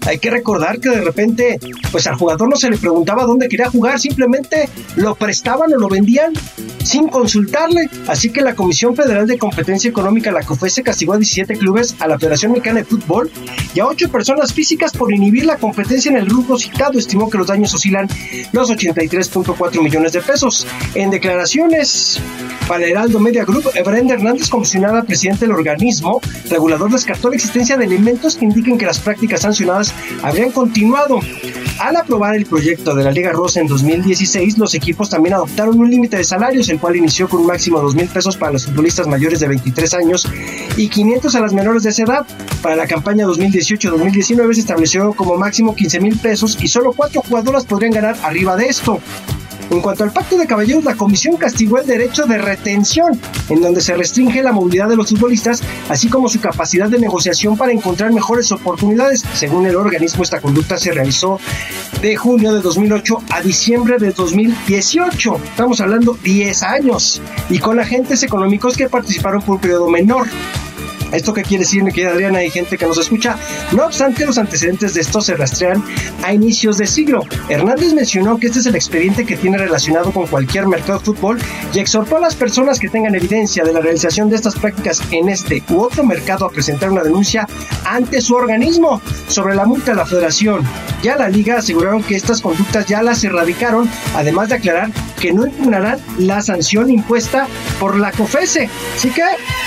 Hay 0.07 0.19
que 0.19 0.29
recordar 0.29 0.79
que 0.79 0.89
de 0.89 1.01
repente, 1.01 1.59
pues 1.91 2.07
al 2.07 2.15
jugador 2.15 2.49
no 2.49 2.55
se 2.55 2.69
le 2.69 2.77
preguntaba 2.77 3.25
dónde 3.25 3.49
quería 3.49 3.69
jugar, 3.69 3.99
simplemente 3.99 4.69
lo 4.95 5.15
prestaban 5.15 5.73
o 5.73 5.77
lo 5.77 5.89
vendían 5.89 6.33
sin 6.83 7.09
consultarle. 7.09 7.89
Así 8.07 8.31
que 8.31 8.41
la 8.41 8.55
Comisión 8.55 8.95
Federal 8.95 9.27
de 9.27 9.37
Competencia 9.37 9.89
Económica, 9.89 10.31
la 10.31 10.43
COFESE, 10.43 10.81
castigó 10.81 11.13
a 11.13 11.17
17 11.17 11.57
clubes, 11.57 11.95
a 11.99 12.07
la 12.07 12.17
Federación 12.17 12.53
Mexicana 12.53 12.79
de 12.79 12.85
Fútbol 12.85 13.29
y 13.75 13.81
a 13.81 13.87
8 13.87 14.09
personas 14.09 14.53
físicas 14.53 14.93
por 14.93 15.13
inhibir 15.13 15.45
la 15.45 15.57
competencia 15.57 16.09
en 16.09 16.17
el 16.17 16.25
grupo 16.25 16.57
citado. 16.57 16.97
Estimó 16.97 17.29
que 17.29 17.37
los 17.37 17.47
daños 17.47 17.73
oscilan 17.73 18.07
los 18.53 18.71
83.4 18.71 19.81
millones 19.81 20.13
de 20.13 20.21
pesos. 20.21 20.65
En 20.95 21.09
declaraciones 21.09 22.21
para 22.67 22.85
Heraldo 22.85 23.19
Media 23.19 23.43
Group, 23.43 23.65
Brenda 23.85 24.13
Hernández, 24.13 24.49
comisionada 24.49 25.03
presidente 25.03 25.45
del 25.45 25.55
organismo 25.55 26.21
regulador, 26.49 26.91
descartó 26.91 27.29
la 27.29 27.35
existencia 27.35 27.75
de 27.75 27.85
elementos 27.85 28.37
que 28.37 28.45
indiquen 28.45 28.77
que 28.77 28.85
las 28.85 28.99
prácticas 28.99 29.41
sancionadas 29.41 29.93
habrían 30.21 30.51
continuado. 30.51 31.19
Al 31.79 31.95
aprobar 31.95 32.35
el 32.35 32.47
proyecto 32.47 32.95
de 32.95 33.03
la 33.03 33.11
Liga 33.11 33.31
Rosa 33.31 33.61
en 33.61 33.67
2016, 33.67 34.57
los 34.57 34.73
equipos 34.73 35.11
también 35.11 35.35
adoptaron 35.35 35.79
un 35.79 35.89
límite 35.89 36.17
de 36.17 36.23
salarios, 36.23 36.69
el 36.69 36.79
cual 36.79 36.95
inició 36.95 37.29
con 37.29 37.41
un 37.41 37.47
máximo 37.47 37.77
de 37.77 37.83
2 37.83 37.95
mil 37.95 38.07
pesos 38.07 38.35
para 38.35 38.53
los 38.53 38.65
futbolistas 38.65 39.05
mayores 39.05 39.39
de 39.39 39.47
23 39.47 39.93
años 39.93 40.27
y 40.75 40.87
500 40.87 41.35
a 41.35 41.41
las 41.41 41.53
menores 41.53 41.83
de 41.83 41.91
esa 41.91 42.03
edad. 42.03 42.25
Para 42.63 42.75
la 42.75 42.87
campaña 42.87 43.27
2018-2019 43.27 44.53
se 44.53 44.59
estableció 44.61 45.13
como 45.13 45.37
máximo 45.37 45.75
15 45.75 45.99
mil 45.99 46.17
pesos 46.17 46.57
y 46.59 46.67
solo 46.67 46.93
cuatro 46.93 47.21
jugadoras 47.21 47.65
podrían 47.65 47.91
ganar 47.93 48.17
arriba 48.23 48.55
de 48.55 48.65
esto. 48.65 48.99
En 49.69 49.81
cuanto 49.81 50.03
al 50.03 50.11
pacto 50.11 50.37
de 50.37 50.47
caballeros, 50.47 50.83
la 50.85 50.95
comisión 50.95 51.35
castigó 51.35 51.77
el 51.79 51.87
derecho 51.87 52.25
de 52.25 52.37
retención, 52.37 53.19
en 53.49 53.61
donde 53.61 53.81
se 53.81 53.95
restringe 53.95 54.41
la 54.41 54.53
movilidad 54.53 54.87
de 54.87 54.95
los 54.95 55.09
futbolistas, 55.09 55.61
así 55.89 56.07
como 56.07 56.29
su 56.29 56.39
capacidad 56.39 56.89
de 56.89 56.99
negociación 56.99 57.57
para 57.57 57.71
encontrar 57.71 58.13
mejores 58.13 58.51
oportunidades. 58.51 59.23
Según 59.33 59.65
el 59.65 59.75
organismo, 59.75 60.23
esta 60.23 60.39
conducta 60.39 60.77
se 60.77 60.93
realizó 60.93 61.39
de 62.01 62.15
junio 62.15 62.53
de 62.53 62.61
2008 62.61 63.17
a 63.31 63.41
diciembre 63.41 63.97
de 63.97 64.11
2018. 64.11 65.35
Estamos 65.43 65.81
hablando 65.81 66.17
10 66.23 66.63
años. 66.63 67.21
Y 67.49 67.59
con 67.59 67.79
agentes 67.79 68.23
económicos 68.23 68.77
que 68.77 68.87
participaron 68.87 69.41
por 69.41 69.55
un 69.55 69.61
periodo 69.61 69.89
menor. 69.89 70.27
¿Esto 71.11 71.33
qué 71.33 71.43
quiere 71.43 71.63
decir, 71.63 71.83
mi 71.83 71.91
querida 71.91 72.11
Adriana? 72.11 72.39
Hay 72.39 72.49
gente 72.49 72.77
que 72.77 72.85
nos 72.85 72.97
escucha. 72.97 73.37
No 73.71 73.85
obstante, 73.85 74.25
los 74.25 74.37
antecedentes 74.37 74.93
de 74.93 75.01
esto 75.01 75.21
se 75.21 75.35
rastrean 75.35 75.83
a 76.23 76.33
inicios 76.33 76.77
de 76.77 76.87
siglo. 76.87 77.23
Hernández 77.49 77.93
mencionó 77.93 78.37
que 78.37 78.47
este 78.47 78.59
es 78.59 78.65
el 78.65 78.75
expediente 78.75 79.25
que 79.25 79.37
tiene 79.37 79.57
relacionado 79.57 80.11
con 80.11 80.27
cualquier 80.27 80.67
mercado 80.67 80.99
de 80.99 81.05
fútbol 81.05 81.39
y 81.73 81.79
exhortó 81.79 82.17
a 82.17 82.19
las 82.19 82.35
personas 82.35 82.79
que 82.79 82.89
tengan 82.89 83.15
evidencia 83.15 83.63
de 83.63 83.73
la 83.73 83.79
realización 83.79 84.29
de 84.29 84.35
estas 84.35 84.55
prácticas 84.55 85.01
en 85.11 85.29
este 85.29 85.63
u 85.69 85.79
otro 85.79 86.03
mercado 86.03 86.45
a 86.45 86.49
presentar 86.49 86.91
una 86.91 87.03
denuncia 87.03 87.47
ante 87.85 88.21
su 88.21 88.35
organismo 88.35 89.01
sobre 89.27 89.55
la 89.55 89.65
multa 89.65 89.91
de 89.91 89.97
la 89.97 90.05
federación. 90.05 90.63
Ya 91.03 91.15
la 91.15 91.29
liga 91.29 91.57
aseguraron 91.57 92.03
que 92.03 92.15
estas 92.15 92.41
conductas 92.41 92.85
ya 92.87 93.01
las 93.01 93.23
erradicaron, 93.23 93.89
además 94.15 94.49
de 94.49 94.55
aclarar 94.55 94.91
que 95.19 95.31
no 95.31 95.45
impugnarán 95.45 95.99
la 96.17 96.41
sanción 96.41 96.89
impuesta 96.89 97.47
por 97.79 97.97
la 97.97 98.11
COFESE. 98.11 98.69
Así 98.95 99.09
que 99.09 99.23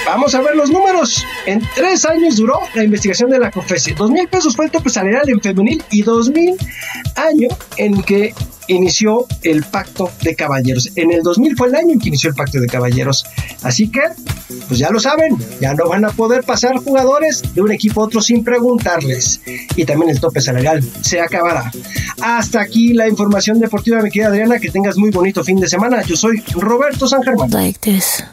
vamos 0.07 0.35
a 0.35 0.41
ver 0.41 0.57
los 0.57 0.71
números. 0.71 1.25
En 1.47 1.63
tres 1.75 2.05
años 2.05 2.37
duró 2.37 2.61
la 2.75 2.85
investigación 2.85 3.31
de 3.31 3.39
la 3.39 3.51
COFESE. 3.51 3.95
Dos 3.95 4.11
mil 4.11 4.29
pesos 4.29 4.55
fue 4.55 4.67
el 4.67 4.71
tope 4.71 4.91
salarial 4.91 5.29
en 5.29 5.41
femenil 5.41 5.83
y 5.91 6.03
dos 6.03 6.31
mil 6.31 6.57
año 7.17 7.49
en 7.77 8.03
que 8.03 8.35
inició 8.75 9.27
el 9.43 9.65
pacto 9.65 10.11
de 10.23 10.35
caballeros. 10.35 10.91
En 10.97 11.13
el 11.13 11.23
2000 11.23 11.57
fue 11.57 11.69
el 11.69 11.75
año 11.75 11.93
en 11.93 11.99
que 11.99 12.09
inició 12.09 12.31
el 12.31 12.37
pacto 12.37 12.61
de 12.61 12.67
caballeros. 12.67 13.25
Así 13.63 13.91
que, 13.91 14.03
pues 14.69 14.79
ya 14.79 14.91
lo 14.91 15.01
saben, 15.01 15.37
ya 15.61 15.75
no 15.75 15.89
van 15.89 16.05
a 16.05 16.11
poder 16.11 16.45
pasar 16.45 16.77
jugadores 16.77 17.43
de 17.55 17.61
un 17.61 17.73
equipo 17.73 18.01
a 18.01 18.05
otro 18.05 18.21
sin 18.21 18.45
preguntarles. 18.45 19.41
Y 19.77 19.85
también 19.85 20.11
el 20.11 20.21
tope 20.21 20.41
salarial 20.41 20.83
se 21.03 21.21
acabará. 21.21 21.71
Hasta 22.23 22.61
aquí 22.61 22.93
la 22.93 23.09
información 23.09 23.59
deportiva, 23.59 24.01
mi 24.03 24.11
querida 24.11 24.29
Adriana. 24.29 24.59
Que 24.59 24.71
tengas 24.71 24.97
muy 24.97 25.11
bonito 25.11 25.43
fin 25.43 25.59
de 25.59 25.69
semana. 25.69 26.03
Yo 26.03 26.17
soy 26.17 26.43
Roberto 26.55 27.09
San 27.09 27.23
Germán. 27.23 27.51
Like 27.51 27.81
this. 27.81 28.25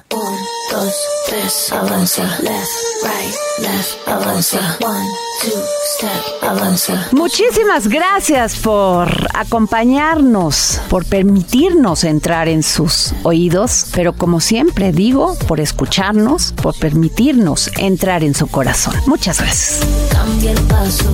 Dos, 0.77 0.93
tres, 1.25 1.71
avanza. 1.71 2.21
Left, 2.39 2.69
right, 3.01 3.35
left, 3.63 4.07
avanza. 4.07 4.77
One, 4.79 5.09
two, 5.41 5.59
step, 5.95 6.43
avanza. 6.43 7.07
Muchísimas 7.13 7.87
gracias 7.87 8.57
por 8.57 9.09
acompañarnos, 9.33 10.79
por 10.87 11.03
permitirnos 11.05 12.03
entrar 12.03 12.47
en 12.47 12.61
sus 12.61 13.13
oídos, 13.23 13.87
pero 13.91 14.13
como 14.13 14.39
siempre 14.39 14.91
digo, 14.91 15.35
por 15.47 15.61
escucharnos, 15.61 16.51
por 16.51 16.77
permitirnos 16.77 17.71
entrar 17.77 18.23
en 18.23 18.35
su 18.35 18.45
corazón. 18.45 18.93
Muchas 19.07 19.39
gracias. 19.39 19.79
Cambia 20.11 20.51
el 20.51 20.61
paso. 20.61 21.05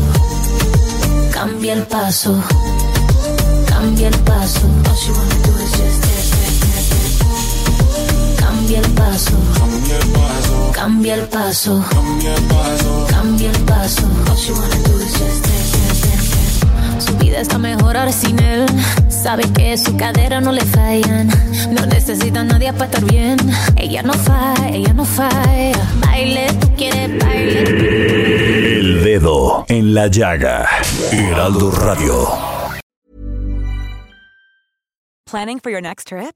Cambia 1.32 1.74
el 1.74 1.84
paso. 1.84 2.44
Cambia 3.70 4.10
el 4.10 4.20
paso. 4.20 4.68
Cambia 10.74 11.16
el 11.16 11.28
paso. 11.28 11.84
Cambia 11.92 12.36
el 12.36 12.42
paso. 12.44 13.08
Cambia 13.10 13.52
el 13.52 13.60
paso. 13.64 14.04
Su 17.00 17.18
vida 17.18 17.40
está 17.42 17.58
mejor 17.58 17.98
ahora 17.98 18.12
sin 18.12 18.40
él. 18.40 18.66
Sabe 19.10 19.44
que 19.54 19.78
su 19.78 19.96
cadera 19.98 20.42
no 20.42 20.52
le 20.52 20.62
fallan. 20.62 21.28
No 21.72 21.86
necesita 21.86 22.42
a 22.42 22.44
nadie 22.44 22.72
para 22.74 22.86
estar 22.86 23.04
bien. 23.06 23.38
Ella 23.76 24.04
no 24.04 24.14
falla, 24.14 24.70
ella 24.70 24.94
no 24.94 25.06
falla. 25.06 25.78
Baile, 26.00 26.48
tú 26.60 26.70
quieres 26.76 27.10
baile. 27.24 28.80
El 28.80 29.04
dedo 29.04 29.66
en 29.68 29.94
la 29.94 30.08
llaga. 30.08 30.68
Heraldo 31.12 31.72
Radio. 31.72 32.28
Planning 35.26 35.60
for 35.60 35.72
your 35.72 35.82
next 35.82 36.08
trip? 36.08 36.36